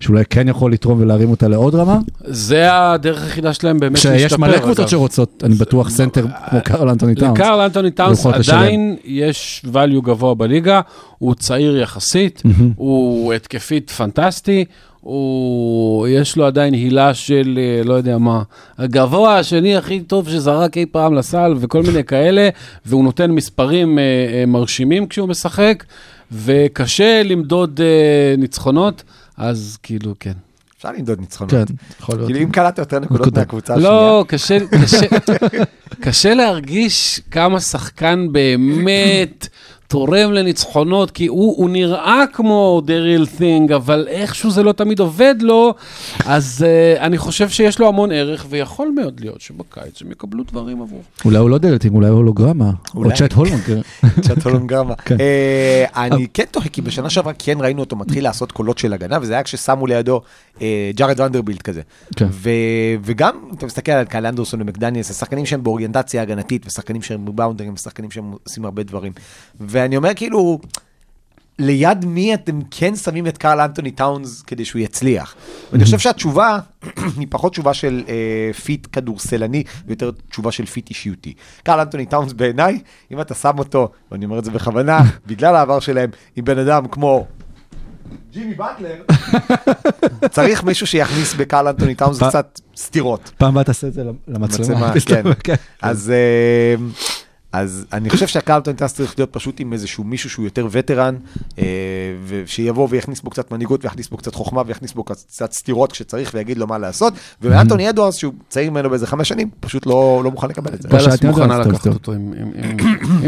שאולי 0.00 0.24
כן 0.30 0.48
יכול 0.48 0.72
לתרום 0.72 1.00
ולהרים 1.00 1.30
אותה 1.30 1.48
לעוד 1.48 1.74
רמה? 1.74 1.98
זה 2.24 2.66
הדרך 2.72 3.22
היחידה 3.22 3.52
שלהם 3.52 3.78
באמת 3.80 3.92
להשתפר. 3.94 4.16
כשיש 4.16 4.38
מלא 4.38 4.58
קבוצות. 4.58 4.88
שרוצות, 4.88 5.42
אני 5.46 5.54
בטוח 5.54 5.90
סנטר 5.90 6.26
כמו 6.50 6.60
קרל 6.64 6.88
אנטוני 6.88 7.14
טאונס. 7.14 7.38
לקרל 7.38 7.60
אנטוני 7.60 7.90
טאונס. 7.90 8.26
עדיין 8.26 8.96
יש 9.04 9.64
value 9.72 10.00
גבוה 10.02 10.34
בליגה, 10.34 10.80
הוא 11.18 11.34
צעיר 11.34 11.76
יחסית, 11.76 12.42
הוא 12.76 13.32
התקפית 13.32 13.90
פנטסטי, 13.90 14.64
הוא, 15.00 16.08
יש 16.08 16.36
לו 16.36 16.46
עדיין 16.46 16.74
הילה 16.74 17.14
של 17.14 17.58
אה, 17.58 17.84
לא 17.84 17.94
יודע 17.94 18.18
מה, 18.18 18.42
הגבוה 18.78 19.38
השני 19.38 19.76
הכי 19.76 20.00
טוב 20.00 20.28
שזרק 20.28 20.76
אי 20.76 20.86
פעם 20.86 21.14
לסל 21.14 21.54
וכל 21.58 21.82
מיני 21.82 22.04
כאלה, 22.12 22.48
והוא 22.86 23.04
נותן 23.04 23.30
מספרים 23.30 23.98
אה, 23.98 24.04
אה, 24.04 24.46
מרשימים 24.46 25.06
כשהוא 25.06 25.28
משחק, 25.28 25.84
וקשה 26.32 27.22
למדוד 27.24 27.80
אה, 27.82 28.34
ניצחונות, 28.38 29.02
אז 29.36 29.78
כאילו 29.82 30.14
כן. 30.20 30.32
אפשר 30.78 30.92
למדוד 30.92 31.20
ניצחונות. 31.20 31.50
כן, 31.50 31.64
יכול 32.00 32.16
להיות. 32.16 32.28
כאילו 32.30 32.42
אם 32.44 32.50
קלעת 32.50 32.78
יותר 32.78 32.98
נקודות. 32.98 33.38
מהקבוצה 33.38 33.74
השנייה. 33.74 33.90
לא, 33.90 34.24
קשה, 34.28 34.58
קשה, 34.82 35.06
קשה 36.00 36.34
להרגיש 36.34 37.20
כמה 37.30 37.60
שחקן 37.60 38.26
באמת 38.32 39.48
תורם 39.88 40.32
לניצחונות, 40.32 41.10
כי 41.10 41.26
הוא, 41.26 41.56
הוא 41.56 41.70
נראה 41.70 42.24
כמו 42.32 42.82
the 42.86 42.88
real 42.88 43.40
thing, 43.40 43.74
אבל 43.74 44.06
איכשהו 44.08 44.50
זה 44.50 44.62
לא 44.62 44.72
תמיד 44.72 45.00
עובד 45.00 45.34
לו, 45.40 45.74
אז 46.26 46.64
uh, 46.64 47.00
אני 47.00 47.18
חושב 47.18 47.48
שיש 47.48 47.78
לו 47.78 47.88
המון 47.88 48.12
ערך, 48.12 48.46
ויכול 48.48 48.92
מאוד 48.96 49.20
להיות 49.20 49.40
שבקיץ 49.40 50.02
הם 50.02 50.10
יקבלו 50.10 50.44
דברים 50.44 50.82
עבורו. 50.82 51.02
אולי 51.24 51.38
הוא 51.38 51.50
לא 51.50 51.58
דלתים, 51.58 51.94
אולי 51.94 52.08
הוא 52.08 52.16
הולוגרמה. 52.16 52.70
או. 52.94 53.02
צ'אט 53.14 53.32
הולמונגר. 53.32 53.80
צ'אט 54.26 54.42
הולונגרמה. 54.44 54.94
כן. 54.94 55.16
אה, 55.20 56.04
אני 56.04 56.26
כן 56.34 56.44
תוהה, 56.50 56.68
כי 56.68 56.82
בשנה 56.82 57.10
שעברה 57.10 57.32
כן 57.38 57.58
ראינו 57.60 57.80
אותו 57.80 57.96
מתחיל 57.96 58.24
לעשות 58.24 58.52
קולות 58.52 58.78
של 58.78 58.92
הגנה, 58.92 59.18
וזה 59.22 59.32
היה 59.32 59.42
כששמו 59.42 59.86
לידו 59.86 60.20
אה, 60.62 60.90
ג'ארד 60.94 61.20
ונדרבילט 61.20 61.62
כזה. 61.62 61.80
כן. 62.16 62.26
ו- 62.30 62.50
וגם, 63.02 63.34
אתה 63.58 63.66
מסתכל 63.66 63.92
על 63.92 64.04
קייל 64.04 64.26
אנדרסון 64.26 64.62
ומקדניאס, 64.62 65.08
זה 65.08 65.14
שחקנים 65.14 65.46
שהם 65.46 65.62
באוריינטציה 65.62 66.22
הגנתית, 66.22 66.66
ושחקנים 66.66 67.02
שהם 67.02 67.24
בבאונדרים, 67.24 67.74
ושחקנים 67.74 68.10
שהם 68.10 68.32
עושים 68.44 68.64
הרבה 68.64 68.82
דברים. 68.82 69.12
ואני 69.76 69.96
אומר 69.96 70.14
כאילו, 70.14 70.58
ליד 71.58 72.04
מי 72.04 72.34
אתם 72.34 72.60
כן 72.70 72.96
שמים 72.96 73.26
את 73.26 73.38
קרל 73.38 73.60
אנטוני 73.60 73.90
טאונס 73.90 74.42
כדי 74.42 74.64
שהוא 74.64 74.80
יצליח? 74.80 75.34
ואני 75.72 75.84
חושב 75.84 75.98
שהתשובה 75.98 76.58
היא 77.18 77.26
פחות 77.30 77.52
תשובה 77.52 77.74
של 77.74 78.04
אה, 78.08 78.52
fit 78.52 78.86
כדורסלני, 78.92 79.62
ויותר 79.86 80.10
תשובה 80.30 80.52
של 80.52 80.66
fit 80.66 80.88
אישיותי. 80.88 81.34
קרל 81.62 81.80
אנטוני 81.80 82.06
טאונס 82.06 82.32
בעיניי, 82.32 82.78
אם 83.12 83.20
אתה 83.20 83.34
שם 83.34 83.58
אותו, 83.58 83.90
ואני 84.12 84.24
אומר 84.24 84.38
את 84.38 84.44
זה 84.44 84.50
בכוונה, 84.50 85.00
בגלל 85.28 85.56
העבר 85.56 85.80
שלהם, 85.80 86.10
עם 86.36 86.44
בן 86.44 86.58
אדם 86.58 86.88
כמו 86.88 87.26
ג'ימי 88.32 88.54
באטלר, 88.54 89.02
צריך 90.34 90.64
מישהו 90.64 90.86
שיכניס 90.86 91.34
בקרל 91.34 91.68
אנטוני 91.68 91.94
טאונס 91.94 92.22
קצת 92.22 92.60
סתירות. 92.76 93.32
פעם 93.38 93.48
הבאה 93.48 93.64
תעשה 93.64 93.86
את 93.86 93.92
זה 93.92 94.02
למצלמה. 94.28 94.92
מצלמה, 94.94 95.34
כן. 95.44 95.44
כן. 95.44 95.54
אז, 95.82 96.10
אה, 96.10 96.74
אז 97.56 97.86
אני 97.92 98.10
חושב 98.10 98.26
שקרל 98.26 98.74
טאונס 98.74 98.94
צריך 98.94 99.14
להיות 99.18 99.32
פשוט 99.32 99.60
עם 99.60 99.72
איזשהו 99.72 100.04
מישהו 100.04 100.30
שהוא 100.30 100.44
יותר 100.44 100.66
וטרן, 100.70 101.14
אה, 101.58 101.64
ושיבוא 102.26 102.88
ויכניס 102.90 103.20
בו 103.20 103.30
קצת 103.30 103.50
מנהיגות, 103.52 103.84
ויכניס 103.84 104.08
בו 104.08 104.16
קצת 104.16 104.34
חוכמה, 104.34 104.62
ויכניס 104.66 104.92
בו 104.92 105.04
קצת 105.04 105.52
סתירות 105.52 105.92
כשצריך, 105.92 106.30
ויגיד 106.34 106.58
לו 106.58 106.66
מה 106.66 106.78
לעשות. 106.78 107.12
ואנטוני 107.42 107.90
אדוארדס, 107.90 108.14
שהוא 108.14 108.32
צעיר 108.48 108.70
ממנו 108.70 108.90
באיזה 108.90 109.06
חמש 109.06 109.28
שנים, 109.28 109.50
פשוט 109.60 109.86
לא, 109.86 110.20
לא 110.24 110.30
מוכן 110.30 110.48
לקבל 110.48 110.74
את 110.74 110.82
זה. 110.82 110.88
דאלאס 110.88 111.22
מוכנה 111.22 111.58
לקחת 111.58 111.86
אותו, 111.86 112.14
אם- 112.14 112.32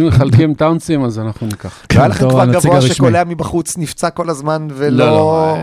מחלקים 0.07 0.55
טאונסים, 0.55 1.05
אז 1.05 1.18
אנחנו 1.18 1.47
ניקח. 1.47 1.83
לא 1.95 1.99
היה 2.01 2.09
לכם 2.09 2.31
כבר 2.31 2.45
גבוה. 2.53 2.81
שקולע 2.81 3.24
מבחוץ, 3.24 3.79
נפצע 3.79 4.11
כל 4.11 4.31
הזמן, 4.31 4.68
ולא... 4.74 5.07
לא, 5.07 5.12
לא, 5.12 5.57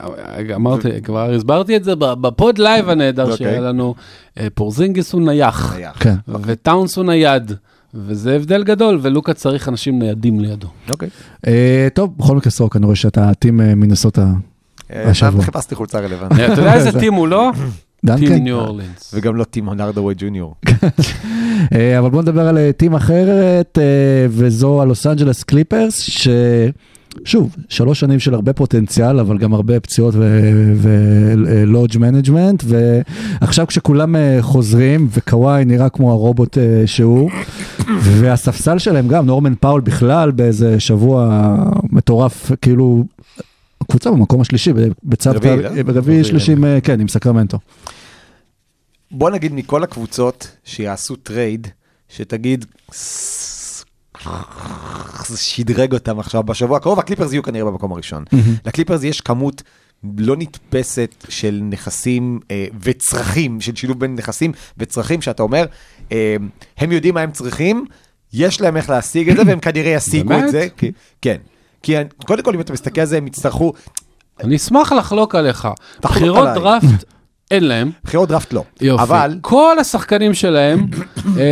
אה, 0.00 0.54
אמרתי, 0.54 1.02
כבר 1.02 1.30
הסברתי 1.34 1.76
את 1.76 1.84
זה 1.84 1.94
בפוד 1.96 2.58
לייב 2.58 2.88
הנהדר 2.88 3.22
אוקיי. 3.22 3.36
שהיה 3.36 3.60
לנו, 3.60 3.94
אה, 4.38 4.46
פורזינגיס 4.54 5.12
הוא 5.12 5.22
נייח, 5.22 5.74
נייח. 5.76 5.96
כן. 6.00 6.14
וטאונס 6.28 6.96
הוא 6.96 7.04
נייד, 7.04 7.52
וזה 7.94 8.36
הבדל 8.36 8.64
גדול, 8.64 8.98
ולוקה 9.02 9.34
צריך 9.34 9.68
אנשים 9.68 9.98
ניידים 9.98 10.40
לידו. 10.40 10.68
אוקיי. 10.90 11.08
אה, 11.46 11.88
טוב, 11.94 12.14
בכל 12.18 12.36
מקרה 12.36 12.50
סורק, 12.50 12.76
אני 12.76 12.84
רואה 12.84 12.96
שאתה 12.96 13.34
team 13.34 13.60
אה, 13.60 13.74
מינסוטה 13.74 14.26
אה, 14.92 15.10
השבוע. 15.10 15.42
חיפשתי 15.42 15.74
חולצה 15.74 16.00
רלוונטית. 16.00 16.40
אתה 16.52 16.60
יודע 16.60 16.74
איזה 16.74 17.00
team 17.00 17.14
הוא 17.14 17.28
לא? 17.28 17.50
דנקן? 18.04 18.26
team 18.26 18.44
ניו 18.44 18.56
אורלינס. 18.56 19.10
וגם 19.14 19.36
לא 19.36 19.44
טים 19.44 19.66
הארדוואי 19.68 20.14
ג'וניור. 20.18 20.54
אבל 21.98 22.10
בואו 22.10 22.22
נדבר 22.22 22.48
על 22.48 22.58
team 22.76 22.94
אחרת, 22.94 23.78
וזו 24.28 24.82
הלוס 24.82 25.06
אנג'לס 25.06 25.42
קליפרס, 25.42 26.00
שוב, 27.24 27.56
שלוש 27.68 28.00
שנים 28.00 28.20
של 28.20 28.34
הרבה 28.34 28.52
פוטנציאל, 28.52 29.20
אבל 29.20 29.38
גם 29.38 29.54
הרבה 29.54 29.80
פציעות 29.80 30.14
ו 30.76 31.00
load 31.00 31.98
management, 31.98 32.64
ועכשיו 32.66 33.66
כשכולם 33.66 34.16
אה, 34.16 34.38
חוזרים, 34.40 35.08
וקוואי 35.10 35.64
נראה 35.64 35.88
כמו 35.88 36.12
הרובוט 36.12 36.58
אה, 36.58 36.82
שהוא, 36.86 37.30
והספסל 38.00 38.78
שלהם 38.78 39.08
גם, 39.08 39.26
נורמן 39.26 39.54
פאול 39.54 39.80
בכלל 39.80 40.30
באיזה 40.30 40.80
שבוע 40.80 41.54
מטורף, 41.90 42.52
כאילו, 42.62 43.04
קבוצה 43.90 44.10
במקום 44.10 44.40
השלישי, 44.40 44.72
בצד 45.04 45.36
רביעי? 45.36 45.82
רביעי, 45.86 46.24
שלישי, 46.24 46.54
אה, 46.64 46.80
כן, 46.80 47.00
עם 47.00 47.08
סקרמנטו. 47.08 47.58
בוא 49.10 49.30
נגיד 49.30 49.52
מכל 49.52 49.82
הקבוצות 49.82 50.50
שיעשו 50.64 51.16
טרייד, 51.16 51.68
שתגיד, 52.08 52.64
זה 55.26 55.36
שדרג 55.36 55.92
אותם 55.92 56.18
עכשיו 56.18 56.42
בשבוע 56.42 56.76
הקרוב, 56.76 56.98
הקליפרס 56.98 57.32
יהיו 57.32 57.42
כנראה 57.42 57.64
במקום 57.64 57.92
הראשון. 57.92 58.24
לקליפרס 58.66 59.02
יש 59.02 59.20
כמות 59.20 59.62
לא 60.18 60.36
נתפסת 60.36 61.26
של 61.28 61.60
נכסים 61.62 62.40
אה, 62.50 62.66
וצרכים, 62.82 63.60
של 63.60 63.76
שילוב 63.76 64.00
בין 64.00 64.14
נכסים 64.14 64.52
וצרכים, 64.78 65.22
שאתה 65.22 65.42
אומר, 65.42 65.64
אה, 66.12 66.36
הם 66.78 66.92
יודעים 66.92 67.14
מה 67.14 67.20
הם 67.20 67.30
צריכים, 67.30 67.84
יש 68.32 68.60
להם 68.60 68.76
איך 68.76 68.90
להשיג 68.90 69.30
את 69.30 69.36
זה, 69.36 69.42
והם 69.46 69.60
כנראה 69.60 69.90
ישיגו? 69.90 70.34
את 70.38 70.50
זה. 70.50 70.68
כי, 70.76 70.92
כן. 71.22 71.36
כי 71.82 71.94
קודם 72.26 72.42
כל, 72.42 72.54
אם 72.54 72.60
אתה 72.60 72.72
מסתכל 72.72 73.00
על 73.00 73.06
זה, 73.06 73.16
הם 73.16 73.26
יצטרכו, 73.26 73.72
אני 74.40 74.56
אשמח 74.56 74.92
לחלוק 74.92 75.34
עליך. 75.34 75.68
בחירות. 76.02 76.48
דראפט 76.54 77.04
אין 77.50 77.64
להם. 77.64 77.90
בחירות 78.04 78.28
דראפט 78.28 78.52
לא. 78.52 78.62
יופי. 78.80 79.02
אבל, 79.02 79.34
כל 79.40 79.76
השחקנים 79.80 80.34
שלהם, 80.34 80.86
אה, 81.26 81.42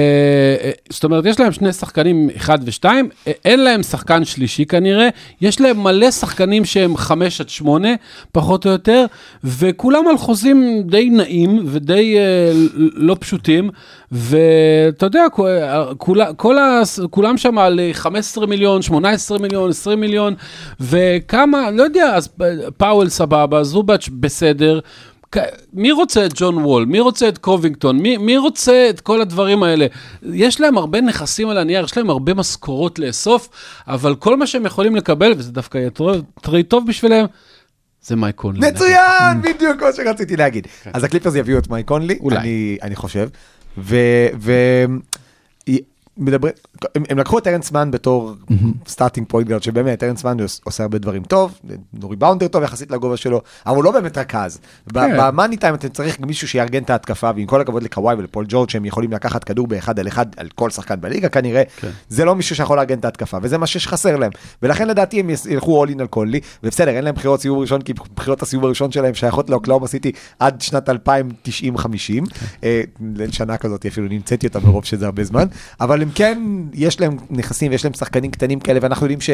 אה, 0.62 0.70
זאת 0.90 1.04
אומרת, 1.04 1.26
יש 1.26 1.40
להם 1.40 1.52
שני 1.52 1.72
שחקנים, 1.72 2.30
אחד 2.36 2.58
ושתיים, 2.64 3.08
אה, 3.26 3.32
אין 3.44 3.64
להם 3.64 3.82
שחקן 3.82 4.24
שלישי 4.24 4.64
כנראה, 4.64 5.08
יש 5.40 5.60
להם 5.60 5.82
מלא 5.82 6.10
שחקנים 6.10 6.64
שהם 6.64 6.96
חמש 6.96 7.40
עד 7.40 7.48
שמונה, 7.48 7.88
פחות 8.32 8.66
או 8.66 8.70
יותר, 8.70 9.06
וכולם 9.44 10.08
על 10.08 10.18
חוזים 10.18 10.82
די 10.86 11.10
נעים 11.10 11.62
ודי 11.66 12.16
אה, 12.18 12.52
לא 12.94 13.16
פשוטים, 13.20 13.70
ואתה 14.12 15.06
יודע, 15.06 15.20
אה, 15.40 15.94
כולה- 15.98 16.32
כל 16.36 16.58
ה- 16.58 16.82
כולם 17.10 17.36
שם 17.36 17.58
על 17.58 17.80
אה, 17.80 17.90
15 17.92 18.46
מיליון, 18.46 18.82
18 18.82 19.38
מיליון, 19.38 19.70
20 19.70 20.00
מיליון, 20.00 20.34
וכמה, 20.80 21.70
לא 21.70 21.82
יודע, 21.82 22.14
אז 22.16 22.28
פאוול 22.76 23.08
סבבה, 23.08 23.64
זובץ' 23.64 24.08
בסדר. 24.20 24.80
מי 25.72 25.92
רוצה 25.92 26.26
את 26.26 26.32
ג'ון 26.36 26.58
וול? 26.58 26.84
מי 26.84 27.00
רוצה 27.00 27.28
את 27.28 27.38
קובינגטון? 27.38 27.98
מי, 27.98 28.16
מי 28.16 28.36
רוצה 28.36 28.86
את 28.90 29.00
כל 29.00 29.20
הדברים 29.20 29.62
האלה? 29.62 29.86
יש 30.32 30.60
להם 30.60 30.78
הרבה 30.78 31.00
נכסים 31.00 31.48
על 31.48 31.58
הנייר, 31.58 31.84
יש 31.84 31.96
להם 31.96 32.10
הרבה 32.10 32.34
משכורות 32.34 32.98
לאסוף, 32.98 33.48
אבל 33.88 34.14
כל 34.14 34.36
מה 34.36 34.46
שהם 34.46 34.66
יכולים 34.66 34.96
לקבל, 34.96 35.32
וזה 35.36 35.52
דווקא 35.52 35.78
יהיה 35.78 35.90
טוב- 35.90 36.16
טרייד 36.42 36.66
טוב 36.66 36.86
בשבילם, 36.86 37.26
זה 38.02 38.16
מייק 38.16 38.36
קונלי. 38.36 38.70
מצוין, 38.70 39.00
בדיוק 39.44 39.78
כמו 39.78 39.88
שרציתי 39.96 40.36
להגיד. 40.36 40.66
אז 40.92 41.04
הקליפרס 41.04 41.34
יביאו 41.34 41.58
את 41.58 41.70
מייק 41.70 41.86
קונלי, 41.86 42.18
אולי. 42.20 42.36
אני- 42.38 42.78
אני 42.82 42.96
חושב. 42.96 43.28
מדברים, 46.18 46.52
הם, 46.94 47.02
הם 47.08 47.18
לקחו 47.18 47.38
את 47.38 47.46
טרנס 47.46 47.72
מן 47.72 47.90
בתור 47.90 48.34
starting 48.88 49.26
point 49.28 49.48
guard, 49.48 49.62
שבאמת, 49.62 50.02
טרנס 50.02 50.24
מן 50.24 50.40
עוש- 50.40 50.60
עושה 50.64 50.82
הרבה 50.82 50.98
דברים 50.98 51.22
טוב, 51.24 51.58
הוא 52.02 52.10
ריבאונדר 52.10 52.48
טוב 52.48 52.62
יחסית 52.62 52.90
לגובה 52.90 53.16
שלו, 53.16 53.40
אבל 53.66 53.76
הוא 53.76 53.84
לא 53.84 53.90
באמת 53.90 54.18
רכז. 54.18 54.58
כן. 54.94 55.16
במאני 55.18 55.56
טיים 55.56 55.74
אתם 55.74 55.88
צריך 55.88 56.20
מישהו 56.20 56.48
שיארגן 56.48 56.82
את 56.82 56.90
ההתקפה, 56.90 57.30
ועם 57.36 57.46
כל 57.46 57.60
הכבוד 57.60 57.82
לקוואי 57.82 58.14
ולפול 58.18 58.44
ג'ורג' 58.48 58.70
שהם 58.70 58.84
יכולים 58.84 59.12
לקחת 59.12 59.44
כדור 59.44 59.66
באחד 59.66 59.98
על 59.98 60.08
אחד 60.08 60.26
על 60.36 60.48
כל 60.54 60.70
שחקן 60.70 61.00
בליגה 61.00 61.28
כנראה, 61.28 61.62
כן. 61.80 61.90
זה 62.08 62.24
לא 62.24 62.34
מישהו 62.36 62.56
שיכול 62.56 62.76
לארגן 62.76 62.98
את 62.98 63.04
ההתקפה, 63.04 63.38
וזה 63.42 63.58
מה 63.58 63.66
שחסר 63.66 64.16
להם. 64.16 64.30
ולכן 64.62 64.88
לדעתי 64.88 65.20
הם 65.20 65.30
ילכו 65.50 65.84
all 65.84 65.88
in 65.88 66.00
על 66.00 66.06
קונלי, 66.06 66.40
ובסדר, 66.62 66.90
אין 66.90 67.04
להם 67.04 67.14
בחירות 67.14 67.40
סיבוב 67.40 67.58
ראשון, 67.58 67.82
כי 67.82 67.92
בחירות 68.16 68.42
הסיבוב 68.42 68.64
הראשון 68.64 68.92
שלהם 68.92 69.14
שייכות 69.14 69.50
לאוקלהומה 69.50 69.86
סיטי 69.86 70.12
עד 70.38 70.60
שנת 70.60 70.88
2090-50. 70.88 70.92
אה, 72.64 72.80
אין 73.20 73.32
שנה 73.32 73.56
כזאת, 73.56 73.86
אפילו 73.86 74.08
המצאתי 74.08 74.46
אותה 74.46 74.60
מרוב 74.60 74.84
שזה 74.84 75.06
הרבה 75.06 75.24
זמן, 75.24 75.46
אבל 75.80 76.05
הם 76.06 76.12
כן, 76.14 76.42
יש 76.74 77.00
להם 77.00 77.16
נכסים 77.30 77.70
ויש 77.70 77.84
להם 77.84 77.94
שחקנים 77.94 78.30
קטנים 78.30 78.60
כאלה, 78.60 78.78
ואנחנו 78.82 79.06
יודעים 79.06 79.20
ש... 79.20 79.30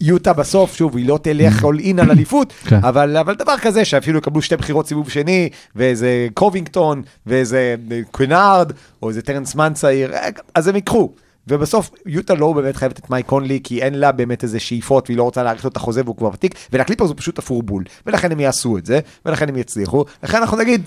יוטה 0.00 0.32
בסוף, 0.32 0.76
שוב, 0.76 0.96
היא 0.96 1.08
לא 1.08 1.18
תלך 1.22 1.62
all 1.62 1.80
in 1.80 2.00
על 2.00 2.10
אליפות, 2.10 2.52
כן. 2.52 2.76
אבל, 2.76 3.16
אבל 3.16 3.34
דבר 3.34 3.58
כזה 3.58 3.84
שאפילו 3.84 4.18
יקבלו 4.18 4.42
שתי 4.42 4.56
בחירות 4.56 4.88
סיבוב 4.88 5.10
שני, 5.10 5.48
ואיזה 5.76 6.28
קובינגטון, 6.34 7.02
ואיזה 7.26 7.76
אה, 7.92 8.00
קנארד, 8.10 8.72
או 9.02 9.08
איזה 9.08 9.22
טרנס 9.22 9.54
מן 9.54 9.72
צעיר, 9.74 10.12
אה, 10.14 10.28
אז 10.54 10.68
הם 10.68 10.74
ייקחו. 10.74 11.12
ובסוף 11.48 11.90
יוטה 12.06 12.34
לא 12.34 12.52
באמת 12.52 12.76
חייבת 12.76 12.98
את 12.98 13.10
מייק 13.10 13.26
קונלי, 13.26 13.60
כי 13.64 13.82
אין 13.82 13.94
לה 13.94 14.12
באמת 14.12 14.42
איזה 14.42 14.60
שאיפות, 14.60 15.08
והיא 15.08 15.18
לא 15.18 15.22
רוצה 15.22 15.42
להאריך 15.42 15.64
לו 15.64 15.70
את 15.70 15.76
החוזה 15.76 16.02
והוא 16.04 16.16
כבר 16.16 16.30
ותיק, 16.32 16.54
ולקליפרס 16.72 17.08
הוא 17.08 17.16
פשוט 17.18 17.38
תפור 17.38 17.62
בול. 17.62 17.84
ולכן 18.06 18.32
הם 18.32 18.40
יעשו 18.40 18.78
את 18.78 18.86
זה, 18.86 19.00
ולכן 19.26 19.48
הם 19.48 19.56
יצליחו, 19.56 20.04
לכן 20.22 20.38
אנחנו 20.38 20.56
נגיד, 20.56 20.82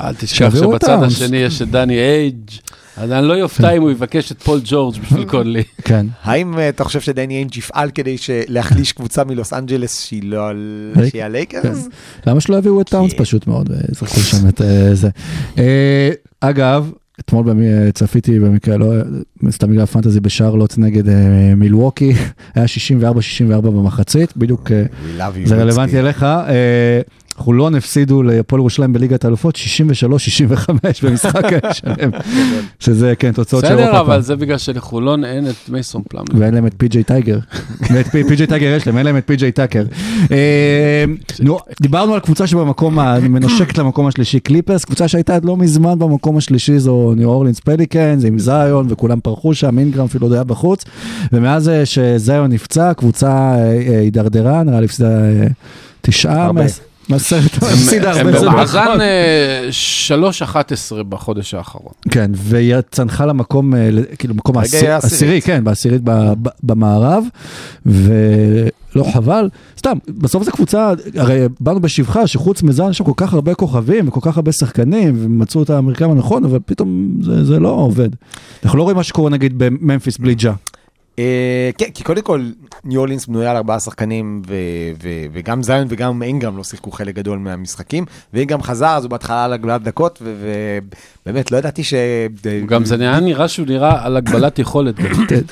אל 0.00 0.14
תשכח 0.14 0.54
שבצד. 0.54 1.02
השני 1.02 1.36
יש 1.36 1.62
את 1.62 1.70
דני 1.70 1.98
אייג', 1.98 2.50
אז 2.96 3.12
אני 3.12 3.28
לא 3.28 3.32
יופתע 3.32 3.70
אם 3.70 3.82
הוא 3.82 3.90
יבקש 3.90 4.32
את 4.32 4.42
פול 4.42 4.60
ג'ורג' 4.64 4.98
בשביל 4.98 5.24
קונלי. 5.30 5.62
כן. 5.84 6.06
האם 6.22 6.58
אה, 6.58 6.68
אתה 6.68 6.84
חושב 6.84 7.00
שדני 7.00 7.34
אייג' 7.34 7.56
יפעל 7.56 7.90
כדי 7.90 8.16
להחליש 8.48 8.92
קבוצה 8.92 9.24
מלוס 9.24 9.52
אנג'לס 9.52 10.04
שהיא 10.04 10.22
לא 10.24 10.48
על... 10.48 10.92
שהיא 11.10 11.24
הלייקרס? 11.24 11.88
למה 12.26 12.40
שלא 12.40 12.56
יביאו 12.56 12.80
את 12.80 12.88
טאונס 12.88 13.12
כן. 13.12 13.18
פשוט 13.18 13.46
מאוד 13.46 13.70
ויזרקו 13.70 14.20
שם 14.20 14.48
את 14.48 14.60
אה, 14.60 14.94
זה. 14.94 15.08
אה, 15.58 16.10
אגב, 16.40 16.92
אתמול 17.30 17.44
במי- 17.44 17.66
צפיתי 17.94 18.38
במקרה, 18.40 18.76
לא, 18.76 18.86
סתם 19.50 19.70
בגלל 19.70 19.86
פנטזי 19.86 20.20
בשרלוט 20.20 20.78
נגד 20.78 21.08
אה, 21.08 21.14
מילווקי, 21.56 22.12
היה 22.54 22.64
64-64 22.64 23.60
במחצית, 23.60 24.36
בדיוק 24.36 24.70
אה, 24.72 24.84
זה. 25.46 25.56
רלוונטי 25.62 25.98
אליך. 25.98 26.22
אה, 26.22 27.00
חולון 27.40 27.74
הפסידו 27.74 28.22
להפועל 28.22 28.60
ירושלים 28.60 28.92
בליגת 28.92 29.24
האלופות 29.24 29.56
63-65 29.56 29.58
במשחק 31.02 31.42
שלם, 31.72 32.10
שזה 32.80 33.14
כן 33.18 33.32
תוצאות 33.32 33.64
של 33.64 33.68
בסדר, 33.68 33.82
אירופה. 33.82 34.00
אבל 34.00 34.20
זה 34.20 34.36
בגלל 34.36 34.58
שלחולון 34.58 35.24
אין 35.24 35.46
את 35.46 35.68
מייסון 35.68 36.02
פלאם. 36.08 36.24
ואין 36.34 36.54
להם 36.54 36.66
את 36.66 36.74
פי.ג'יי 36.76 37.04
טייגר. 37.04 37.38
ואת 37.92 38.06
פי.ג'יי 38.06 38.46
טייגר 38.46 38.66
יש 38.76 38.86
להם, 38.86 38.98
אין 38.98 39.06
להם 39.06 39.16
את 39.16 39.26
פי.ג'יי 39.26 39.52
טאקר. 39.52 39.84
אה, 40.32 41.04
נו, 41.40 41.58
דיברנו 41.82 42.14
על 42.14 42.20
קבוצה 42.20 42.46
שבמקום 42.46 42.98
המנשקת 42.98 43.78
למקום 43.78 44.06
השלישי 44.06 44.40
קליפרס, 44.40 44.84
קבוצה 44.84 45.08
שהייתה 45.08 45.36
עד 45.36 45.44
לא 45.44 45.56
מזמן 45.56 45.98
במקום 45.98 46.36
השלישי 46.36 46.78
זו 46.78 47.14
ניו 47.16 47.28
אורלינס 47.28 47.60
פליקן, 47.60 48.18
זה 48.18 48.28
עם 48.28 48.38
זיון 48.38 48.86
וכולם 48.90 49.20
פרחו 49.20 49.54
שם, 49.54 49.78
אינגרם 49.78 50.04
אפילו 50.04 50.26
עוד 50.26 50.32
היה 50.32 50.44
בחוץ. 50.44 50.84
ומאז 51.32 51.68
אה, 51.68 51.86
שזיון 51.86 52.52
נפצע, 52.52 52.90
הקבוצה 52.90 53.28
אה, 53.28 53.80
אה, 53.88 54.00
הידרדרה, 54.00 54.62
נראה 54.62 54.80
לי 54.80 54.84
הפסידה 54.86 55.08
תשעה 56.00 56.50
הם- 57.12 57.18
הפסידה 57.62 58.10
הרבה. 58.10 58.38
זה 58.40 58.46
במאזן 58.46 58.82
נכון. 58.84 59.00
אה, 59.00 59.68
3-11 59.70 60.42
בחודש 61.08 61.54
האחרון. 61.54 61.92
כן, 62.10 62.30
והיא 62.34 62.74
צנחה 62.90 63.26
למקום, 63.26 63.74
אה, 63.74 63.90
כאילו 64.18 64.34
מקום 64.34 64.56
רגע, 64.58 64.64
העשיר- 64.64 64.88
היה 64.88 64.96
עשירית. 64.96 65.14
עשירי, 65.14 65.42
כן, 65.42 65.64
בעשירית 65.64 66.02
במערב, 66.62 67.24
ולא 67.86 69.04
חבל, 69.12 69.48
סתם, 69.78 69.96
בסוף 70.08 70.42
זו 70.44 70.52
קבוצה, 70.52 70.92
הרי 71.16 71.40
באנו 71.60 71.80
בשבחה 71.80 72.26
שחוץ 72.26 72.62
מזה 72.62 72.82
יש 72.90 72.98
שם 72.98 73.04
כל 73.04 73.12
כך 73.16 73.34
הרבה 73.34 73.54
כוכבים 73.54 74.08
וכל 74.08 74.20
כך 74.22 74.36
הרבה 74.36 74.52
שחקנים, 74.52 75.14
ומצאו 75.18 75.62
את 75.62 75.70
המרקם 75.70 76.10
הנכון, 76.10 76.44
אבל 76.44 76.58
פתאום 76.66 77.08
זה, 77.22 77.44
זה 77.44 77.58
לא 77.60 77.68
עובד. 77.68 78.08
אנחנו 78.64 78.78
לא 78.78 78.82
רואים 78.82 78.96
מה 78.96 79.02
שקורה 79.02 79.30
נגיד 79.30 79.58
בממפיס 79.58 80.18
בלי 80.18 80.34
ג'ה. 80.34 80.52
אה, 81.20 81.70
כן, 81.78 81.86
כי 81.94 82.04
קודם 82.04 82.22
כל, 82.22 82.44
ניו 82.84 82.98
אורלינס 83.00 83.26
בנויה 83.26 83.50
על 83.50 83.56
ארבעה 83.56 83.80
שחקנים, 83.80 84.42
ו- 84.48 84.54
ו- 85.02 85.24
וגם 85.32 85.62
זיון 85.62 85.86
וגם 85.90 86.22
אינגרם 86.22 86.56
לא 86.56 86.64
שיחקו 86.64 86.90
חלק 86.90 87.14
גדול 87.14 87.38
מהמשחקים, 87.38 88.04
ואינגרם 88.34 88.62
חזר, 88.62 88.86
אז 88.96 89.04
הוא 89.04 89.10
בהתחלה 89.10 89.44
על 89.44 89.52
הגבלת 89.52 89.82
דקות, 89.82 90.18
ו- 90.22 90.78
ובאמת, 91.26 91.50
לא 91.52 91.56
ידעתי 91.56 91.84
ש... 91.84 91.94
גם 92.66 92.84
זה 92.84 92.96
נראה 92.96 93.20
נראה 93.20 93.48
שהוא 93.48 93.66
נראה 93.66 94.04
על 94.06 94.16
הגבלת 94.16 94.58
יכולת. 94.58 94.94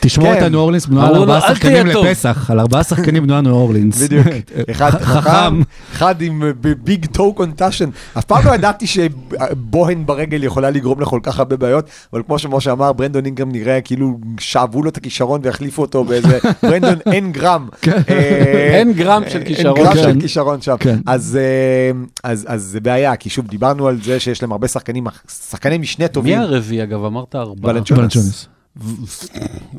תשמור 0.00 0.26
כן. 0.32 0.38
את 0.38 0.42
הניו 0.42 0.60
אורלינס 0.60 0.86
בנויה 0.86 1.06
על 1.08 1.14
ארבעה 1.14 1.48
"אל 1.48 1.54
שחקנים 1.54 1.82
תהיה 1.82 1.92
טוב." 1.94 2.06
לפסח, 2.06 2.50
על 2.50 2.60
ארבעה 2.60 2.84
שחקנים 2.84 3.22
בנויה 3.22 3.40
ניו 3.40 3.52
אורלינס. 3.52 4.02
בדיוק, 4.02 4.26
אחד 4.70 4.90
ח- 4.90 5.02
חכם, 5.02 5.60
אחד 5.92 6.22
עם 6.22 6.42
ביג 6.84 7.06
טו 7.06 7.32
קונטשן. 7.32 7.88
אף 8.18 8.24
פעם 8.24 8.46
לא 8.46 8.54
ידעתי 8.54 8.86
שבוהן 8.86 10.06
ברגל 10.06 10.44
יכולה 10.44 10.70
לגרום 10.70 11.00
לכל 11.00 11.20
כך 11.22 11.38
הרבה 11.38 11.56
בעיות, 11.56 11.84
אבל 12.12 12.22
כמו 12.26 12.38
שמשה 12.38 12.72
אמר, 12.72 12.92
ברנדון 12.92 13.24
אינגרם 13.24 13.52
נראה 13.52 13.80
כאילו 13.80 14.18
שאבו 14.40 14.82
לו 14.82 14.90
את 14.90 14.96
הכישרון 14.96 15.40
והחליפו 15.58 15.82
אותו 15.82 16.04
באיזה 16.04 16.38
ברנדון 16.62 16.98
אין 17.12 17.32
גרם. 17.32 17.68
אה, 17.88 18.74
אין 18.78 18.92
גרם 18.92 19.22
של 19.28 19.42
כישרון. 19.44 19.76
אין 19.76 19.84
גרם 19.86 19.94
כן. 19.94 20.02
של 20.14 20.20
כישרון 20.20 20.60
שם. 20.60 20.76
כן. 20.80 20.98
אז 21.06 21.38
אה, 21.40 21.90
אז- 22.30 22.46
אז 22.48 22.62
זה 22.62 22.80
בעיה, 22.80 23.16
כי 23.16 23.30
שוב, 23.30 23.46
דיברנו 23.46 23.88
על 23.88 23.98
זה 24.02 24.20
שיש 24.20 24.42
להם 24.42 24.52
הרבה 24.52 24.68
שחקנים, 24.68 25.06
שחקני 25.50 25.78
משנה 25.78 26.04
מי 26.04 26.08
טובים. 26.12 26.38
הרביעי 26.40 26.82
אגב? 26.82 27.04
אמרת 27.04 27.34
ארבעה. 27.34 27.72
ולנצ'ונס. 27.74 28.14
יונס. 28.16 29.28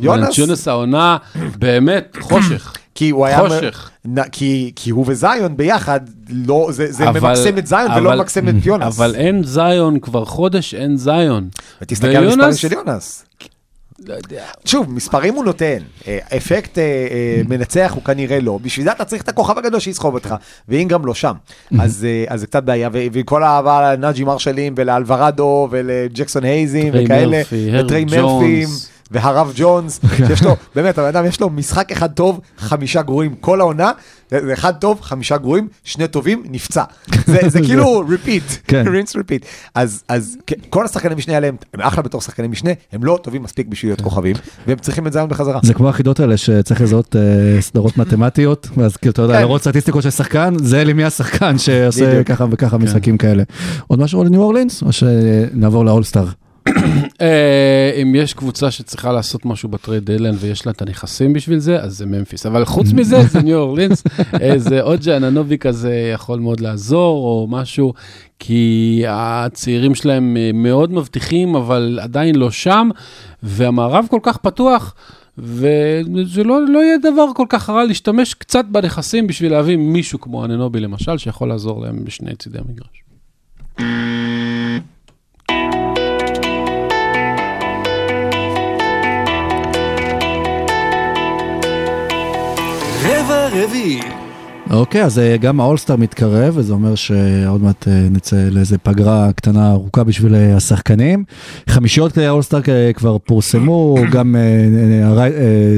ולנצ'ונס 0.02 0.68
העונה, 0.68 1.18
באמת, 1.58 2.18
חושך. 2.20 2.74
כי 2.96 3.10
הוא 3.10 3.26
היה... 3.26 3.40
חושך. 3.40 3.90
נ- 4.06 4.30
כי, 4.32 4.72
כי 4.76 4.90
הוא 4.90 5.06
וזיון 5.08 5.58
ביחד, 5.58 6.00
לא, 6.30 6.68
זה, 6.72 6.92
זה 6.92 7.10
אבל- 7.10 7.20
ממקסם 7.20 7.58
את 7.58 7.68
זיון 7.68 7.92
ולא 7.92 8.10
אבל- 8.10 8.18
ממקסם 8.18 8.50
את 8.50 8.66
יונס. 8.66 8.98
אבל 9.00 9.16
אין 9.16 9.44
זיון, 9.44 10.00
כבר 10.00 10.26
חודש 10.26 10.74
אין 10.74 10.98
זיון. 10.98 11.50
ותסתכל 11.82 12.08
על 12.08 12.24
המספרים 12.26 12.54
של 12.54 12.74
יונס. 12.74 13.26
לא 14.08 14.14
יודע. 14.14 14.44
שוב, 14.66 14.94
מספרים 14.94 15.34
הוא 15.34 15.46
נותן, 15.46 15.78
אה, 16.08 16.20
אפקט 16.38 16.78
אה, 16.78 16.84
אה, 16.84 17.42
מנצח 17.50 17.92
הוא 17.96 18.04
כנראה 18.04 18.40
לא, 18.40 18.60
בשביל 18.62 18.86
זה 18.86 18.92
אתה 18.92 19.06
צריך 19.06 19.22
את 19.22 19.30
הכוכב 19.30 19.58
הגדול 19.58 19.80
שיסחוב 19.80 20.14
אותך, 20.14 20.36
ואינגרם 20.70 21.06
לא 21.06 21.14
שם. 21.14 21.34
אז 21.80 22.08
זה 22.36 22.48
קצת 22.48 22.64
בעיה, 22.64 22.90
וכל 22.94 23.44
האהבה 23.44 23.94
לנאג'י 23.94 24.24
מרשלים 24.24 24.74
ולאלוורדו 24.78 25.68
ולג'קסון 25.72 26.44
הייזים 26.44 26.94
וכאלה, 26.94 27.42
וטריי 27.74 28.06
ג'ונס. 28.06 28.14
מרפים. 28.14 28.68
והרב 29.12 29.52
ג'ונס, 29.56 30.00
שיש 30.28 30.44
לו, 30.44 30.56
באמת, 30.76 30.98
הבן 30.98 31.08
אדם 31.08 31.26
יש 31.26 31.42
לו 31.42 31.50
משחק 31.50 31.92
אחד 31.92 32.12
טוב, 32.12 32.40
חמישה 32.58 33.02
גרועים 33.02 33.36
כל 33.36 33.62
העונה, 33.62 33.92
זה 34.30 34.54
אחד 34.54 34.74
טוב, 34.74 35.02
חמישה 35.02 35.38
גרועים, 35.38 35.68
שני 35.84 36.08
טובים, 36.08 36.44
נפצע. 36.50 36.84
זה, 37.26 37.40
זה 37.48 37.60
כאילו 37.62 38.04
repeat, 38.08 38.58
כן. 38.68 38.86
rinse 38.88 39.16
repeat. 39.16 39.46
אז, 39.76 40.04
אז 40.08 40.38
כן, 40.48 40.56
כל 40.70 40.86
השחקני 40.86 41.16
משנה 41.16 41.38
עליהם, 41.38 41.56
הם 41.74 41.82
אחלה 41.82 42.04
בתור 42.04 42.22
שחקני 42.22 42.48
משנה, 42.48 42.72
הם 42.92 43.04
לא 43.04 43.20
טובים 43.24 43.44
מספיק 43.44 43.68
בשביל 43.68 43.92
להיות 43.92 44.02
כוכבים, 44.02 44.36
והם 44.68 44.78
צריכים 44.78 45.08
את 45.08 45.14
זה 45.14 45.20
היום 45.20 45.30
בחזרה. 45.30 45.60
זה 45.64 45.74
כמו 45.74 45.90
החידות 45.90 46.20
האלה 46.20 46.38
שצריך 46.38 46.82
לזהות 46.82 47.16
אה, 47.16 47.62
סדרות 47.62 47.98
מתמטיות, 47.98 48.68
ואז 48.78 48.98
כאילו 48.98 49.12
אתה 49.12 49.22
יודע, 49.22 49.34
כן. 49.34 49.42
לראות 49.42 49.62
סטטיסטיקות 49.62 50.04
של 50.04 50.10
שחקן, 50.10 50.54
זה 50.58 50.84
לי 50.84 50.94
מי 50.94 51.04
השחקן 51.04 51.58
שעושה. 51.58 52.24
ככה 52.24 52.46
וככה 52.52 52.78
משחקים 52.78 53.18
כאלה. 53.18 53.44
עוד 53.88 54.00
משהו 54.00 54.24
לניו 54.24 54.42
אורלינס, 54.42 54.84
או 54.84 54.92
שנעבור 54.92 55.86
לאולסטאר? 55.86 56.26
אה, 57.22 57.92
אם 58.02 58.16
יש 58.16 58.34
קבוצה 58.34 58.72
שצריכה 58.72 59.12
לעשות 59.12 59.46
משהו 59.46 59.70
ב 59.70 59.76
trade 59.76 60.06
deadline 60.06 60.36
ויש 60.40 60.66
לה 60.66 60.72
את 60.72 60.82
הנכסים 60.82 61.34
בשביל 61.34 61.60
זה, 61.60 61.82
אז 61.82 61.98
זה 61.98 62.06
ממפיס. 62.06 62.46
אבל 62.46 62.66
חוץ 62.66 62.94
מזה, 62.94 63.24
זה 63.32 63.42
ניו 63.42 63.58
אורלינס, 63.58 64.04
איזה 64.40 64.82
עוד 64.82 65.02
אנונובי 65.02 65.58
כזה 65.58 66.12
יכול 66.14 66.40
מאוד 66.40 66.60
לעזור, 66.60 67.26
או 67.26 67.48
משהו, 67.50 67.94
כי 68.40 69.04
הצעירים 69.08 69.96
שלהם 69.96 70.38
אה, 70.38 70.52
מאוד 70.54 70.92
מבטיחים, 70.92 71.56
אבל 71.56 72.00
עדיין 72.02 72.36
לא 72.36 72.52
שם, 72.52 72.90
והמערב 73.44 74.06
כל 74.10 74.20
כך 74.24 74.38
פתוח. 74.38 74.96
וזה 75.42 76.44
לא, 76.44 76.68
לא 76.68 76.80
יהיה 76.80 76.98
דבר 76.98 77.26
כל 77.36 77.46
כך 77.50 77.70
רע 77.70 77.84
להשתמש 77.86 78.34
קצת 78.34 78.66
בנכסים 78.72 79.28
בשביל 79.28 79.52
להביא 79.52 79.78
מישהו 79.78 80.20
כמו 80.20 80.46
אננובי 80.46 80.80
למשל, 80.80 81.18
שיכול 81.18 81.50
לעזור 81.50 81.82
להם 81.82 82.06
בשני 82.06 82.36
צידי 82.36 82.58
המגרש. 82.58 83.09
רביעי. 93.64 94.00
אוקיי, 94.70 95.04
אז 95.04 95.20
אה, 95.20 95.38
גם 95.38 95.60
האולסטאר 95.60 95.96
מתקרב, 95.96 96.54
וזה 96.58 96.74
אומר 96.74 96.96
שעוד 96.96 97.64
מעט 97.64 97.88
אה, 97.88 98.08
נצא 98.12 98.36
לאיזה 98.52 98.78
פגרה 98.78 99.30
קטנה 99.36 99.72
ארוכה 99.72 100.04
בשביל 100.04 100.36
אה, 100.36 100.56
השחקנים. 100.56 101.24
חמישיות 101.70 102.12
כלי 102.12 102.26
האולסטאר 102.26 102.60
כבר 102.96 103.18
פורסמו, 103.18 103.96
גם 104.14 104.36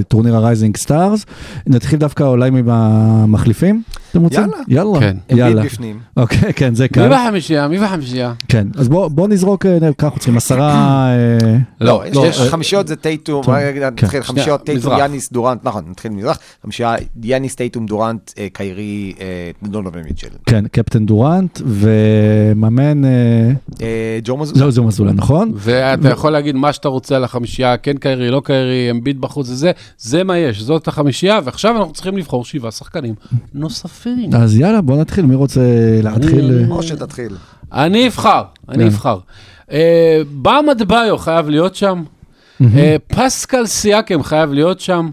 טורניר 0.08 0.36
ה 0.36 0.42
Rising 0.42 0.78
Stars. 0.78 1.26
נתחיל 1.68 2.00
דווקא 2.00 2.24
אולי 2.24 2.48
עם 2.48 2.70
המחליפים, 2.70 3.84
אתם 4.12 4.22
רוצים? 4.22 4.40
יאללה. 4.40 4.58
יאללה. 4.68 5.00
כן. 5.00 5.18
יאללה. 5.30 5.48
אמביד 5.52 5.66
בפנים. 5.66 6.00
אוקיי, 6.18 6.54
כן, 6.54 6.76
זה 6.76 6.84
מי 6.84 6.90
קל. 6.90 7.10
בחמישייה? 7.12 7.68
מי 7.68 7.80
בחמישייה? 7.80 8.34
כן, 8.48 8.68
אז 8.76 8.90
בוא 8.90 9.08
בוא 9.08 9.28
נזרוק, 9.28 9.66
אה, 9.66 9.80
ככה 9.98 10.08
אנחנו 10.08 10.20
צריכים 10.20 10.38
עשרה... 10.38 10.74
אה, 11.10 11.58
לא, 11.82 12.04
לא, 12.14 12.28
יש 12.28 12.40
אה, 12.40 12.50
חמישיות 12.50 12.88
זה 12.88 12.96
טייטום, 12.96 13.44
רגע, 13.48 13.90
כן. 13.96 14.06
נתחיל, 14.06 14.24
חמישיות 14.24 14.64
טייטום. 14.64 14.94
יאניס, 15.00 15.32
דורנט, 15.32 15.60
נכון, 15.64 15.84
נתחיל 15.90 16.12
מזרח, 16.12 16.40
חמישייה 16.64 16.96
יאניס, 17.24 17.56
טייטום, 17.56 17.86
דורנט, 17.86 18.32
קיירי, 18.54 19.14
דונובן 19.64 20.02
מיטשל. 20.02 20.28
כן, 20.46 20.68
קפטן 20.68 21.06
דורנט, 21.06 21.62
ומאמן, 21.66 23.02
ג'ו 24.24 24.38
מזוז. 24.38 24.58
זהו, 24.58 24.72
זהו 24.72 24.84
מזולה, 24.84 25.12
נכון? 25.12 25.52
ואתה 25.56 26.10
יכול 26.10 26.32
להגיד 26.32 26.56
מה 26.56 26.74
שאתה 26.74 26.88
רוצה 26.88 27.16
על 27.16 27.24
החמישייה, 27.24 27.78
כן 27.78 27.98
קיירי, 27.98 28.30
לא 28.30 28.42
קיירי, 28.46 28.92
אמביט 28.92 29.18
בחוץ, 29.18 29.48
זה 29.48 29.56
זה, 29.56 29.72
זה 29.98 30.24
מה 30.24 30.38
יש, 30.38 30.62
זאת 30.62 30.88
החמישייה, 30.88 31.40
ועכשיו 31.44 31.78
אנחנו 31.78 31.94
צריכים 31.94 32.18
לבחור 32.18 32.46
שבעה 32.46 32.72
שחקנים 32.72 33.14
נוספים. 33.54 34.01
אז 34.34 34.58
יאללה, 34.58 34.82
בוא 34.82 35.02
נתחיל, 35.02 35.26
מי 35.26 35.36
רוצה 35.36 35.62
להתחיל? 36.04 36.66
או 36.70 36.84
שתתחיל. 36.84 37.36
אני 37.74 38.08
אבחר, 38.08 38.44
אני 38.70 38.78
כן. 38.78 38.86
אבחר. 38.86 39.20
אה, 39.72 40.22
באמה 40.32 40.74
דבאיו 40.74 41.18
חייב 41.18 41.50
להיות 41.50 41.76
שם, 41.76 42.04
אה, 42.62 42.96
פסקל 43.08 43.66
סיאקם 43.66 44.24
חייב 44.24 44.54
להיות 44.54 44.80
שם, 44.80 45.10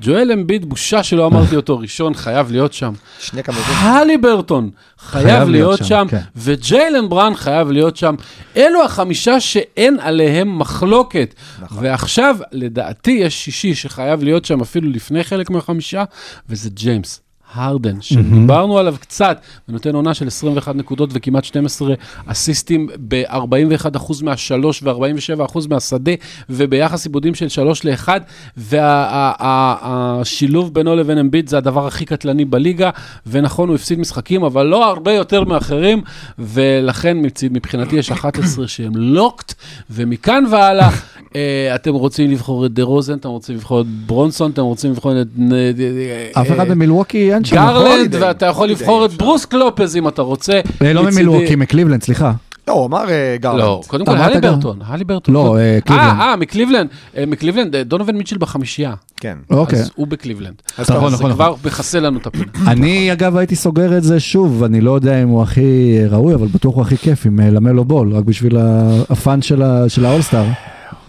ג'ואל 0.00 0.32
אמביט, 0.32 0.64
בושה 0.64 1.02
שלא 1.02 1.26
אמרתי 1.26 1.56
אותו 1.56 1.78
ראשון, 1.78 2.14
חייב 2.14 2.50
להיות 2.50 2.72
שם. 2.72 2.92
שני 3.18 3.42
כמובן. 3.42 3.72
הלי 3.72 4.18
ברטון 4.18 4.70
חייב, 4.98 5.24
חייב 5.26 5.48
להיות 5.48 5.78
שם, 5.78 5.84
שם, 5.84 6.06
כן. 6.10 6.20
וג'יילן 6.36 7.08
ברן 7.08 7.34
חייב 7.34 7.70
להיות 7.70 7.96
שם. 7.96 8.14
אלו 8.56 8.84
החמישה 8.84 9.40
שאין 9.40 9.96
עליהם 10.00 10.58
מחלוקת. 10.58 11.34
נכון. 11.62 11.78
ועכשיו, 11.84 12.36
לדעתי, 12.52 13.10
יש 13.10 13.44
שישי 13.44 13.74
שחייב 13.74 14.22
להיות 14.22 14.44
שם 14.44 14.60
אפילו 14.60 14.90
לפני 14.90 15.24
חלק 15.24 15.50
מהחמישה, 15.50 16.04
וזה 16.48 16.70
ג'יימס. 16.70 17.20
הרדן, 17.54 18.00
שדיברנו 18.00 18.78
עליו 18.78 18.94
קצת, 19.00 19.40
ונותן 19.68 19.94
עונה 19.94 20.14
של 20.14 20.26
21 20.26 20.74
נקודות 20.74 21.10
וכמעט 21.12 21.44
12 21.44 21.94
אסיסטים 22.26 22.88
ב-41% 23.08 24.12
מהשלוש 24.22 24.82
ו-47% 24.82 25.58
מהשדה, 25.70 26.12
וביחס 26.50 27.06
עיבודים 27.06 27.34
של 27.34 27.48
3 27.48 27.84
ל-1, 27.84 28.08
והשילוב 29.76 30.74
בינו 30.74 30.96
לבין 30.96 31.18
אמביט 31.18 31.48
זה 31.48 31.58
הדבר 31.58 31.86
הכי 31.86 32.04
קטלני 32.04 32.44
בליגה, 32.44 32.90
ונכון, 33.26 33.68
הוא 33.68 33.74
הפסיד 33.74 33.98
משחקים, 33.98 34.44
אבל 34.44 34.66
לא 34.66 34.88
הרבה 34.88 35.12
יותר 35.12 35.44
מאחרים, 35.44 36.02
ולכן 36.38 37.16
מבחינתי 37.50 37.96
יש 37.96 38.10
11 38.10 38.68
שהם 38.68 38.96
locked, 38.96 39.54
ומכאן 39.90 40.44
והלאה, 40.50 40.90
אה, 41.36 41.74
אתם 41.74 41.94
רוצים 41.94 42.30
לבחור 42.30 42.66
את 42.66 42.72
דה 42.72 42.82
רוזן, 42.82 43.14
אתם 43.14 43.28
רוצים 43.28 43.56
לבחור 43.56 43.80
את 43.80 43.86
ברונסון, 43.86 44.50
אתם 44.50 44.62
רוצים 44.62 44.90
לבחור 44.90 45.20
את... 45.20 45.26
אף 46.32 46.50
אחד 46.50 46.60
אה, 46.60 46.64
במילווקי 46.64 47.34
אין 47.34 47.41
שם. 47.44 47.56
גרלנד, 47.56 47.86
הולידיי. 47.86 48.20
ואתה 48.20 48.46
יכול 48.46 48.68
לבחור 48.68 49.04
את. 49.04 49.12
ברוק 49.12 49.44
לופז 49.44 49.96
אם 49.96 50.08
אתה 50.08 50.22
רוצה. 50.22 50.60
אה, 50.82 50.92
לא 50.92 51.02
ממילווקי, 51.02 51.56
מקליבלנד, 51.56 52.02
סליחה. 52.02 52.32
לא, 52.68 52.72
הוא 52.72 52.86
אמר 52.86 53.10
אה, 53.10 53.36
גרלנד. 53.40 53.60
לא, 53.60 53.80
קודם 53.86 54.06
כל, 54.06 54.16
האלי? 54.16 54.40
ברטון, 54.40 54.78
האליברטון. 54.86 55.34
לא, 55.34 55.58
אה, 55.58 55.78
קליבלנד. 55.84 56.20
אה, 56.20 56.36
מקליבלנד, 56.36 56.88
מקליבלנד, 57.26 57.76
דונובן 57.76 58.12
מיטשל 58.12 58.38
בחמישייה. 58.38 58.94
כן. 59.16 59.38
אוקיי. 59.50 59.78
אז 59.78 59.90
הוא 59.94 60.06
בקליבלנד. 60.06 60.54
אז 60.78 60.90
נכון, 60.90 61.12
נכון, 61.12 61.28
זה 61.28 61.34
כבר 61.34 61.54
מכסה 61.64 62.00
לנו 62.00 62.18
את 62.18 62.26
הפינה. 62.26 62.52
אני 62.72 63.12
אגב 63.12 63.36
הייתי 63.36 63.56
סוגר 63.56 63.96
את 63.96 64.02
זה 64.02 64.20
שוב, 64.20 64.64
אני 64.64 64.80
לא 64.80 64.90
יודע 64.90 65.22
אם 65.22 65.28
הוא 65.28 65.42
הכי 65.42 65.98
ראוי, 66.10 66.34
אבל 66.34 66.46
בטוח 66.46 66.74
הוא 66.74 66.82
הכי 66.82 66.96
כיף 66.96 67.26
עם 67.26 67.40
למלו 67.40 67.84
בול, 67.84 68.12
רק 68.12 68.24
בשביל 68.24 68.56
ה 69.10 69.18
fun 69.18 69.42
של 69.88 70.04
האולסטאר. 70.04 70.44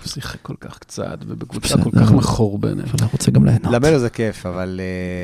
הוא 0.04 0.10
שיחק 0.10 0.38
כל 0.42 0.54
כך 0.60 0.80
קצת, 0.80 1.18
ובקבוצה. 1.28 1.78
כל 1.84 1.90
כך 2.00 2.12
מחורבנת. 2.12 2.84
אבל 2.84 2.94
אני 3.02 3.10
רוצה 3.14 3.32
גם 3.32 3.46
ליהנות. 3.46 3.74
למלו 3.74 4.00
זה 4.00 4.10
כיף, 4.10 4.46
אבל... 4.46 4.80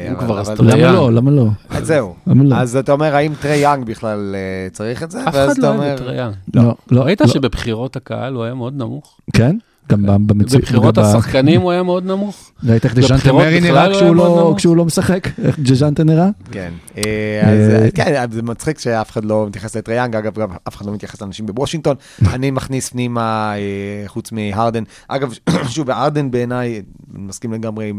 אה, 0.05 0.11
הוא 0.11 0.19
כבר 0.19 0.41
אסטריה. 0.41 0.75
למה 0.75 0.93
לא? 0.93 1.13
למה 1.13 1.31
לא? 1.31 1.47
אז 1.69 1.87
זהו. 1.87 2.15
לא? 2.27 2.55
אז 2.55 2.75
אתה 2.75 2.91
אומר, 2.91 3.15
האם 3.15 3.33
טרי 3.41 3.57
יאנג 3.57 3.85
בכלל 3.85 4.35
אה, 4.35 4.69
צריך 4.71 5.03
את 5.03 5.11
זה? 5.11 5.23
אף 5.23 5.27
אחד 5.27 5.49
אתה 5.49 5.61
לא 5.61 5.67
אוהב 5.67 5.99
את 5.99 5.99
ריאן. 6.01 6.31
לא, 6.53 6.75
לא. 6.91 7.01
ראית 7.01 7.21
לא. 7.21 7.27
שבבחירות 7.27 7.95
הקהל 7.95 8.33
הוא 8.33 8.43
היה 8.43 8.53
מאוד 8.53 8.77
נמוך? 8.77 9.19
כן? 9.33 9.57
גם 9.91 10.27
במציאות. 10.27 10.63
בבחירות 10.63 10.97
השחקנים 10.97 11.61
הוא 11.61 11.71
היה 11.71 11.83
מאוד 11.83 12.05
נמוך? 12.05 12.51
ראית 12.63 12.85
איך 12.85 12.95
דז'אונטה 12.95 13.33
מארי 13.33 13.59
נראה 13.61 13.87
לא 13.89 14.53
כשהוא 14.57 14.77
לא- 14.77 14.85
משחק? 14.85 15.27
איך 15.43 15.59
דז'אונטה 15.59 16.03
נראה? 16.03 16.29
כן. 16.51 16.71
אה, 16.97 17.41
אז 17.43 17.69
אה, 17.69 17.91
כן, 17.91 18.25
זה 18.31 18.41
מצחיק 18.41 18.79
שאף 18.79 19.11
אחד 19.11 19.25
לא 19.25 19.45
מתייחס 19.47 19.75
לטרי 19.75 19.95
יאנג, 19.95 20.15
אגב, 20.15 20.39
גם 20.39 20.49
אף 20.67 20.75
אחד 20.75 20.85
לא 20.85 20.93
מתייחס 20.93 21.21
לאנשים 21.21 21.45
בוושינגטון. 21.45 21.95
אני 22.33 22.51
מכניס 22.51 22.89
פנימה, 22.89 23.53
אה, 23.55 24.07
חוץ 24.07 24.31
מהרדן. 24.31 24.83
אגב, 25.07 25.33
שוב, 25.75 25.89
הרדן 25.89 26.31
בעיניי, 26.31 26.81
אני 27.15 27.23
מסכים 27.23 27.53
לגמרי 27.53 27.93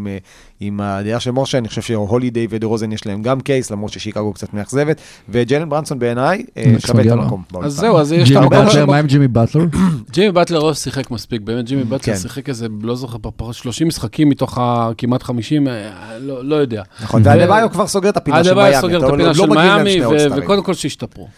עם, 0.61 0.81
הדעה 0.81 1.21
של 1.21 1.31
משה, 1.31 1.59
אני 1.59 1.69
חושב 1.69 1.83
שהולידיי 1.83 2.47
ודה 2.51 2.67
רוזן 2.67 2.93
יש 2.93 3.07
להם 3.07 3.23
גם 3.23 3.41
case, 3.41 3.71
למרות 3.71 3.93
ששיקגו 3.93 4.33
קצת 4.33 4.55
מאכזבת, 4.55 5.01
וג'יילן 5.29 5.69
ברונסון 5.69 5.99
בעיניי 5.99 6.45
מקס 6.67 6.87
שווה 6.87 7.03
את. 7.03 7.11
המקום. 7.11 7.43
אז. 7.63 7.73
זהו, 7.73 7.99
אז 7.99 8.13
יש 8.13 8.31
הרבה. 8.31 8.87
מה 8.87 8.99
עם 8.99 9.07
ג'ימי 9.07 9.29
באטלר? 9.29 9.65
ג'ימי 10.13 10.33
באטלר 10.33 10.59
לא 10.59 10.75
שיחק 10.75 11.11
מספיק, 11.11 11.41
באמת 11.41 11.65
ג'ימי 11.65 11.80
באטלר 11.89 12.15
כן. 12.15 12.21
שיחק 12.21 12.49
איזה, 12.49 12.67
לא 12.83 12.95
זוכר, 12.97 13.19
פר- 13.37 13.53
30 13.53 13.89
משחקים 13.89 14.29
מתוך 14.29 14.59
ה- 14.59 14.91
כמעט 14.99 15.23
50, 15.23 15.69
אה, 15.69 15.73
לא 16.21 16.45
לא 16.45 16.57
יודע. 16.57 16.83
נכון, 17.03 17.23
ואדבאיו 17.25 17.71
כבר 17.71 17.87
סוגר 17.87 18.09
את 18.09 18.17
הפינה 18.17 18.45
של 18.45 18.55
מיאמי. 18.55 18.81
סוגר 18.81 18.97
את 18.97 19.03
לא- 19.03 19.09
הפינה 19.09 19.29
לא 19.29 19.35
של 19.35 19.47
מיאמי. 19.47 19.99
וקודם 20.37 20.63
כל 20.63 20.75
שישתפרו. 20.75 21.29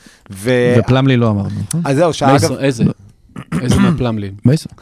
ופלמלי 0.42 1.16
לא 1.16 1.30
אמרנו, 1.30 1.48
נכון? 1.68 1.80
אז 1.84 1.96
זהו, 1.96 2.12
שאגב, 2.12 2.30
מייסון, 2.30 2.58
איזה? 2.58 2.84
איזה 3.60 3.76
מהפלמלים? 3.84 4.32
מייסון. 4.44 4.72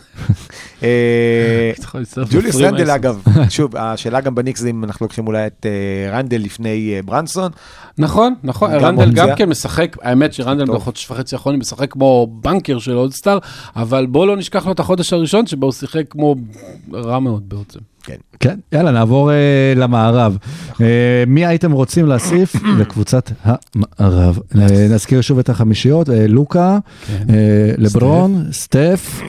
אה, 0.82 1.72
ג'וליוס 2.30 2.56
רנדל. 2.56 2.90
אגב, 2.90 3.22
שוב, 3.48 3.76
השאלה 3.76 4.20
גם 4.20 4.34
בניקס 4.34 4.64
אם 4.64 4.84
אנחנו 4.84 5.04
לוקחים 5.04 5.26
אולי 5.26 5.46
את 5.46 5.66
אה, 5.66 6.18
רנדל 6.18 6.40
לפני 6.40 6.94
אה, 6.94 7.02
ברונסון. 7.02 7.52
נכון, 7.98 8.34
נכון, 8.42 8.70
רנדל. 8.72 9.12
גם 9.12 9.28
כן 9.36 9.48
משחק, 9.48 9.96
האמת 10.02 10.32
שרנדל. 10.32 10.64
בחודש 10.64 11.10
וחצי 11.10 11.34
האחרונים 11.34 11.60
משחק 11.60 11.92
כמו 11.92 12.26
בנקר 12.42 12.78
של 12.78 12.96
אולסטאר, 12.96 13.38
אבל 13.76 14.06
בואו 14.06 14.26
לא 14.26 14.36
נשכח 14.36 14.66
לו 14.66 14.72
את 14.72 14.80
החודש 14.80 15.12
הראשון 15.12 15.46
שבו 15.46 15.66
הוא 15.66 15.72
שיחק 15.72 16.04
כמו 16.10 16.36
רע 16.92 17.18
מאוד 17.18 17.48
בעצם. 17.48 17.78
כן. 18.10 18.16
כן, 18.40 18.58
יאללה, 18.72 18.90
נעבור 18.90 19.32
אה, 19.32 19.36
למערב. 19.76 20.36
אה, 20.80 20.86
מי 21.26 21.46
הייתם 21.46 21.72
רוצים 21.72 22.06
להוסיף 22.06 22.54
לקבוצת 22.80 23.30
המערב? 23.44 24.38
אה, 24.58 24.66
נזכיר 24.90 25.20
שוב 25.20 25.38
את 25.38 25.48
החמישיות, 25.48 26.10
אה, 26.10 26.26
לוקה, 26.28 26.78
כן. 27.06 27.34
אה, 27.34 27.34
לברון, 27.78 28.44
סטף, 28.52 29.20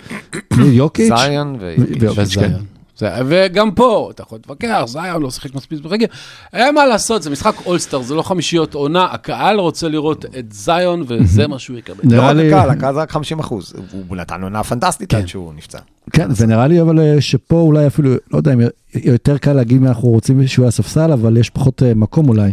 יוקיץ', 0.58 1.14
זיון. 1.28 1.56
ויוקיץ', 1.60 2.36
כן. 2.36 2.52
זה- 2.98 3.10
וגם 3.26 3.72
פה, 3.72 4.10
אתה 4.16 4.24
יכול 4.24 4.38
להתווכח, 4.38 4.84
זיון 4.88 5.22
לא 5.22 5.32
שיחק 5.32 5.56
מספיק 5.56 5.80
ברגל. 5.82 6.06
אין 6.54 6.76
מה 6.76 6.86
לעשות, 6.86 7.24
זה 7.24 7.30
משחק 7.30 7.56
אולסטאר, 7.66 8.02
זה 8.02 8.16
לא 8.16 8.22
חמישיות 8.22 8.74
עונה, 8.74 9.08
הקהל 9.12 9.60
רוצה 9.60 9.88
לראות 9.88 10.26
את 10.40 10.54
זיון, 10.54 11.04
וזה 11.08 11.48
מה 11.48 11.60
שהוא 11.60 11.78
יקבל. 11.78 12.04
לא 12.04 12.22
רק 12.22 12.36
הקהל, 12.48 12.70
הקהל 12.70 12.94
זה 12.94 13.00
רק 13.02 13.12
50 13.12 13.40
אחוז. 13.40 13.74
הוא 14.08 14.18
נתן 14.18 14.44
עונה 14.44 14.64
פנטסטית 14.64 15.14
עד 15.14 15.28
שהוא 15.28 15.54
נפצע. 15.54 15.80
כן, 16.14 16.28
ונראה 16.38 16.68
לי 16.68 16.82
אבל 16.82 17.00
אה, 17.00 17.22
שפה 17.22 17.56
אולי 17.56 17.88
אפילו, 17.88 18.12
לא 18.32 18.38
יודע 18.38 18.54
אם 18.54 18.60
יותר 18.96 19.38
קל 19.38 19.54
להגיד 19.54 19.82
מי 19.82 19.88
אנחנו 19.88 20.08
רוצים 20.10 20.48
שהוא 20.48 20.68
הספסל, 20.68 21.12
אבל 21.12 21.38
יש 21.38 21.50
פחות 21.50 21.84
אה, 21.84 21.94
מקום 21.94 22.30
אולי. 22.30 22.52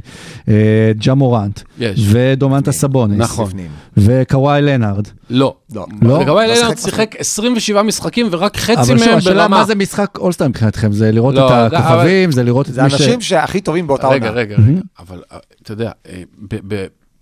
אה, 0.48 0.54
ג'ה 0.98 1.14
מורנט, 1.14 1.60
יש. 1.78 2.00
ודומנטה 2.12 2.72
סבוניס, 2.72 3.18
נכון. 3.18 3.50
וקוואי 3.96 4.62
לנארד. 4.62 5.08
לא. 5.30 5.54
לא. 5.74 5.86
לא? 6.02 6.12
וגבי 6.14 6.24
לא 6.26 6.44
לנארד 6.44 6.76
שיחק 6.78 6.78
שיחק 6.78 7.16
27 7.18 7.82
משחקים 7.82 8.26
ורק 8.30 8.56
חצי 8.56 8.72
אבל 8.80 8.98
שוב, 8.98 9.06
מהם 9.08 9.16
השאלה 9.18 9.42
ברמה. 9.42 9.58
מה 9.58 9.64
זה 9.64 9.74
משחק 9.74 10.18
אולסטאר 10.18 10.48
מבחינתכם, 10.48 10.92
זה 10.92 11.12
לראות 11.12 11.34
לא, 11.34 11.66
את 11.66 11.70
זה- 11.70 11.78
הכוכבים, 11.78 12.30
זה 12.32 12.42
לראות 12.42 12.68
את 12.68 12.74
זה 12.74 12.82
מי 12.82 12.90
ש... 12.90 12.94
אנשים 12.94 13.20
שהכי 13.20 13.60
טובים 13.60 13.86
באותה 13.86 14.06
עונה. 14.06 14.16
רגע, 14.16 14.30
רגע, 14.30 14.56
רגע, 14.68 14.80
אבל 14.98 15.22
אתה 15.62 15.72
יודע, 15.72 15.90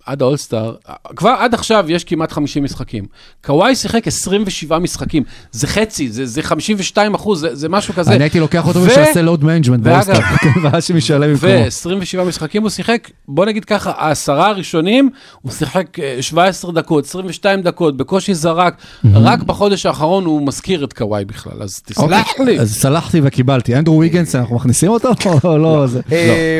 עד 0.06 0.22
האולסטאר, 0.22 0.74
אה, 0.88 0.94
כבר 1.16 1.34
עד 1.38 1.54
עכשיו 1.54 1.84
יש 1.88 2.04
כמעט 2.04 2.32
50 2.32 2.64
משחקים. 2.64 3.04
קוואי 3.44 3.74
שיחק 3.76 4.06
27 4.06 4.78
משחקים, 4.78 5.22
זה 5.52 5.66
חצי, 5.66 6.08
זה 6.10 6.26
זה 6.26 6.42
52 6.42 7.14
אחוז, 7.14 7.40
זה- 7.40 7.54
זה 7.54 7.68
משהו 7.68 7.94
כזה. 7.94 8.12
אני 8.12 8.24
הייתי 8.24 8.40
לוקח 8.40 8.66
אותו 8.68 8.78
ו- 8.80 8.86
ושיעשה 8.86 9.22
load 9.22 9.44
management 9.44 9.80
באולסטאר, 9.82 10.20
כן, 10.42 10.50
ואז 10.62 10.84
שמשלם 10.84 11.32
במקומו. 11.32 11.52
ו-27 11.52 12.28
משחקים 12.28 12.62
הוא 12.62 12.70
שיחק, 12.70 13.10
בוא 13.28 13.46
נגיד 13.46 13.64
ככה, 13.64 13.92
העשרה 13.96 14.48
הראשונים, 14.48 15.10
הוא 15.42 15.52
שיחק 15.52 15.98
אה, 16.00 16.16
17 16.20 16.72
דקות, 16.72 17.04
22 17.04 17.62
דקות, 17.62 17.96
בקושי 17.96 18.34
זרק, 18.34 18.74
רק 19.14 19.42
בחודש 19.42 19.86
האחרון 19.86 20.24
הוא 20.24 20.46
מזכיר 20.46 20.84
את 20.84 20.92
קוואי 20.92 21.24
בכלל, 21.24 21.62
אז 21.62 21.80
תסלח 21.84 22.06
לי. 22.08 22.20
אוקיי, 22.40 22.60
אז 22.60 22.74
סלחתי 22.74 23.20
וקיבלתי. 23.24 23.76
אנדרו 23.76 23.98
ויגנס, 23.98 24.34
אנחנו 24.34 24.56
מכניסים 24.56 24.90
אותו 24.90 25.08
או 25.44 25.58
לא? 25.58 25.86
זה- 25.86 26.00
אה, 26.12 26.58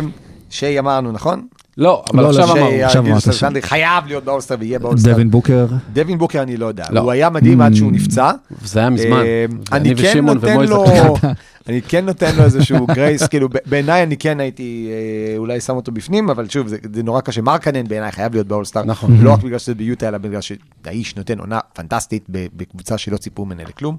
שיי 0.50 0.78
אמרנו, 0.78 1.12
נכון? 1.12 1.46
לא, 1.78 2.04
אבל 2.12 2.22
לא, 2.22 2.28
עכשיו 2.28 2.56
לא, 2.56 2.66
עכשיו 2.84 3.02
אמרת 3.02 3.12
גילג'ס 3.12 3.24
אלכסנדר 3.24 3.62
חייב 3.62 4.06
להיות 4.06 4.24
באולסטאר 4.24 4.56
ויהיה 4.60 4.78
באולסטאר. 4.78 5.12
דווין 5.12 5.30
בוקר. 5.30 5.66
דווין 5.92 6.18
בוקר 6.18 6.42
אני 6.42 6.56
לא 6.56 6.66
יודע. 6.66 6.84
לא. 6.90 7.00
הוא 7.00 7.10
היה 7.10 7.30
מדהים 7.30 7.60
עד 7.60 7.74
שהוא 7.74 7.92
נפצע. 7.92 8.30
זה 8.64 8.80
היה 8.80 8.90
מזמן. 8.90 9.20
אה, 9.24 9.44
אני 9.72 9.96
כן 9.96 10.24
נותן 10.26 10.60
לו, 10.60 10.84
לקחנו. 10.84 11.14
אני 11.68 11.82
כן 11.82 12.04
נותן 12.06 12.36
לו 12.36 12.44
איזשהו 12.44 12.86
grace, 12.86 13.26
כאילו 13.30 13.48
בעיניי 13.66 14.02
אני 14.02 14.16
כן 14.16 14.40
הייתי 14.40 14.88
אה, 14.90 15.38
אולי 15.38 15.60
שם 15.60 15.76
אותו 15.76 15.92
בפנים, 15.92 16.30
אבל 16.30 16.48
שוב, 16.48 16.68
זה 16.68 16.76
זה 16.94 17.02
נורא 17.02 17.20
קשה. 17.20 17.42
מרקנן 17.42 17.88
בעיניי 17.88 18.12
חייב 18.12 18.32
להיות 18.34 18.46
באולסטאר. 18.46 18.84
נכון. 18.84 19.18
לא 19.20 19.32
רק 19.32 19.42
בגלל 19.42 19.58
שזה 19.58 19.74
ביוטה, 19.74 20.08
אלא 20.08 20.18
בגלל 20.18 20.40
שהאיש 20.40 21.16
נותן 21.16 21.38
עונה 21.38 21.58
פנטסטית 21.74 22.24
בקבוצה 22.28 22.98
שלא 22.98 23.16
ציפו 23.16 23.44
ממנה 23.44 23.62
לכלום. 23.68 23.96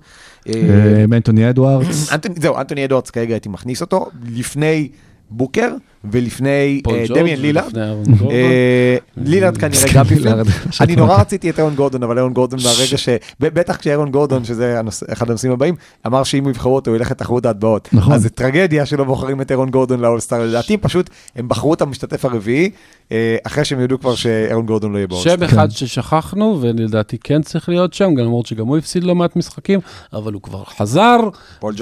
אה, 0.47 0.53
אה, 0.53 1.03
אנטוני 1.03 1.49
אדוארדס. 1.49 2.09
זהו, 2.39 2.57
אנטוני 2.57 2.86
אדוארדס 2.86 3.09
כרגע 3.09 3.34
הייתי 3.34 3.49
מכניס 3.49 3.82
אותו, 3.82 4.09
לפני 4.34 4.89
בוקר 5.30 5.69
ולפני 6.12 6.82
אה, 6.91 7.06
דמיאן 7.16 7.39
לילארד. 7.39 7.78
אה, 8.32 8.98
לילארד 9.18 9.58
כנראה 9.58 9.84
גם 9.93 10.04
בפנים. 10.04 10.24
לילארד, 10.24 10.48
אני 10.82 10.95
נורא 10.95 11.22
רציתי 11.22 11.50
את 11.50 11.60
אירון 11.60 11.76
גורדון, 11.76 12.04
אבל 12.04 12.18
אירון 12.18 12.34
גורדון 12.34 12.60
מהרגע 12.64 12.98
ש... 12.98 13.10
בטח 13.39 13.76
כשאירון 13.76 14.12
גורדון, 14.12 14.45
שזה 14.45 14.82
אחד 15.12 15.30
הנושאים 15.30 15.52
הבאים, 15.52 15.76
אמר 16.08 16.24
שאם 16.24 16.43
הוא 16.43 16.50
יבחרו 16.50 16.76
אותו, 16.76 16.91
הוא 16.91 16.95
ילך 16.95 17.12
לתחרות 17.12 17.45
ההטבעות. 17.45 17.89
נכון. 17.93 18.14
אז 18.14 18.22
זה 18.22 18.30
טרגדיה 18.30 18.86
שלא 18.86 19.04
בוחרים 19.04 19.41
את 19.41 19.52
אירון 19.52 19.70
גורדון 19.70 20.00
לאולסטאר. 20.00 20.45
לדעתי 20.45 20.78
פשוט 20.78 21.10
הם 21.36 21.48
בחרו 21.48 21.74
את 21.74 21.82
המשתתף 21.82 22.26
הרביעי, 22.26 22.70
אה, 23.12 23.38
אחרי 23.43 23.66
שהם 23.66 23.82
ידעו 23.82 24.00
כבר 24.00 24.16
שאירון 24.16 24.66
גורדון 24.66 24.91
לא 24.91 24.98
יהיה 24.98 25.08
באולסטאר. 25.08 25.36
שם 25.36 25.43
אחד 25.43 25.72
ששכחנו, 25.72 26.58
ולדעתי 26.62 27.18
כן 27.24 27.41
צריך 27.41 27.70
להיות 27.70 27.93
שם, 27.93 28.14
גם 28.16 28.26
למרות 28.26 28.45
שגם 28.45 28.68
הוא 28.68 28.78
הפסיד 28.78 29.04
לא 29.04 29.16
מעט 29.16 29.36
משחקים, 29.36 29.80
אבל 30.14 30.34
הוא 30.34 30.41
כבר 30.41 30.64
חזר. 30.78 31.18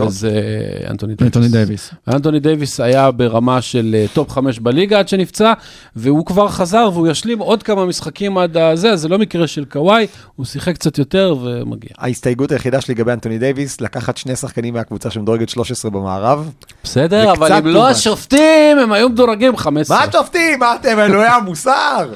וזה. 0.08 0.42
אנטוני 0.90 1.48
דייוויס. 1.48 1.92
אנטוני 2.08 2.40
דייוויס 2.40 2.80
היה 2.80 3.12
ברמה 3.12 3.62
של 3.62 4.05
top 4.14 4.30
חמש 4.30 4.60
בליגה 4.60 5.00
עד 5.00 5.08
שנפצע, 5.08 5.54
והוא 5.96 6.26
כבר 6.26 6.48
חזר 6.48 6.90
והוא 6.94 7.08
ישלים 7.08 7.40
עוד 7.40 7.64
כמה 7.64 7.86
משחקים 7.86 8.38
עד 8.38 8.58
הזה, 8.58 8.96
זה 8.96 9.08
לא 9.08 9.18
מקרה 9.18 9.48
של 9.48 9.66
קוואי, 9.66 10.08
הוא 10.36 10.46
שיחק 10.46 10.74
קצת 10.74 10.98
יותר 10.98 11.36
ומגיע. 11.42 11.92
ההסתייגות 11.98 12.52
היחידה 12.52 12.82
שלי 12.82 12.94
לגבי 12.94 13.12
אנטוני 13.12 13.38
דייוויס, 13.38 13.82
לקחת 13.82 14.18
שני 14.18 14.36
שחקנים 14.36 14.74
מהקבוצה 14.74 15.12
שמדורגת 15.12 15.50
13 15.50 15.92
במערב. 15.92 16.52
בסדר, 16.84 17.32
אבל 17.32 17.54
אם 17.54 17.68
לא. 17.68 17.88
השופטים, 17.88 18.78
הם 18.80 18.92
היו 18.92 19.10
מדורגים 19.10 19.58
15. 19.58 19.98
מה 19.98 20.04
השופטים? 20.04 20.60
מה 20.60 20.76
אתם, 20.76 21.00
אלוהי 21.00 21.28
המוסר? 21.28 22.14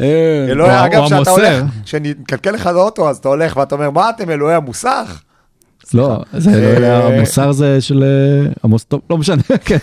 אה, 0.00 0.46
אלוהי, 0.48 0.84
אגב, 0.86 1.04
כשאתה. 1.06 1.30
הולך, 1.30 1.64
כשאני 1.84 2.14
מקלקל 2.20 2.50
לך 2.50 2.66
את 2.66 2.72
האוטו, 2.72 3.10
אז 3.10 3.16
אתה 3.16 3.28
הולך 3.28 3.56
ואתה 3.56 3.74
אומר, 3.74 3.90
מה 3.90 4.10
אתם, 4.10 4.30
אלוהי 4.30 4.54
המוסר? 4.54 5.04
לא, 5.94 6.18
זה 6.32 6.78
לא 6.80 6.86
אה, 6.86 7.16
המוסר 7.16 7.52
זה 7.52 7.80
של 7.80 8.02
אה, 8.02 8.52
עמוס, 8.64 8.84
טוב, 8.84 9.00
לא 9.10 9.18
משנה, 9.18 9.42
כן. 9.64 9.78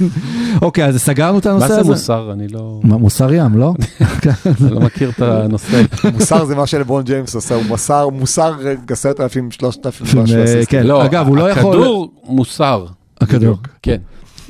אוקיי, 0.61 0.85
אז 0.85 0.97
סגרנו 0.97 1.39
את 1.39 1.47
מה 1.47 1.51
הנושא 1.51 1.67
זה 1.67 1.79
הזה. 1.79 1.89
מוסר? 1.89 2.29
אני 2.33 2.47
לא 2.47 2.79
מה, 2.83 2.97
מוסר 2.97 3.33
ים, 3.33 3.57
לא? 3.57 3.73
אני 4.61 4.71
לא 4.71 4.79
מכיר 4.79 5.09
את 5.09 5.21
הנושא. 5.21 5.81
מוסר 6.13 6.45
זה 6.45 6.55
מה 6.55 6.67
שלברון 6.67 7.03
ג'יימס 7.03 7.35
עושה, 7.35 7.55
הוא 7.55 7.63
מסר, 7.69 8.09
מוסר 8.09 8.53
עשרת 8.89 9.19
אלפים, 9.19 9.51
שלושת 9.51 9.85
אלפים, 9.85 10.19
אה, 10.19 10.65
כן, 10.67 10.87
לא, 10.87 11.05
אגב, 11.05 11.27
הוא 11.27 11.37
לא 11.37 11.51
יכול... 11.51 11.77
הכדור 11.77 12.11
מוסר. 12.23 12.85
הכדור. 13.21 13.57
כן. 13.81 13.97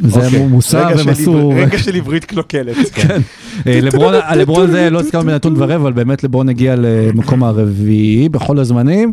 זה 0.04 0.26
אוקיי. 0.26 0.46
מוסר 0.46 0.88
ומסור. 0.98 1.54
רגע 1.56 1.78
של 1.78 1.96
עברית 1.96 2.26
קלוקלת. 2.26 2.76
כן. 2.96 3.22
אה, 3.68 3.80
לברון, 3.82 4.14
לברון 4.36 4.72
זה 4.72 4.90
לא 4.90 5.00
הזכרנו 5.00 5.26
בנתון 5.26 5.54
ורבע, 5.58 5.76
אבל 5.76 5.94
באמת 5.94 6.24
לברון 6.24 6.50
הגיע 6.50 6.76
למקום 6.78 7.44
הרביעי 7.44 8.30
בכל 8.30 8.60
הזמנים, 8.60 9.12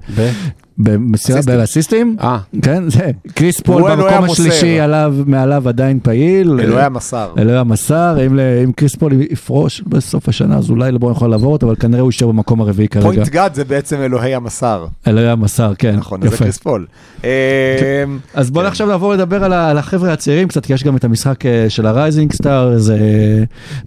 במסירה 0.79 1.39
אסיסטים. 1.39 1.59
באסיסטים. 1.59 2.16
אה, 2.20 2.39
כן, 2.62 2.91
זה. 2.91 3.11
קריס 3.35 3.61
פול 3.61 3.85
אלוהי 3.85 3.97
במקום. 3.97 4.31
השלישי 4.31 4.81
עליו, 4.81 5.14
מעליו 5.27 5.68
עדיין 5.68 6.01
פעיל. 6.03 6.61
אלוהי 6.61 6.85
המסר. 6.85 7.33
אלוהי 7.39 7.59
המסר, 7.59 8.27
אם, 8.27 8.39
אם 8.39 8.72
קריס 8.72 8.95
פול 8.95 9.12
יפרוש 9.31 9.83
בסוף 9.87 10.29
השנה, 10.29 10.57
אז 10.57 10.70
אולי 10.70 10.93
לברון 10.93 11.12
יכול 11.12 11.31
לעבור 11.31 11.53
אותו, 11.53 11.66
אבל 11.66 11.77
כנראה 11.77 12.01
הוא 12.01 12.09
יישאר 12.09 12.29
במקום 12.29 12.61
הרביעי 12.61 12.89
כרגע. 12.89 13.07
point 13.07 13.29
god 13.29 13.55
זה 13.55 13.64
בעצם 13.64 13.97
אלוהי 13.97 14.35
המסר. 14.35 14.87
אלוהי 15.07 15.29
המסר, 15.29 15.72
כן, 15.79 15.97
נכון, 15.97 16.22
אז 16.22 16.29
זה 16.29 16.35
יפה. 16.35 16.45
קריס 16.45 16.59
פול. 16.59 16.87
אה, 17.24 17.31
אז 18.35 18.51
בואו 18.51 18.64
כן. 18.64 18.70
עכשיו 18.70 18.87
נעבור 18.87 19.12
לדבר 19.12 19.45
על, 19.45 19.79
החבר'ה 19.79 20.12
הצעירים 20.12 20.49
קצת, 20.49 20.66
כי 20.66 20.72
יש 20.72 20.85
גם 20.85 20.97
את 20.97 21.05
המשחק 21.05 21.47
אה, 21.47 21.66
של 21.68 21.87
ה 21.87 21.93
Rising 21.93 22.33
Star, 22.33 22.79
זה 22.79 22.99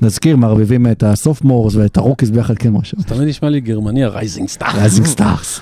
נזכיר, 0.01 0.35
מערבבים 0.35 0.87
את 0.87 1.03
ה 1.03 1.10
sophomores 1.10 1.75
ואת 1.75 1.97
ה 1.97 2.01
rookies 2.01 2.29
ביחד, 2.29 2.57
כן, 2.57 2.69
משה. 2.69 2.97
תמיד 3.05 3.27
נשמע 3.27 3.49
לי 3.49 3.59
גרמני, 3.59 4.03
ה 4.03 4.10
Rising 4.10 4.49
Star. 4.49 4.67
Rising 4.75 5.07
Stars. 5.07 5.61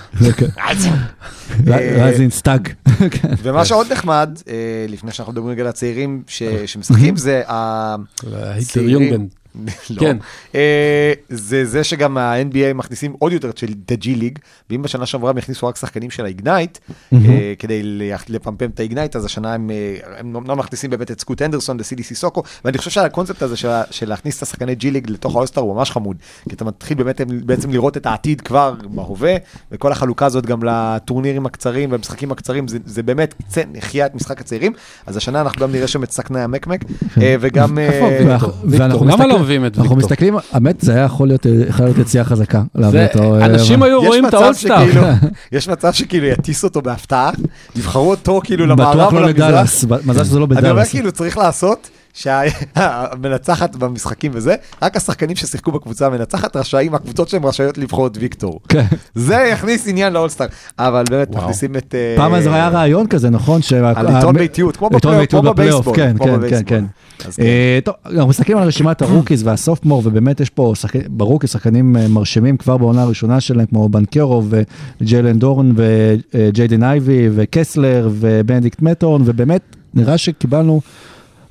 אה, 1.67 2.03
Rising 2.03 2.31
Stag. 2.31 2.67
כן. 3.11 3.29
ומה 3.43 3.65
שעוד 3.65 3.91
נחמד, 3.91 4.29
אה, 4.49 4.53
לפני 4.89 5.11
שאנחנו 5.11 5.33
מדברים 5.33 5.51
רגע 5.51 5.61
על 5.61 5.67
הצעירים 5.67 6.23
ש- 6.27 6.43
שמשחקים, 6.65 7.15
זה 7.17 7.41
ה... 7.47 7.95
לא. 9.89 10.01
כן. 10.01 10.17
אה, 10.55 11.13
זה 11.29 11.65
זה 11.65 11.83
שגם 11.83 12.17
ה-NBA 12.17 12.73
מכניסים 12.73 13.15
עוד 13.19 13.31
יותר 13.31 13.51
של 13.55 13.67
the 13.67 14.03
G 14.03 14.05
League, 14.05 14.39
ואם 14.69 14.81
בשנה 14.81 15.05
שעברה 15.05 15.29
הם 15.29 15.37
הכניסו 15.37 15.67
רק 15.67 15.75
שחקנים 15.77 16.09
של 16.09 16.25
האיגנייט, 16.25 16.77
אה, 17.13 17.53
כדי 17.59 17.81
לפמפם 18.29 18.69
את 18.69 18.79
האיגנייט, 18.79 19.15
אז 19.15 19.25
השנה 19.25 19.53
הם, 19.53 19.69
אה, 19.71 19.95
הם 20.19 20.33
לא 20.47 20.55
מכניסים 20.55 20.89
באמת 20.89 21.11
את 21.11 21.21
סקוט 21.21 21.41
הנדרסון 21.41 21.77
ו-CDC 21.77 22.13
סוקו, 22.15 22.43
ואני 22.65 22.77
חושב 22.77 22.91
שהקונספט 22.91 23.41
הזה 23.41 23.57
של, 23.57 23.69
של 23.91 24.09
להכניס 24.09 24.37
את 24.37 24.43
השחקני 24.43 24.75
G 24.79 24.83
League 24.83 25.11
לתוך 25.11 25.35
האולסטאר 25.35 25.63
הוא 25.63 25.75
ממש 25.75 25.91
חמוד, 25.91 26.17
כי 26.49 26.55
אתה 26.55 26.65
מתחיל 26.65 26.97
באמת 26.97 27.21
בעצם 27.45 27.71
לראות 27.71 27.97
את 27.97 28.05
העתיד 28.05 28.41
כבר 28.41 28.73
בהווה, 28.89 29.35
וכל 29.71 29.91
החלוקה 29.91 30.25
הזאת 30.25 30.45
גם 30.45 30.59
לטורנירים 30.63 31.45
הקצרים 31.45 31.91
והמשחקים 31.91 32.31
הקצרים, 32.31 32.67
זה, 32.67 32.77
זה 32.85 33.03
באמת 33.03 33.33
קצה 33.33 33.61
נחייה 33.73 34.05
את 34.05 34.15
משחק 34.15 34.41
הצעירים, 34.41 34.73
אז 35.05 35.17
השנה 35.17 35.41
אנחנו 35.41 35.61
גם 35.61 35.71
נראה 35.71 35.87
שם 35.87 36.03
את 36.03 36.11
סכנאי 36.11 36.41
המקמק, 36.41 36.81
אה, 37.21 37.35
וגם... 37.39 37.77
ואנחנו- 38.69 39.05
למה 39.05 39.27
לא 39.27 39.37
מביאים 39.47 39.65
את 39.65 39.77
אנחנו 39.77 39.81
ויקטור? 39.81 39.97
מסתכלים, 39.97 40.35
האמת, 40.51 40.81
זה 40.81 40.93
היה 40.93 41.03
יכול 41.03 41.27
להיות, 41.27 41.45
יכולה 41.69 41.87
להיות 41.87 41.97
יציאה 41.97 42.23
חזקה. 42.23 42.63
אה, 42.83 43.45
אנשים 43.45 43.83
היו 43.83 44.01
רואים 44.01 44.25
את 44.25 44.33
האולסטאר. 44.33 44.85
יש 45.51 45.69
מצב 45.69 45.93
שכאילו 45.93 46.27
יטיס 46.27 46.63
אותו 46.63 46.81
בהפתעה, 46.81 47.31
יבחרו 47.75 48.09
אותו 48.09 48.41
כאילו 48.43 48.65
למערב 48.65 48.97
בטוח 48.97 49.13
או 49.13 49.19
לא 49.19 49.27
למזרח. 49.27 49.47
לדאלאס, 49.47 49.85
מזל 50.05 50.23
שזה 50.23 50.39
לא 50.39 50.45
אני 50.45 50.55
אומר 50.55 50.61
בדאלאס. 50.61 50.89
כאילו 50.89 51.11
צריך 51.11 51.37
לעשות 51.37 51.89
שהמנצחת 52.17 53.75
במשחקים 53.75 54.31
וזה, 54.35 54.55
רק 54.81 54.95
השחקנים 54.97 55.35
ששיחקו 55.35 55.71
בקבוצה 55.71 56.05
המנצחת 56.07 56.55
רשאים, 56.55 56.95
הקבוצות 56.95 57.29
שהן 57.29 57.43
רשאיות 57.43 57.77
לבחור 57.77 58.07
את 58.07 58.17
ויקטור. 58.19 58.59
כן. 58.69 58.85
זה 59.15 59.35
יכניס 59.51 59.87
עניין 59.87 60.13
לאולסטאר, 60.13 60.45
אבל 60.79 61.03
באמת. 61.09 61.35
מכניסים 61.35 61.75
את... 61.75 61.95
אה, 61.95 62.13
פעם 62.17 62.41
זה 62.41 62.53
היה 62.53 62.67
רעיון 62.69 63.07
כזה, 63.07 63.29
נכון? 63.29 63.61
על 63.95 64.17
יתרון 64.17 64.35
ה- 64.35 64.39
ביתיות, 64.39 64.77
כמו 64.77 64.89
בבייסבול, 65.43 65.95
כן, 65.95 66.15
כן, 66.19 66.25
כן, 66.25 66.35
בבייסבול. 66.37 66.63
כן. 66.65 66.83
אז 67.25 67.35
כן. 67.35 67.43
אה, 67.43 67.79
טוב, 67.83 67.95
אנחנו 68.05 68.27
מסתכלים 68.27 68.57
על 68.57 68.67
רשימת 68.67 69.01
ה 69.01 69.06
rookies 69.06 69.41
וה 69.43 69.53
sophomore, 69.53 70.01
ובאמת 70.05 70.39
יש 70.39 70.49
פה, 70.49 70.73
שחק- 70.75 71.07
ברור 71.09 71.39
כשחקנים 71.39 71.97
אה, 71.97 72.07
מרשימים 72.07 72.57
כבר 72.57 72.77
בעונה 72.77 73.01
הראשונה 73.01 73.39
שלהם, 73.39 73.65
כמו 73.65 73.89
בנקרו 73.89 74.43
וג'יילן 75.01 75.39
דורן 75.39 75.71
וג'יידן 75.75 76.83
אייבי 76.83 77.29
וקסלר 77.35 78.09
ובנדיקט 78.11 78.81
מטורן, 78.81 79.21
ובאמת 79.25 79.61
נראה 79.93 80.17
שקיבלנו 80.17 80.81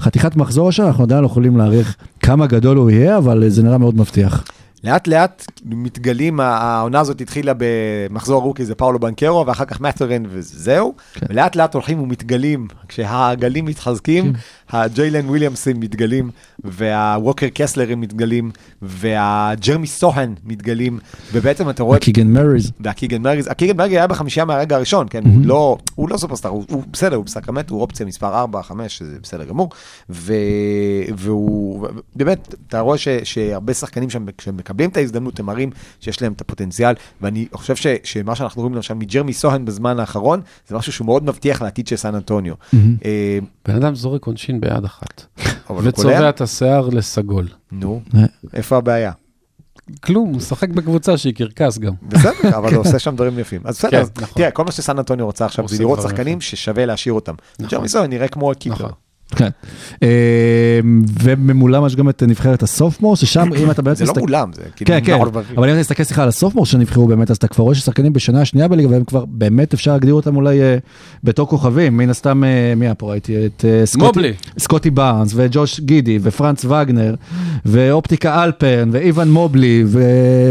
חתיכת 0.00 0.36
מחזור 0.36 0.68
השנה, 0.68 0.86
אנחנו 0.86 1.04
עדיין 1.04 1.20
לא 1.20 1.26
יכולים 1.26 1.56
להעריך 1.56 1.96
כמה 2.20 2.46
גדול 2.46 2.76
הוא 2.76 2.90
יהיה, 2.90 3.18
אבל 3.18 3.48
זה 3.48 3.62
נראה 3.62 3.78
מאוד 3.78 3.96
מבטיח. 3.96 4.44
לאט 4.84 5.08
לאט 5.08 5.46
מתגלים, 5.64 6.40
העונה 6.40 7.00
הזאת 7.00 7.20
התחילה 7.20 7.52
במחזור 7.58 8.42
rookie, 8.42 8.64
זה 8.64 8.74
פאולו 8.74 8.98
בנקרו, 8.98 9.44
ואחר 9.46 9.64
כך 9.64 9.80
מת'רן 9.80 10.22
וזהו. 10.28 10.94
כן. 11.14 11.26
ולאט 11.30 11.56
לאט 11.56 11.74
הולכים 11.74 12.00
ומתגלים, 12.00 12.68
כשהגלים 12.88 13.64
מתחזקים, 13.64 14.32
הג'יילן 14.70 15.28
וויליאמסים 15.28 15.80
מתגלים, 15.80 16.30
והווקר 16.64 17.46
קסלרים 17.54 18.00
מתגלים, 18.00 18.50
והג'רמי 18.82 19.86
סוהן 19.86 20.34
מתגלים, 20.44 20.98
ובעצם 21.32 21.70
אתה 21.70 21.82
רואה... 21.82 21.98
קיגן 21.98 22.26
מריז. 22.26 22.72
והקיגן 22.80 23.22
מרגי, 23.22 23.42
הקיגן 23.50 23.76
מרגי 23.76 23.98
היה 23.98 24.06
בחמישייה 24.06 24.44
מהרגע 24.44 24.76
הראשון, 24.76 25.06
כן, 25.10 25.24
הוא 25.24 25.40
לא, 25.44 25.78
הוא 25.94 26.08
לא 26.08 26.16
סופרסטאר, 26.16 26.50
הוא, 26.50 26.64
הוא 26.70 26.82
בסדר, 26.92 27.16
הוא 27.16 27.24
בסקרמנט, 27.24 27.70
הוא 27.70 27.80
אופציה 27.80 28.06
מספר 28.06 28.38
4, 28.38 28.62
5, 28.62 29.02
זה 29.02 29.16
בסדר 29.22 29.44
גמור, 29.44 29.70
ו, 30.10 30.34
והוא, 31.16 31.88
באמת, 32.16 32.54
אתה 32.68 32.80
רואה 32.80 32.98
ש, 32.98 33.08
שהרבה 33.08 33.74
שחקנים 33.74 34.10
שם, 34.10 34.26
כשהם 34.38 34.56
מקבלים 34.56 34.90
את 34.90 34.96
ההזדמנות, 34.96 35.40
הם 35.40 35.46
מראים 35.46 35.70
שיש 36.00 36.22
להם 36.22 36.32
את 36.32 36.40
הפוטנציאל, 36.40 36.94
ואני 37.20 37.46
חושב 37.52 37.76
ש, 37.76 37.86
שמה 38.04 38.34
שאנחנו 38.34 38.62
רואים 38.62 38.74
למשל 38.74 38.94
מג'רמי 38.94 39.32
סוהן 39.32 39.64
בזמן 39.64 40.00
האחרון, 40.00 40.40
זה 40.68 40.76
משהו 40.76 40.92
שהוא 40.92 41.04
מאוד 41.06 41.24
מבטיח 41.24 41.62
לעתיד 41.62 41.86
של 41.86 41.96
סן 41.96 42.14
אנטוניו. 42.14 42.54
אה, 43.04 43.38
בן 43.68 43.74
אדם 43.74 43.94
זורק 43.94 44.26
עונשין 44.26 44.55
ביד 44.60 44.84
אחת, 44.84 45.26
וצובע? 45.82 46.28
את 46.28 46.40
השיער 46.40 46.88
לסגול. 46.88 47.48
נו, 47.72 48.00
אה. 48.14 48.24
איפה 48.54 48.76
הבעיה? 48.76 49.12
כלום, 50.00 50.28
הוא 50.28 50.36
משחק 50.36 50.68
בקבוצה 50.68 51.16
שהיא 51.18 51.34
קרקס 51.34 51.78
גם. 51.78 51.92
בסדר, 52.02 52.58
אבל 52.58 52.74
הוא 52.74 52.80
עושה 52.80 52.98
שם 52.98 53.14
דברים 53.14 53.38
יפים. 53.38 53.60
אז 53.64 53.78
בסדר, 53.78 54.04
כן, 54.04 54.22
נכון. 54.22 54.34
תראה, 54.34 54.50
כל 54.50 54.64
מה 54.64 54.72
שסן 54.72 54.98
אנטוניו 54.98 55.26
רוצה 55.26 55.44
עכשיו 55.44 55.68
זה 55.68 55.78
לראות 55.78 56.02
שחקנים 56.02 56.40
ששווה 56.40 56.86
להשאיר 56.86 57.14
אותם. 57.14 57.34
ג'רמי 57.62 57.88
סוהן 57.88 58.10
נראה 58.10 58.28
כמו 58.28 58.52
קיפר. 58.58 58.88
כן. 59.36 59.48
אה, 60.02 60.80
וממולם 61.22 61.86
יש 61.86 61.96
גם 61.96 62.08
את 62.08 62.22
נבחרת 62.22 62.62
הסופמור, 62.62 63.16
ששם 63.16 63.48
אם 63.58 63.70
אתה 63.70 63.82
בעצם... 63.82 64.04
זה 64.06 64.12
לא 64.16 64.20
מולם, 64.20 64.50
זה 64.52 64.62
כאילו 64.76 64.88
כן, 64.88 65.00
כן. 65.04 65.20
אבל 65.56 65.68
אם 65.68 65.74
אתה 65.74 65.80
מסתכל 65.80 66.04
סליחה 66.04 66.22
על 66.22 66.28
הסופמור 66.28 66.66
שנבחרו 66.66 67.06
באמת, 67.06 67.30
אז 67.30 67.36
אתה 67.36 67.48
כבר 67.48 67.64
רואה 67.64 67.74
ששחקנים 67.74 68.12
בשנה 68.12 68.40
השנייה 68.40 68.68
בליגה, 68.68 68.88
והם 68.90 69.04
כבר 69.04 69.24
באמת 69.24 69.74
אפשר 69.74 69.92
להגדיר 69.92 70.14
אותם 70.14 70.36
אולי 70.36 70.62
אה, 70.62 70.76
בתור 71.24 71.48
כוכבים, 71.48 71.96
מן 71.96 72.10
הסתם, 72.10 72.44
אה, 72.44 72.72
מי 72.76 72.86
היה 72.86 72.94
פה 72.94 73.10
ראיתי? 73.10 73.46
את 73.46 73.64
אה, 73.68 73.86
סקוטי- 73.86 74.06
מובלי. 74.06 74.32
סקוטי 74.58 74.90
בארנס, 74.90 75.32
וג'וש 75.34 75.80
גידי, 75.80 76.18
ופרנץ 76.22 76.64
וגנר, 76.64 77.14
ואופטיקה 77.64 78.44
אלפרן, 78.44 78.88
ואיוון 78.92 79.30
מובלי, 79.30 79.84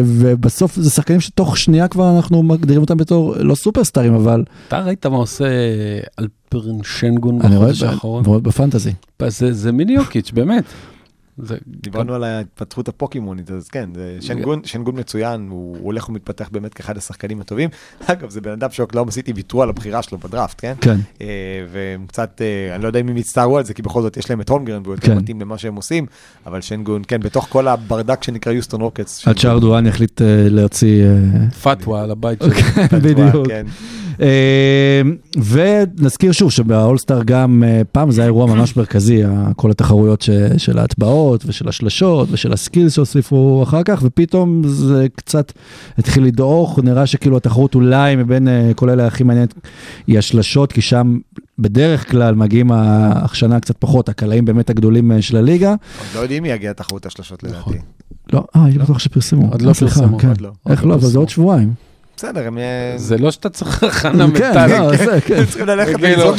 ובסוף 0.06 0.76
זה 0.76 0.90
שחקנים 0.90 1.20
שתוך 1.20 1.58
שנייה 1.58 1.88
כבר 1.88 2.16
אנחנו 2.16 2.44
מגדירים 2.44 2.82
אותם 2.82 2.98
בתור 2.98 3.36
לא 3.40 3.56
סופרסטארים, 3.56 4.14
אבל 4.14 4.44
אתה 4.68 4.80
ראית 4.80 5.06
מה 5.06 5.18
עושה 5.18 5.46
אלפרן 6.54 6.84
שנגון 6.84 7.42
אני 7.42 7.56
רואה 7.56 7.68
בחודש 7.68 7.84
ב- 7.84 7.86
האחרון? 7.88 8.26
רואה 8.26 8.40
בפנטזי. 8.40 8.94
זה 9.28 9.54
זה 9.54 9.72
מיני 9.72 9.94
יוקיץ', 9.94 10.32
באמת. 10.32 10.64
זה- 11.38 11.58
דיברנו 11.68 12.14
על 12.14 12.24
ההתפתחות 12.24 12.88
הפוקימונית, 12.88 13.52
אז 13.52 13.68
כן, 13.68 13.90
זה 13.96 14.18
שנגון, 14.22 14.62
שנגון 14.64 15.00
מצוין, 15.00 15.48
הוא 15.50 15.78
הולך 15.82 16.10
ומתפתח 16.10 16.50
באמת 16.52 16.74
כאחד 16.74 16.98
השחקנים 16.98 17.42
הטובים. 17.42 17.70
אגב, 18.06 18.30
זה 18.30 18.42
בן 18.42 18.52
אדם 18.52 18.70
שאוקלהומה 18.72 19.12
סיטי 19.12 19.34
ויתרו 19.36 19.64
על 19.64 19.70
הבחירה 19.70 20.02
שלו 20.02 20.18
בדראפט, 20.18 20.56
כן? 20.62 20.74
כן. 20.82 20.98
אה, 21.22 21.28
והם 21.72 22.06
קצת, 22.08 22.42
אה, 22.42 22.76
אני 22.76 22.84
לא 22.84 22.88
יודע 22.88 23.00
אם 23.00 23.10
הם 23.10 23.16
הצטערו 23.16 23.58
על 23.58 23.66
זה, 23.66 23.74
כי 23.74 23.82
בכל 23.82 24.02
זאת 24.02 24.18
יש 24.18 24.30
להם 24.30 24.42
את 24.42 24.50
הולמגרן 24.50 24.82
והוא 24.84 24.96
יותר 24.96 25.08
כן. 25.08 25.18
מתאים 25.18 25.42
למה 25.42 25.58
שהם 25.58 25.76
עושים, 25.76 26.06
אבל 26.46 26.62
שנגון, 26.62 27.02
כן, 27.08 27.20
בתוך 27.20 27.48
כל 27.50 27.68
הברדק 27.68 28.24
שנקרא 28.24 28.52
יוסטון 28.52 28.82
רוקטס. 28.82 29.28
עד 29.28 29.38
שארדואן 29.38 29.86
יחליט 29.88 30.22
אה, 30.22 30.28
להוציא... 30.50 31.06
פתווה 31.64 32.04
על 32.04 32.12
הבית 32.12 32.40
שלו. 32.42 32.52
בדיוק. 33.02 33.48
אה, 34.22 35.02
ונזכיר 35.46 36.32
שוב 36.32 36.52
שבאולסטאר 36.52 37.24
גם 37.24 37.64
אה, 37.68 37.82
פעם 37.92 38.12
זה 38.12 38.22
היה 38.22 38.26
אירוע 38.26 38.46
ממש 38.46 38.78
מרכזי, 38.78 39.22
כל 39.56 39.72
התחרויות 39.72 40.22
ש- 40.22 40.30
של 40.58 40.80
ההטבעות 40.80 41.44
ושל 41.48 41.70
השלשות 41.70 42.30
ושל 42.32 42.54
ה 42.54 42.60
skills 42.60 42.94
שהוסיפו 42.94 43.64
אחר 43.64 43.84
כך, 43.84 44.00
ופתאום 44.04 44.62
זה 44.66 45.08
קצת 45.16 45.52
התחיל 45.98 46.24
לדעוך, 46.24 46.80
נראה 46.84 47.06
שכאילו 47.06 47.38
התחרות 47.38 47.76
אולי 47.76 48.16
מבין 48.16 48.48
אה, 48.48 48.72
כל 48.76 48.90
אלה 48.90 49.08
הכי 49.08 49.24
מעניינת 49.24 49.54
היא 50.08 50.20
השלשות, 50.20 50.72
כי 50.72 50.82
שם 50.82 51.18
בדרך 51.60 52.12
כלל 52.12 52.36
מגיעים 52.36 52.72
השנה 52.74 53.60
קצת 53.60 53.76
פחות, 53.80 54.10
הקלעים 54.10 54.46
באמת 54.46 54.70
הגדולים 54.70 55.12
של 55.22 55.38
הליגה. 55.38 55.70
עוד 55.70 55.78
לא 56.16 56.20
יודעים 56.20 56.44
מי 56.44 56.50
יגיע 56.50 56.70
לתחרות 56.70 57.06
השלשות 57.06 57.44
לדעתי. 57.44 57.78
לא, 58.34 58.44
אה, 58.56 58.66
אני 58.66 58.78
בטוח 58.78 59.00
שפרסמו. 59.00 59.52
עוד 59.52 59.62
לא 59.62 59.74
פרסמו, 59.74 60.18
כן. 60.18 60.28
עוד 60.28 60.42
לא. 60.42 60.52
איך 60.70 60.86
לא, 60.86 60.94
אבל 60.94 61.08
זה. 61.08 61.18
עוד 61.18 61.30
שבועיים. 61.30 61.74
בסדר, 62.18 62.48
הם 62.48 62.58
אה, 62.58 62.64
זה 62.96 63.18
לא 63.18 63.32
שאתה 63.32 63.50
צריך 63.50 63.84
הכנה 63.84 64.12
כן, 64.12 64.54
מנטלית. 64.54 65.00
זה, 65.00 65.22
כן. 65.22 65.36
הם 65.38 65.46
צריכים 65.46 65.66
ללכת 65.68 65.94
ולזרוק 66.00 66.36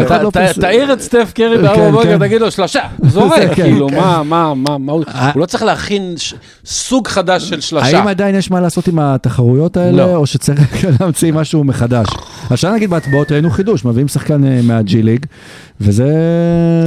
אתה- 0.00 0.22
לא. 0.22 0.30
תעיר 0.60 0.92
את 0.92 1.00
סטף 1.00 1.32
קרי 1.34 1.56
כן, 1.56 1.62
בארבע 1.62 1.88
בבוקר, 1.88 2.04
כן. 2.18 2.18
תגיד 2.18 2.40
לו 2.40 2.50
שלושה, 2.50 2.80
זורק, 3.08 3.32
כן, 3.40 3.54
כאילו, 3.54 3.88
כן. 3.88 3.96
מה, 3.96 4.22
מה, 4.22 4.54
מה, 4.54 4.78
מה 4.78 4.92
הוא, 4.92 5.04
אה. 5.08 5.30
הוא 5.34 5.40
לא 5.40 5.46
צריך 5.46 5.62
להכין 5.62 6.14
סוג 6.64 7.08
חדש 7.08 7.48
של 7.48 7.60
שלושה. 7.60 7.98
האם 7.98 8.08
עדיין 8.08 8.34
יש 8.34 8.50
מה 8.50 8.60
לעשות 8.60 8.88
עם 8.88 8.98
התחרויות 8.98 9.76
האלה, 9.76 10.06
לא. 10.06 10.16
או 10.16 10.26
שצריך 10.26 10.84
להמציא 11.00 11.32
משהו 11.32 11.64
מחדש? 11.64 12.06
השנה 12.50 12.72
נגיד 12.72 12.90
בהטבעות 12.90 13.32
ראינו 13.32 13.50
חידוש, 13.50 13.84
מביאים 13.84 14.08
שחקן 14.08 14.44
אה, 14.44 14.60
מהג'י 14.62 15.02
ליג, 15.02 15.26
וזה 15.80 16.06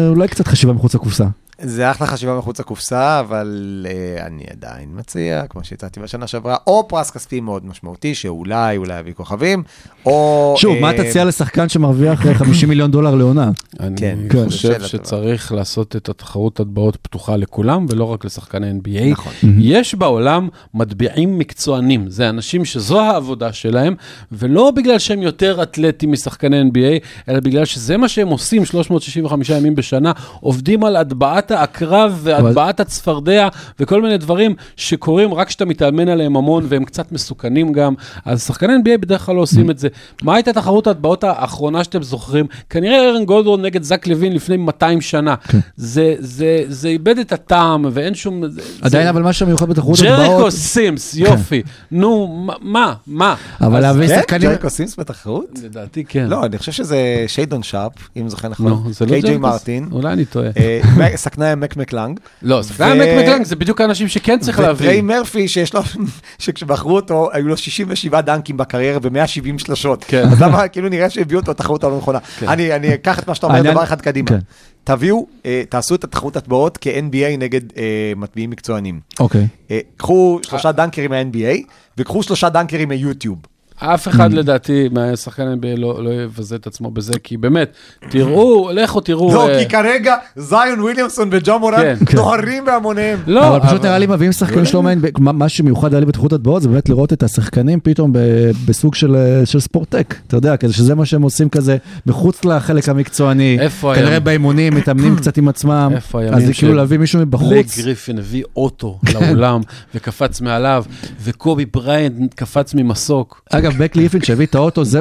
אולי 0.10 0.28
קצת 0.28 0.48
חשיבה 0.48 0.74
מחוץ 0.74 0.96
לקופסה. 0.96 1.26
זה 1.64 1.92
אחלה 1.92 2.08
חשיבה 2.08 2.38
מחוץ 2.38 2.60
לקופסה, 2.60 3.20
אבל 3.20 3.86
uh, 3.90 4.26
אני 4.26 4.44
עדיין 4.52 4.90
מציע, 4.94 5.48
כמו 5.50 5.64
שהצעתי 5.64 6.00
בשנה 6.00 6.28
שעברה, 6.28 6.56
או 6.68 6.88
פרס 6.88 7.12
כספי 7.12 7.40
מאוד 7.40 7.66
משמעותי, 7.66 8.16
שאולי, 8.16 8.78
אולי 8.78 9.00
יביא 9.00 9.14
כוכבים, 9.14 9.64
או... 10.06 10.56
שוב, 10.58 10.80
מה 10.80 10.92
אה, 10.92 10.98
תציע 10.98 11.26
לשחקן 11.26 11.70
שמרוויח 11.70 12.26
אה, 12.26 12.34
50 12.34 12.70
מיליון 12.70 12.92
דולר 12.92 13.16
לעונה? 13.16 13.52
אני 13.80 13.98
כן, 13.98 14.18
כן. 14.30 14.46
חושב. 14.46 14.84
שצריך 14.84 15.52
לעשות 15.52 15.96
את 15.96 16.10
התחרות 16.10 16.60
הטבעות 16.60 16.96
פתוחה 16.96 17.36
לכולם, 17.36 17.86
ולא 17.90 18.04
רק 18.04 18.26
לשחקני 18.26 18.72
NBA. 18.72 19.12
נכון. 19.12 19.34
יש 19.60 19.96
בעולם 19.96 20.50
מטביעים 20.74 21.40
מקצוענים, 21.40 22.10
זה 22.10 22.30
אנשים 22.30 22.66
שזו 22.66 23.02
העבודה 23.02 23.54
שלהם, 23.54 23.96
ולא 24.32 24.72
בגלל 24.72 25.00
שהם 25.00 25.22
יותר 25.22 25.64
אתלטים 25.64 26.12
משחקני 26.12 26.62
NBA, 26.62 27.06
אלא 27.30 27.40
בגלל 27.40 27.66
שזה 27.66 27.98
מה 27.98 28.08
שהם 28.08 28.28
עושים 28.28 28.66
365 28.66 29.50
ימים 29.50 29.76
בשנה, 29.76 30.12
עובדים 30.40 30.84
על 30.84 30.96
הטבעת 30.96 31.52
העקרב 31.54 32.20
והטבעת 32.24 32.80
הצפרדע 32.80 33.48
וכל 33.80 34.02
מיני 34.02 34.18
דברים 34.18 34.56
שקורים 34.76 35.34
רק 35.34 35.48
כשאתה 35.48 35.66
מתאמן 35.66 36.10
עליהם 36.10 36.36
המון, 36.38 36.66
והם 36.70 36.86
קצת 36.86 37.12
מסוכנים 37.12 37.72
גם. 37.74 37.94
אז 38.26 38.44
שחקני 38.48 38.74
NBA 38.74 38.98
בדרך 38.98 39.26
כלל 39.26 39.36
לא 39.36 39.42
עושים 39.42 39.70
את 39.72 39.80
זה. 39.80 39.88
מה 40.24 40.36
הייתה 40.36 40.54
תחרות 40.54 40.88
ההטבעות 40.88 41.24
האחרונה 41.24 41.84
שאתם 41.84 42.04
זוכרים? 42.04 42.46
כנראה 42.70 43.10
ארן 43.10 43.26
גולדרון 43.26 43.62
נגד 43.62 43.84
זק 43.84 44.08
לוין 44.08 44.34
לפני 44.34 44.58
200 44.58 45.02
שנה. 45.02 45.36
זה, 45.76 46.16
זה, 46.20 46.64
זה 46.68 46.88
איבד 46.88 47.18
את 47.18 47.32
הטעם 47.32 47.86
ואין 47.92 48.16
שום... 48.16 48.44
זה- 48.50 48.62
עדיין 48.82 49.04
זה- 49.04 49.10
אבל 49.10 49.22
מה 49.22 49.34
שמיוחד 49.34 49.70
בתחרות 49.70 50.00
ג'ריקו 50.00 50.22
הטבעות, 50.22 50.54
סימס, 50.54 51.16
יופי. 51.16 51.62
נו, 51.92 52.28
מה- 52.62 52.94
מה? 53.08 53.36
אבל 53.62 53.80
להביא 53.80 54.08
כן, 54.08 54.20
שחקנים... 54.20 54.50
ג'ריקו 54.50 54.70
סימס 54.70 55.00
בתחרות? 55.00 55.46
לדעתי 55.64 56.04
כן. 56.04 56.26
לא, 56.30 56.46
אני 56.46 56.58
חושב 56.58 56.72
שזה 56.72 56.98
שיידון 57.28 57.64
שרפ, 57.64 57.92
אם 58.18 58.30
זוכר 58.30 58.50
נכון. 58.50 58.68
נו, 58.68 58.94
זה 58.94 59.06
לא 59.06 59.10
קיי-ג'יי 59.12 59.30
ג'ריקו 59.32 59.42
מרטין. 59.48 59.88
אולי 59.92 60.14
אני 60.14 60.26
טועה. 60.26 60.50
אה, 61.34 61.36
סקנאי 61.36 61.56
מק 61.56 61.78
מקלנג. 61.78 62.20
לא, 62.42 62.56
ו- 62.56 62.64
ספרי 62.64 62.94
מקמקלנג 62.94 63.46
זה 63.46 63.56
בדיוק 63.56 63.82
האנשים 63.82 64.08
שכן 64.08 64.40
צריך 64.40 64.58
וטריי 64.58 64.68
להבין. 64.68 65.08
מרפי, 65.08 65.48
שיש 65.48 65.74
לו, 65.74 65.82
שכשבחרו 66.40 66.96
אותו, 66.96 67.30
היו 67.34 67.48
לו 67.48 67.58
67 67.58 68.22
דנקים 68.22 68.58
בקריירה 68.58 69.00
ו-170 69.02 69.66
שלשות. 69.66 70.06
כן. 70.08 70.28
אז 70.32 70.42
למה, 70.42 70.68
כאילו 70.68 70.90
נראה 70.90 71.10
שהביאו 71.10 71.40
אותו 71.40 71.52
לתחרות 71.52 71.84
הלא 71.84 71.98
נכונה. 71.98 72.20
כן. 72.40 72.48
אני 72.48 72.76
אני 72.76 72.94
אקח 72.94 73.20
את 73.20 73.28
מה 73.28 73.36
שאתה 73.36 73.48
אומר 73.48 73.62
דבר 73.62 73.84
אחד 73.84 74.02
קדימה. 74.02 74.30
כן. 74.30 74.40
תביאו, 74.84 75.28
אה, 75.46 75.64
תעשו 75.70 75.96
את 75.96 76.04
התחרות 76.04 76.36
הטבעות 76.36 76.78
כ-NBA 76.82 77.38
נגד 77.38 77.62
אה, 77.78 78.14
מטביעים 78.16 78.50
מקצוענים. 78.50 79.00
אוקיי. 79.20 79.48
אה, 79.72 79.80
קחו 79.98 80.40
שלושה 80.42 80.72
דנקרים 80.72 81.10
מה-NBA, 81.12 81.58
וקחו 81.98 82.24
שלושה 82.24 82.50
דנקרים 82.50 82.90
מיוטיוב. 82.90 83.38
אף 83.86 84.08
אחד 84.08 84.34
לדעתי 84.34 84.90
מהשחקן 84.92 85.54
NBA 85.54 85.80
לא 85.80 86.04
לא 86.04 86.10
יבזה 86.10 86.56
את 86.56 86.68
עצמו 86.68 86.92
בזה, 86.92 87.14
כי 87.24 87.38
באמת, 87.38 87.72
תראו, 88.10 88.70
לכו 88.74 89.00
תראו... 89.02 89.34
לא, 89.34 89.50
אה, 89.50 89.60
כי 89.64 89.70
כרגע 89.70 90.16
זיון 90.36 90.80
וויליאמסון 90.80 91.30
וג'ון 91.32 91.60
מורן 91.62 91.82
כן, 91.82 91.96
כן. 92.06 92.18
נוהרים 92.18 92.66
בהמוניהם. 92.66 93.20
לא, 93.28 93.48
אבל 93.58 93.68
פשוט 93.68 93.86
נראה 93.86 93.98
לי 93.98 94.08
מביאים 94.08 94.32
שחקנים 94.32 94.66
שלא 94.66 94.84
מעניין, 94.84 95.06
מה- 95.20 95.50
שמיוחד 95.50 95.94
היה 95.94 96.00
לי 96.00 96.06
בתחרות 96.06 96.34
הטבעות 96.34 96.62
זה 96.62 96.70
באמת 96.70 96.90
לראות 96.90 97.14
את 97.14 97.24
השחקנים 97.24 97.80
פתאום 97.84 98.14
ב- 98.14 98.20
בסוג 98.66 98.96
של 98.96 99.16
אה, 99.16 99.46
של 99.46 99.60
ספורטק, 99.60 100.16
אתה 100.28 100.38
יודע, 100.38 100.58
כזה 100.58 100.74
שזה 100.74 100.96
מה 100.96 101.06
שהם 101.06 101.22
עושים 101.22 101.50
כזה 101.50 101.78
מחוץ 102.06 102.46
לחלק 102.46 102.90
המקצועני, 102.90 103.58
איפה 103.60 103.94
כנראה 103.96 104.10
היה? 104.10 104.20
באימונים 104.20 104.76
מתאמנים 104.76 105.16
קצת 105.16 105.38
עם 105.38 105.48
עצמם, 105.48 105.92
איפה 105.96 106.20
אז 106.22 106.26
הימים 106.30 106.46
זה 106.48 106.54
כאילו 106.54 106.74
להביא 106.74 106.98
מישהו 106.98 107.20
מבחוץ, 107.20 107.78
גריפין 107.80 108.18
הביא 108.18 108.44
אוטו 108.56 109.00
לאולם 109.14 109.62
וקפץ 109.96 110.42
מעליו, 110.42 110.84
וקובי 111.24 111.66
בריינט 111.66 112.34
קפץ 112.36 112.74
ממסוק. 112.74 113.42
אגב 113.52 113.73
בלייק 113.78 114.04
גריפין 114.04 114.22
שהביא 114.22 114.46
את 114.46 114.56
האוטו 114.56 114.86
זה, 114.86 115.00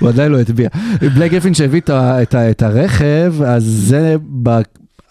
הוא 0.00 0.08
עדיין 0.08 0.32
לא 0.32 0.40
הטביע, 0.40 0.68
בלייק 1.14 1.34
גריפין 1.34 1.54
שהביא 1.54 1.80
את 2.30 2.62
הרכב, 2.62 3.34
אז 3.46 3.64
זה 3.64 4.16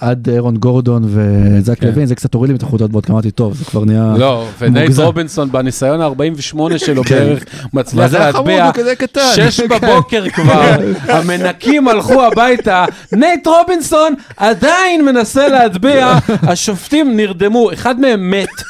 עד 0.06 0.30
ארון 0.30 0.58
גורדון 0.58 1.04
וזק 1.08 1.80
כן. 1.80 1.88
לוין, 1.88 2.06
זה 2.06 2.16
קצת 2.16 2.34
הוריד 2.34 2.50
לי 2.50 2.54
מתחרות 2.56 2.82
ההטבעות, 2.82 3.06
כי 3.06 3.12
אמרתי, 3.12 3.32
טוב, 3.32 3.54
זה 3.54 3.66
כבר 3.66 3.86
נהיה... 3.86 4.14
לא, 4.18 4.48
ונייט 4.60 4.86
מוגזם. 4.86 5.04
רובינסון 5.04 5.52
בניסיון 5.52 6.02
ה-48 6.02 6.78
שלו 6.86 7.04
כן. 7.04 7.16
בערך, 7.16 7.44
מצליח 7.74 8.14
להטביע, 8.14 8.72
קטן. 8.98 9.22
שש 9.36 9.62
כן. 9.62 9.68
בבוקר 9.68 10.30
כבר, 10.30 10.76
המנקים 11.08 11.88
הלכו 11.88 12.24
הביתה, 12.24 12.86
נייט 13.12 13.48
רובינסון 13.48 14.14
עדיין 14.38 15.06
מנסה 15.06 15.48
להטביע, 15.48 16.18
השופטים 16.52 17.18
נרדמו, 17.18 17.74
אחד 17.74 18.00
מהם 18.00 18.32
מת, 18.32 18.62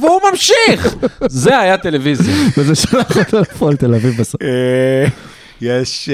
והוא 0.00 0.20
ממשיך. 0.30 0.94
זה 1.26 1.58
היה 1.58 1.76
טלוויזיה. 1.76 2.34
וזה 2.58 2.74
שלח 2.74 3.16
אותו 3.18 3.40
לפועל 3.40 3.76
תל 3.76 3.94
אביב 3.94 4.16
בסוף. 4.20 4.42
אה, 4.42 5.06
יש... 5.60 6.10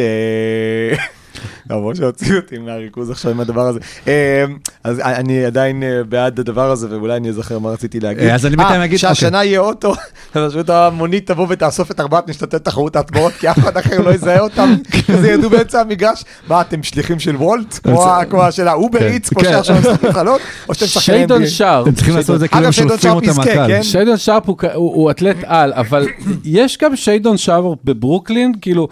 למרות 1.70 1.96
שהוציאו 1.96 2.36
אותי 2.36 2.58
מהריכוז 2.58 3.10
עכשיו 3.10 3.30
עם 3.30 3.40
הדבר 3.40 3.66
הזה. 3.66 3.80
אה, 4.08 4.44
אז 4.84 5.00
אני 5.00 5.44
עדיין 5.44 5.82
אה, 5.82 6.04
בעד 6.08 6.40
הדבר 6.40 6.70
הזה, 6.70 6.86
ואולי 6.90 7.16
אני 7.16 7.28
אזכר 7.28 7.58
מה 7.58 7.70
רציתי 7.70 8.00
להגיד. 8.00 8.22
אה, 8.28 8.34
אז 8.34 8.46
אני 8.46 8.56
בינתיים 8.56 8.80
אגיד- 8.82 8.98
שהשנה 8.98 9.44
יהיה 9.44 9.60
אוטו, 9.60 9.94
פשוט 10.32 10.70
המונית 10.70 11.26
תבוא 11.26 11.46
ותאסוף 11.48 11.90
את 11.90 12.00
ארבעת 12.00 12.28
משתתפי 12.28 12.58
תחרות 12.58 12.96
ההטבעות, 12.96 13.32
כי 13.32 13.50
אף 13.50 13.58
אחד 13.58 13.76
אחר 13.76 14.00
לא 14.00 14.10
יזהה 14.10 14.40
אותם, 14.40 14.74
אז 15.18 15.24
ירדו 15.24 15.50
באמצע 15.50 15.80
המגרש. 15.80 16.24
מה, 16.48 16.60
אתם 16.60 16.82
שליחים 16.82 17.18
של 17.20 17.36
וולט? 17.36 17.78
כמו 18.30 18.42
של 18.50 18.68
האובר 18.68 18.98
כן, 18.98 19.06
איטס, 19.06 19.28
כמו 19.28 19.40
כן. 19.40 19.50
שעכשיו 19.50 19.76
משחקים 19.76 20.12
חלות? 20.12 20.40
או 20.68 20.74
שאתם 20.74 20.86
שחקנים... 20.86 21.18
שיידון? 21.18 21.46
שרפ, 21.46 21.86
הם 21.86 21.94
צריכים 21.94 22.16
לעשות 22.16 22.34
את 22.34 22.40
זה 22.40 22.48
כאילו 22.48 22.72
שולפים 22.72 22.98
שרפ 22.98 23.14
אותם 23.14 23.36
מהקהל. 23.36 23.70
כן? 23.70 23.82
שיידון 23.82 24.16
שרפ 24.16 24.48
הוא, 24.74 25.10
אתלט 25.10 25.36
על, 25.46 25.72
אבל 25.72 26.06
יש 26.44 26.78
גם 26.82 26.96
שיידון 26.96 27.36
שרפ 27.36 27.78
בברוקלין, 27.84 28.52
כאילו, 28.60 28.88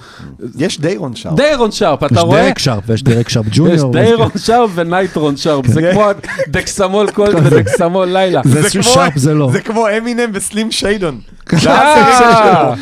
יש 0.58 0.80
דיירון 0.80 1.16
שם. 1.16 1.34
דיירון 1.34 1.70
שרפ, 1.72 2.04
אתה 2.04 2.20
יש 2.28 2.34
רואה? 2.34 2.46
דרק 2.46 2.58
שרפ 2.58 2.82
ויש 2.86 3.02
דרק 3.02 3.28
שרפ 3.28 3.46
יש 3.46 3.58
ג'וניור. 3.58 3.92
דיירון 3.92 4.28
שרפ 4.36 4.70
ונייטרון 4.74 5.36
שרפ, 5.36 5.66
זה 5.66 5.80
כן. 5.80 5.92
כמו 5.92 6.04
דקסמול 6.48 7.10
קולד 7.10 7.34
ודקסמול 7.44 8.08
לילה. 8.08 8.40
זה 8.44 8.82
שרפ 8.82 9.12
זה 9.16 9.34
לא. 9.34 9.50
זה 9.52 9.60
כמו 9.60 9.86
אמינם 9.98 10.30
וסלים 10.34 10.72
שיידון. 10.72 11.20
אה, 11.66 12.74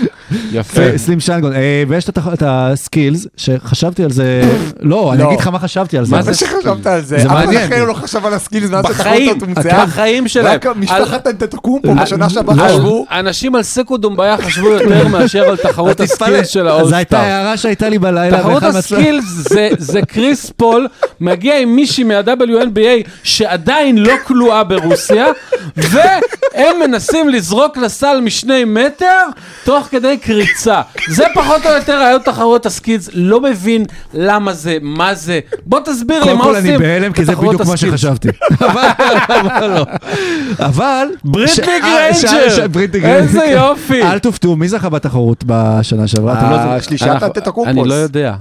יפה. 0.53 0.81
סלים 0.97 1.21
שיינגון, 1.21 1.53
אה, 1.53 1.83
ויש 1.89 2.09
את 2.09 2.43
הסקילס, 2.47 3.27
שחשבתי 3.37 4.05
על 4.05 4.11
זה, 4.11 4.43
לא, 4.81 5.13
אני 5.13 5.23
לא. 5.23 5.29
אגיד 5.29 5.41
לך 5.41 5.47
מה 5.49 5.59
חשבתי 5.59 5.99
על 5.99 6.05
זה. 6.05 6.17
מה 6.17 6.23
מה 6.27 6.35
שחשבת 6.35 6.87
על 6.87 7.01
זה? 7.01 7.19
זה 7.19 7.27
אף 7.27 7.33
אחד 7.33 7.45
מעניין. 7.47 7.83
לא 7.87 7.95
חשב 7.95 8.27
על 8.27 8.35
הסקילס 8.35 8.71
מאז 8.71 8.85
בחיים, 8.85 9.29
שהתחרות 9.31 9.43
הומצאה. 9.57 9.87
בחיים 9.87 10.29
שלהם. 10.29 10.55
רק 10.55 10.67
משפחת 10.77 11.27
אנטטוקומפו 11.27 11.95
בשנה 11.95 12.31
שעברה 12.31 12.65
על- 12.65 12.71
חשבו. 12.73 13.07
אנשים 13.11 13.55
על 13.55 13.63
סקו 13.63 13.97
דומביה 13.97 14.37
חשבו 14.39 14.69
יותר 14.69 15.09
מאשר 15.13 15.49
על 15.49 15.57
תחרות 15.57 16.01
הסקילס 16.01 16.49
של 16.49 16.61
זו 16.63 16.67
הייתה 16.69 16.75
האולסטאר. 16.93 17.19
הערה 17.19 17.57
שהייתה 17.57 17.89
לי 17.89 17.99
בלילה. 17.99 18.39
תחרות 18.39 18.63
ה 18.63 18.72
skills 18.72 19.25
זה, 19.27 19.69
זה 19.79 20.01
קריס 20.03 20.51
פול 20.57 20.89
מגיע 21.21 21.59
עם 21.59 21.77
מישהי 21.77 22.05
מה-WNBA 22.05 23.09
שעדיין 23.23 23.99
לא 23.99 24.13
כלואה 24.27 24.65
ברוסיה 24.65 25.27
והם 25.77 26.77
מנסים 26.87 27.29
לזרוק 27.29 27.77
לסל 27.77 28.21
משני 28.25 28.56
מטר 28.65 29.23
תוך 29.65 29.87
כדי 29.91 30.17
קריצה. 30.19 30.81
זה 31.09 31.25
פחות 31.35 31.67
או 31.67 31.71
יותר 31.71 31.97
היו 31.97 32.19
תחרות 32.19 32.67
ה 32.67 32.72
skills, 32.72 33.11
לא 33.15 33.41
מבין 33.41 33.85
למה 34.15 34.53
זה, 34.55 34.77
מה 34.83 35.15
זה. 35.15 35.41
בוא 35.67 35.81
תסביר 35.85 36.19
לי 36.19 36.25
קודם 36.25 36.39
מה 36.39 36.45
כל 36.45 36.57
עושים 36.57 36.71
אני 36.71 36.79
בהלם, 36.79 37.13
כי 37.13 37.25
זה 37.25 37.37
בדיוק 37.37 37.63
מה. 37.67 37.77
שחשבתי. 37.77 38.29
אבל 38.61 38.89
אבל 39.29 39.71
לא. 39.75 39.85
אבל... 40.59 41.07
בריטני 41.25 41.67
אה, 41.73 41.79
גריינר, 41.81 42.69
בריטני 42.69 43.13
איזה. 43.15 43.45
יופי. 43.45 44.03
אל 44.03 44.19
תופתעו, 44.19 44.57
מי 44.57 44.69
זכה 44.69 44.89
בתחרות 44.89 45.45
בשנה 45.47 46.07
שעברה? 46.07 46.51
לא- 46.51 46.57
השלישת 46.57 47.07
אנחנו- 47.07 47.27
אנטטוקומפוס. 47.27 47.79
אני 47.79 47.89
לא 47.89 47.95
יודע. 47.95 48.35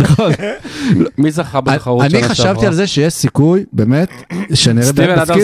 נכון. 0.00 0.32
מי 1.18 1.30
זכה 1.30 1.60
בתחרות 1.60 2.04
אני 2.04 2.10
שנה 2.10 2.34
שעברה? 2.34 2.52
חשבתי 2.52 2.66
על 2.66 2.74
זה 2.74 2.86
שיש 2.86 3.12
סיכוי, 3.12 3.64
באמת, 3.72 4.08
שנראה 4.54 4.90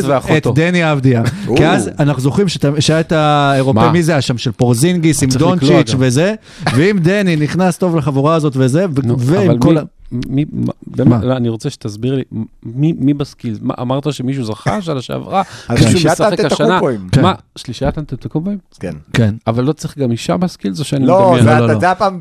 ואחותו. 0.04 0.36
את 0.36 0.54
דני 0.54 0.92
אבדיה. 0.92 1.22
כי 1.56 1.66
אז 1.66 1.90
אנחנו 1.98 2.22
זוכרים 2.22 2.46
שהיה 2.78 3.00
את 3.00 3.12
האירופאי? 3.12 3.90
מי 3.90 4.02
זה 4.02 4.12
היה 4.12 4.20
שם? 4.20 4.38
של 4.38 4.52
פורזינגיס 4.52 5.22
עם 5.22 5.28
דונצ'יץ'. 5.28 5.94
וזה, 5.98 6.34
ואם 6.74 6.98
דני 7.02 7.36
נכנס 7.36 7.76
טוב 7.76 7.96
לחבורה 7.96 8.34
הזאת 8.34 8.52
וזה, 8.56 8.86
ועם 9.18 9.58
כל 9.58 9.76
מי-. 10.12 10.44
מי, 10.52 10.64
מה? 11.04 11.18
לא, 11.22 11.36
אני 11.36 11.48
רוצה 11.48 11.70
שתסביר 11.70 12.14
לי, 12.14 12.22
מי, 12.62 12.92
מי 12.98 13.14
בסקילס? 13.14 13.58
מה, 13.62 13.74
אמרת 13.80 14.12
שמישהו 14.12 14.44
זכה 14.44 14.82
שנה 14.82 15.02
שעברה? 15.02 15.42
מישהו 15.70 15.90
משחק 15.94 16.10
השנה? 16.10 16.26
האנטטוקומפואים. 16.26 17.08
כן. 17.12 17.22
מה, 17.22 17.32
שלישיית 17.56 17.98
אנטטוקומפואים? 17.98 18.58
כן. 18.80 18.92
כן. 19.12 19.34
אבל 19.46 19.64
לא 19.64 19.72
צריך 19.72 19.98
גם 19.98 20.12
אישה 20.12 20.36
בסקילס 20.36 20.78
או 20.80 20.84
שאני 20.84 21.06
לא, 21.06 21.20
מדמיין? 21.20 21.44
זה 21.44 21.50
לא, 21.50 21.56
היה- 21.56 21.60
לא. 21.74 21.80
זה 21.80 21.86
היה 21.86 21.94
פעם 21.94 22.18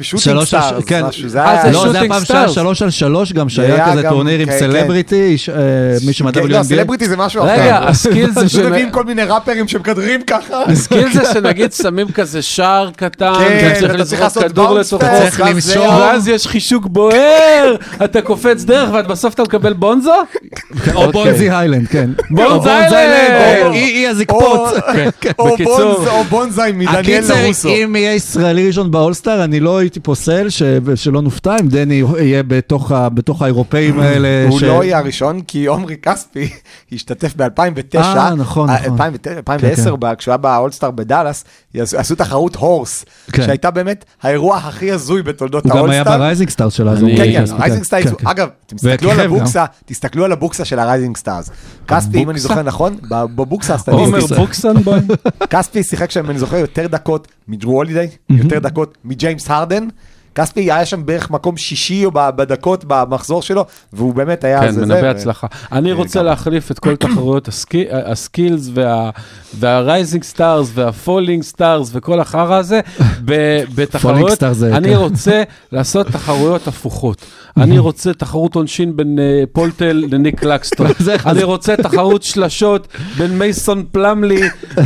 על- 0.62 0.68
סטארס, 0.70 0.86
כן. 0.86 1.06
משהו, 1.06 1.30
זה 1.30 1.42
אה, 1.42 1.52
היה... 1.52 1.72
לא, 1.72 1.80
זה 1.80 1.88
שוטינג 1.88 1.96
היה 1.96 2.10
פעם 2.10 2.26
שהיה 2.26 2.40
סטארס. 2.42 2.52
שלוש 2.56 2.82
על 2.82 2.90
שלוש 2.90 3.34
גם, 3.34 3.50
זה 3.50 3.56
שהיה 3.56 3.76
היה 3.76 3.92
כזה 3.94 4.10
טורניר 4.10 4.40
עם 4.40 4.46
כן, 4.46 4.60
סלבריטי, 4.60 5.36
אה, 5.56 5.62
מישהו 6.06 6.26
כן, 6.34 6.48
לא. 6.48 6.64
סלבריטי 6.64 7.08
זה 7.08 7.18
משהו 7.18 7.44
אחר. 7.44 7.52
רגע, 7.52 7.78
הסקילס 7.88 8.34
זה 8.36 8.46
פשוט 8.46 8.60
של... 8.62 8.70
מביאים 8.70 8.92
כל 8.92 9.04
מיני 9.06 9.24
ראפרים 9.24 9.68
שמכדרים 9.68 10.22
ככה. 10.28 10.64
הסקילס 10.72 11.14
זה 11.14 11.34
שנגיד 11.34 11.74
שמים 11.74 12.12
כזה 12.12 12.42
שער 12.42 12.90
קטן, 12.96 13.34
כן, 13.40 13.74
צריך 13.80 13.96
לזרוק 13.96 14.22
לעשות 14.22 14.44
כדור. 14.44 14.82
זה- 15.62 15.80
ואז 15.80 16.28
יש 16.28 16.48
חישוק 16.48 16.86
בוער, 16.88 17.75
אתה 18.04 18.22
קופץ 18.22 18.64
דרך 18.64 18.90
ובסוף 18.94 19.34
אתה 19.34 19.44
מקבל 19.44 19.74
בונזו? 19.74 20.12
או 20.96 21.06
אוקיי. 21.06 21.12
בונזי 21.12 21.50
היילנד, 21.50 21.88
כן. 21.88 22.10
בונזי 22.30 22.52
או 22.54 22.60
בונזי 22.62 22.70
איילנד. 22.96 23.66
או 23.66 23.72
אי 23.72 23.90
אי 23.90 24.08
הזקפות. 24.08 24.74
או 25.40 25.50
בקיצור. 25.54 25.94
בונז- 26.06 26.10
או 26.10 26.24
בונזאי 26.24 26.72
מדניאל 26.72 26.96
הקיצר, 27.00 27.44
לרוסו. 27.44 27.70
אם 27.70 27.96
יהיה 27.96 28.14
ישראלי 28.14 28.68
ראשון 28.68 28.92
באולסטאר, 28.92 29.44
אני 29.44 29.60
לא 29.60 29.78
הייתי 29.78 30.00
פוסל 30.00 30.50
ש- 30.50 30.64
שלא 30.96 31.22
נופתע 31.22 31.56
אם 31.62 31.68
דני 31.68 32.04
יהיה 32.20 32.44
בתוך 33.14 33.42
האירופאים 33.42 34.00
האלה. 34.00 34.28
הוא 34.50 34.62
לא 34.62 34.84
יהיה 34.84 34.98
הראשון, 34.98 35.42
כי 35.42 35.66
עומרי 35.66 35.96
כספי 36.02 36.50
השתתף 36.94 37.34
ב-2009, 37.38 37.98
אה, 37.98 38.36
נכון, 38.36 38.70
נכון. 38.70 38.98
2010, 39.38 39.92
כשהוא 40.18 40.32
היה 40.32 40.38
באולסטאר 40.38 40.92
בדאלאס, 40.92 41.44
עשו- 41.98 42.16
תחרות 42.16 42.56
הורס, 42.56 43.06
כן. 43.32 43.44
שהייתה 43.46 43.72
באמת 43.72 44.06
האירוע 44.24 44.58
הכי 44.58 44.92
הזוי 44.92 45.22
בתולדות 45.24 45.64
הוא 45.64 45.72
גם 45.72 45.78
היה 45.78 45.86
האולסטאר. 46.00 46.18
ברייזינג 46.18 46.50
סטארס 46.50 46.74
של 46.74 46.90
אז. 46.90 47.04
אני- 47.04 47.12
הוא- 47.12 47.18
כן, 47.18 47.26
כן, 47.26 47.46
כן, 47.58 47.65
רייזינג 47.66 47.84
סטארס, 47.86 48.04
כן, 48.04 48.16
כן. 48.18 48.28
אגב, 48.28 48.50
תסתכלו 48.66 49.12
על. 49.12 49.20
הבוקסה, 49.20 49.66
תסתכלו 49.86 50.26
על 50.26 50.32
הבוקסה 50.32 50.66
של 50.66 50.80
הרייזינג 50.80 51.18
סטארס. 51.18 51.50
כספי, 51.88 52.24
אם 52.24 52.30
אני 52.30 52.40
זוכר 52.40 52.62
נכון, 52.62 52.98
ב- 53.10 53.24
בבוקסה 53.26 53.76
עומר 53.88 54.04
הסטטיסטית, 54.18 54.38
בוקסנבוי. 54.38 55.00
כספי 55.50 55.84
שיחק 55.84 56.12
שם, 56.12 56.26
אם 56.26 56.30
אני 56.30 56.40
זוכר, 56.40 56.58
יותר 56.58 56.88
דקות 56.88 57.28
מדרו 57.48 57.72
הולידיי, 57.74 58.08
יותר 58.30 58.60
דקות 58.60 58.98
מג'יימס 59.06 59.50
הרדן. 59.50 59.88
כספי 60.36 60.72
היה 60.72 60.86
שם 60.86 61.06
בערך 61.06 61.32
מקום 61.32 61.58
שישי 61.58 62.06
או 62.06 62.12
בדקות 62.14 62.86
במחזור 62.88 63.42
שלו, 63.42 63.66
והוא 63.94 64.14
באמת 64.14 64.44
היה... 64.44 64.62
כן, 64.62 64.72
זה- 64.72 64.86
מנבא 64.86 65.08
הצלחה. 65.08 65.48
אני 65.72 65.92
רוצה 65.92 66.20
כמה. 66.20 66.24
להחליף 66.30 66.72
את 66.72 66.80
כל 66.80 66.96
תחרויות 66.96 67.48
הסקי- 67.48 67.86
הסקילס 67.92 68.70
וה- 68.74 69.10
והרייזינג 69.60 70.24
סטארס 70.24 70.72
והפולינג 70.74 71.44
סטארס 71.44 71.90
וכל 71.94 72.20
החרא 72.20 72.56
הזה 72.56 72.80
בתחרויות. 73.76 74.44
אני. 74.74 74.96
רוצה 74.96 75.44
לעשות 75.72 76.08
תחרויות 76.08 76.68
הפוכות. 76.68 77.26
אני 77.58 77.80
רוצה 77.80 78.14
תחרות 78.14 78.56
עונשין 78.56 78.96
בין 78.98 79.20
אה, 79.20 79.44
פולטל 79.52 80.04
לניק 80.12 80.44
לקסטון. 80.44 80.88
אני 81.26 81.44
רוצה 81.44 81.76
תחרות 81.76 82.24
שלשות 82.24 82.88
בין 83.18 83.38
מייסון 83.38 83.84
פלמלי 83.92 84.42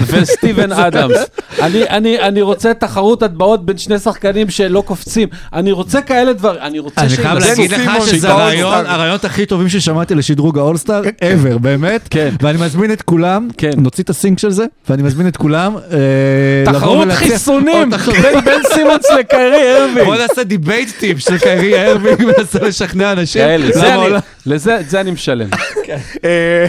וסטיבן 0.08 0.72
אדמס. 0.88 1.18
אני- 1.62 1.89
אני 1.89 2.20
אני 2.20 2.41
רוצה 2.41 2.74
תחרות 2.74 3.24
הטבעות 3.24 3.66
בין 3.66 3.78
שני 3.78 4.00
שחקנים 4.00 4.50
שלא 4.50 4.84
קופצים. 4.86 5.28
אני 5.53 5.71
רוצה 5.71 6.01
כאלה 6.01 6.33
דברים. 6.33 6.61
אני 6.61 6.79
רוצה 6.79 7.01
אני 7.01 7.09
חייב 7.09 7.37
להגיד 7.37 7.71
לך 7.71 7.91
שזה 8.05 8.29
הרעיון. 8.29 8.85
הרעיונות 8.85 9.25
הכי 9.25 9.45
טובים 9.45 9.69
ששמעתי 9.69 10.15
לשדרוג 10.15 10.57
האולסטאר 10.57 11.01
ever, 11.03 11.57
באמת. 11.57 12.07
כן. 12.09 12.35
ואני 12.41 12.57
מזמין 12.61 12.91
את 12.91 13.01
כולם, 13.01 13.47
כן. 13.57 13.71
נוציא 13.77 14.03
את 14.03 14.09
הסינק 14.09 14.39
של 14.39 14.51
זה, 14.51 14.65
ואני 14.89 15.03
מזמין 15.03 15.27
את 15.27 15.37
כולם 15.37 15.75
אה, 15.77 16.73
תחרות 16.73 17.07
חיסונים 17.11 17.89
בין 18.21 18.41
בן 18.45 18.61
סימונס 18.73 19.05
לקיירי 19.19 19.57
בוא 19.93 19.99
ארווינג. 19.99 20.21
נעשה 20.21 20.43
debate 20.43 20.89
טיפ 20.99 21.19
של 21.19 21.37
קיירי 21.37 21.87
ארווינג 21.87 22.19
ומנסה 22.19 22.59
לשכנע 22.59 23.11
אנשים. 23.11 23.41
לזה 24.45 25.01
אני 25.01 25.11
משלם. 25.11 25.49
אה, 26.25 26.67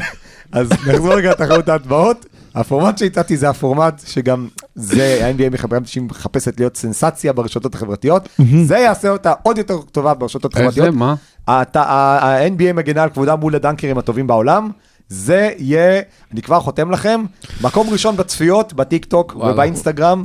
אז 0.52 0.68
נחזור 0.86 1.14
רגע 1.14 1.30
לתחרות 1.30 1.68
ההטבעות. 1.68 2.26
הפורמט 2.54 2.98
שהצעתי 2.98 3.36
זה 3.36 3.48
הפורמט 3.48 4.02
שגם 4.06 4.48
זה, 4.80 5.26
ה-NBA 5.26 5.50
מחברת 5.50 5.86
שהיא 5.86 6.02
מחפשת 6.02 6.60
להיות 6.60 6.76
סנסציה 6.76 7.32
ברשתות 7.32 7.74
החברתיות. 7.74 8.28
זה 8.64 8.78
יעשה 8.78 9.08
אותה 9.08 9.32
עוד 9.42 9.58
יותר 9.58 9.80
טובה 9.80 10.14
ברשתות 10.14 10.54
החברתיות. 10.54 10.86
איזה, 10.86 10.98
מה? 10.98 11.14
ה-NBA 11.46 12.72
מגנה 12.74 13.02
על 13.02 13.10
כבודם 13.10 13.40
מול 13.40 13.54
הדנקרים 13.54 13.98
הטובים 13.98 14.26
בעולם. 14.26 14.70
זה 15.08 15.50
יהיה, 15.58 16.00
אני 16.32 16.42
כבר 16.42 16.60
חותם 16.60 16.90
לכם, 16.90 17.24
מקום 17.62 17.90
ראשון 17.90 18.16
בצפיות, 18.16 18.72
בטיק 18.72 19.04
טוק. 19.04 19.36
ובאינסטגרם, 19.36 20.24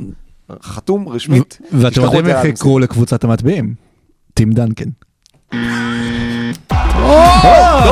חתום 0.62 1.08
רשמית. 1.08 1.58
ואתם 1.72 2.02
יודעים 2.02 2.26
איך 2.26 2.44
יקראו 2.44 2.78
לקבוצת 2.78 3.24
המצביעים? 3.24 3.74
טים 4.34 4.52
דנקן. 4.52 4.88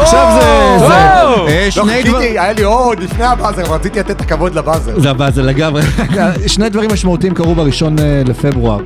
עכשיו 0.03 0.39
זה... 0.41 0.47
אה, 0.95 1.65
לא, 1.65 1.71
שני 1.71 1.83
דברים... 1.83 2.03
חיכיתי, 2.03 2.39
היה 2.39 2.53
לי 2.53 2.63
עוד 2.63 3.01
לפני 3.01 3.25
הבאזר, 3.25 3.63
רציתי 3.63 3.99
לתת 3.99 4.11
את 4.11 4.21
הכבוד 4.21 4.55
לבאזר. 4.55 5.01
זה 5.31 5.43
לגמרי. 5.43 5.83
שני 6.47 6.69
דברים 6.69 6.91
משמעותיים 6.93 7.35
קרו 7.35 7.55
בראשון 7.55 7.99
אה, 7.99 8.23
לפברואר. 8.27 8.81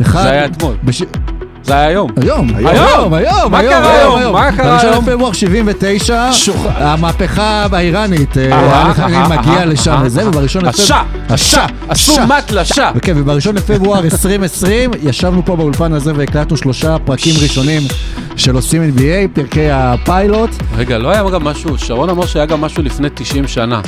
אחד... 0.00 0.22
זה 0.22 0.30
היה 0.30 0.44
אתמול. 0.44 0.74
בש... 0.84 1.02
זה 1.64 1.74
היה 1.74 1.86
היום. 1.86 2.10
היום, 2.22 2.48
היום? 2.56 2.66
היום, 2.68 3.14
היום, 3.14 3.52
מה 3.52 3.58
היום, 3.58 3.72
קרה 3.72 3.94
היום? 4.18 4.32
מה 4.32 4.52
קרה 4.52 4.64
בראשון 4.70 4.90
היום? 4.92 5.04
לפברואר 5.08 5.32
79, 5.32 6.32
שוח- 6.32 6.56
המהפכה 6.76 7.66
האיראנית, 7.72 8.38
אה, 8.38 8.92
אני 9.04 9.36
מגיע 9.38 9.64
לשם 9.66 10.00
וזה. 10.04 10.28
ובראשון 10.28 10.66
השע, 10.66 11.00
השע, 11.28 11.64
עשו 11.88 12.12
השע. 12.12 12.24
מטלה, 12.26 12.64
שע. 12.64 12.90
וכן, 12.94 13.12
ובראשון 13.16 13.54
לפברואר 13.54 14.04
2020 14.04 14.90
ישבנו 15.02 15.44
פה 15.44 15.56
באולפן 15.56 15.92
הזה 15.92 16.12
והקלטנו 16.16 16.56
שלושה 16.56 16.96
פרקים 17.04 17.34
ראשונים 17.42 17.82
של 18.36 18.54
עושים 18.54 18.92
NBA, 18.96 19.02
פרקי 19.34 19.70
הפיילוט. 19.70 20.50
רגע, 20.76 20.98
לא 20.98 21.10
היה 21.10 21.22
גם 21.30 21.44
משהו, 21.44 21.78
שרון 21.78 22.10
אמר 22.10 22.26
שהיה 22.26 22.46
גם 22.46 22.60
משהו 22.60 22.82
לפני 22.82 23.08
90 23.14 23.48
שנה. 23.48 23.80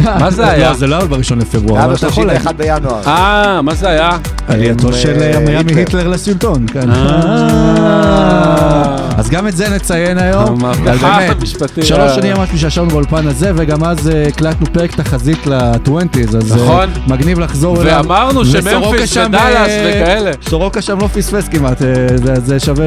מה 0.00 0.30
זה 0.30 0.48
היה? 0.48 0.68
לא, 0.70 0.74
זה 0.76 0.86
לא 0.86 0.96
היה 0.96 1.06
בראשון 1.06 1.38
לפברואר, 1.38 1.76
היה 1.76 1.84
אבל 1.86 1.94
אתה 1.94 2.06
יכול 2.06 2.26
ב-31 2.38 2.52
בינואר. 2.52 3.00
אה, 3.06 3.62
מה 3.62 3.74
זה 3.74 3.88
היה? 3.88 4.10
עלייתו 4.48 4.92
של 4.92 5.18
אה, 5.22 5.32
אה, 5.34 5.40
מיאמי 5.40 5.56
היטלר. 5.58 5.78
היטלר 5.78 6.08
לשלטון, 6.08 6.66
כן. 6.72 6.90
אה. 7.04 8.94
אז 9.16 9.30
גם 9.30 9.48
את 9.48 9.56
זה 9.56 9.68
נציין 9.68 10.18
היום. 10.18 10.58
באמת. 10.84 11.36
שלוש 11.82 12.14
שנים 12.14 12.36
ממש 12.36 12.48
שישבנו 12.56 12.90
באולפן 12.90 13.26
הזה, 13.26 13.52
וגם 13.56 13.84
אז 13.84 14.08
אה, 14.08 14.26
הקלטנו 14.28 14.66
פרק 14.72 14.94
תחזית 14.96 15.46
ל-20's, 15.46 16.36
אז 16.36 16.52
אה, 16.52 16.56
נכון. 16.56 16.88
מגניב 17.06 17.38
לחזור 17.40 17.82
אליו. 17.82 17.94
ואמרנו 18.02 18.44
שממפיס 18.44 19.10
שם, 19.14 19.24
ודאלאס 19.28 19.68
אה, 19.68 20.00
וכאלה. 20.02 20.30
סורוקה 20.48 20.82
שם 20.82 20.98
לא 21.00 21.06
פספס 21.06 21.48
כמעט, 21.48 21.82
אה, 21.82 21.88
זה- 22.24 22.34
זה 22.44 22.60
שווה 22.60 22.86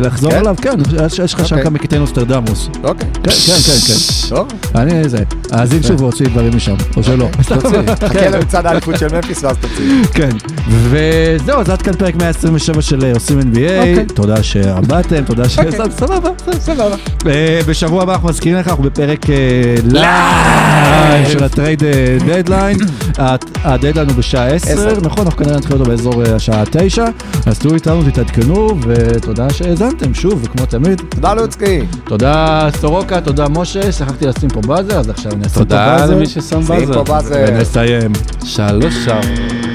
לחזור 0.00 0.30
כן? 0.30 0.38
אליו, 0.38 0.54
כן, 0.62 0.74
יש- 1.06 1.34
לך 1.34 1.46
שם 1.48 1.54
אוקיי. 1.56 1.64
כמה 1.70 1.78
קטעי 1.78 1.98
נוסטרדמוס. 1.98 2.68
אוקיי. 2.84 3.08
כן, 3.22 3.30
כן, 3.30 3.56
כן, 3.66 3.78
כן. 3.86 3.94
טוב. 4.36 4.48
אני 4.74 5.08
זה, 5.08 5.18
האזין 5.52 5.82
שוב 5.82 6.00
והוציא 6.02 6.26
דברים 6.26 6.56
משם, 6.56 6.74
או 6.96 7.02
שלא. 7.02 7.28
חכה 8.08 8.28
למצעד 8.30 8.66
האליפות 8.66 8.98
של 8.98 9.06
ממפיס 9.14 9.44
ואז 9.44 9.56
תוציא. 9.60 10.04
כן, 10.14 10.30
וזהו, 10.68 11.60
אז 11.60 11.70
עד 11.70 11.82
כאן 11.82 11.92
פרק 11.92 12.16
127 12.16 12.82
של 12.82 13.04
אה, 13.04 13.12
עושים 13.14 13.40
NBA, 13.40 13.53
אוקיי. 13.56 14.06
תודה 14.06 14.42
שעבדתם, 14.42 15.24
תודה 15.24 15.48
ש... 15.48 15.58
סבבה, 15.90 16.30
סבבה. 16.58 16.96
אה, 17.26 17.60
בשבוע 17.68 18.02
הבא 18.02 18.12
אנחנו 18.12 18.28
מזכירים 18.28 18.58
לך, 18.58 18.68
אנחנו 18.68 18.84
בפרק 18.84 19.30
אה, 19.30 19.74
לייב 19.84 21.28
של 21.28 21.44
ה 21.44 21.51
trade 21.51 21.84
אה, 21.84 22.16
deadline, 22.26 22.78
ה 23.64 23.69
deadline 23.69 24.08
הוא 24.08 24.16
בשעה 24.16 24.46
10, 24.46 24.72
עשר. 24.72 25.00
נכון, 25.02 25.26
אנחנו 25.26 25.44
כנראה 25.44 25.56
נתחיל 25.56 25.76
אותו 25.76 25.90
באזור 25.90 26.24
אה, 26.24 26.34
השעה 26.34 26.62
9, 26.70 27.04
אז 27.46 27.58
תהיו 27.58 27.74
איתנו, 27.74 28.02
תתעדכנו, 28.10 28.68
ותודה 28.86 29.50
שהאזנתם, 29.50 30.14
שוב, 30.14 30.40
וכמו 30.44 30.66
תמיד, 30.66 31.02
תודה 31.08 31.34
לוצקי. 31.34 31.80
תודה 32.04 32.68
סורוקה, 32.80 33.20
תודה 33.20 33.48
משה, 33.48 33.92
שכחתי 33.92 34.26
לשים 34.26 34.48
פה 34.48 34.60
באזר, 34.60 34.98
אז 35.00 35.10
עכשיו 35.10 35.32
אני 35.32 35.40
אשים 35.40 35.52
פה 35.52 35.58
תודה 35.58 36.06
למי 36.06 36.26
ששם. 36.26 36.60
באזר. 37.08 37.44
ונסיים. 37.48 38.12
שלוש 38.44 38.94
שעות. 39.04 39.73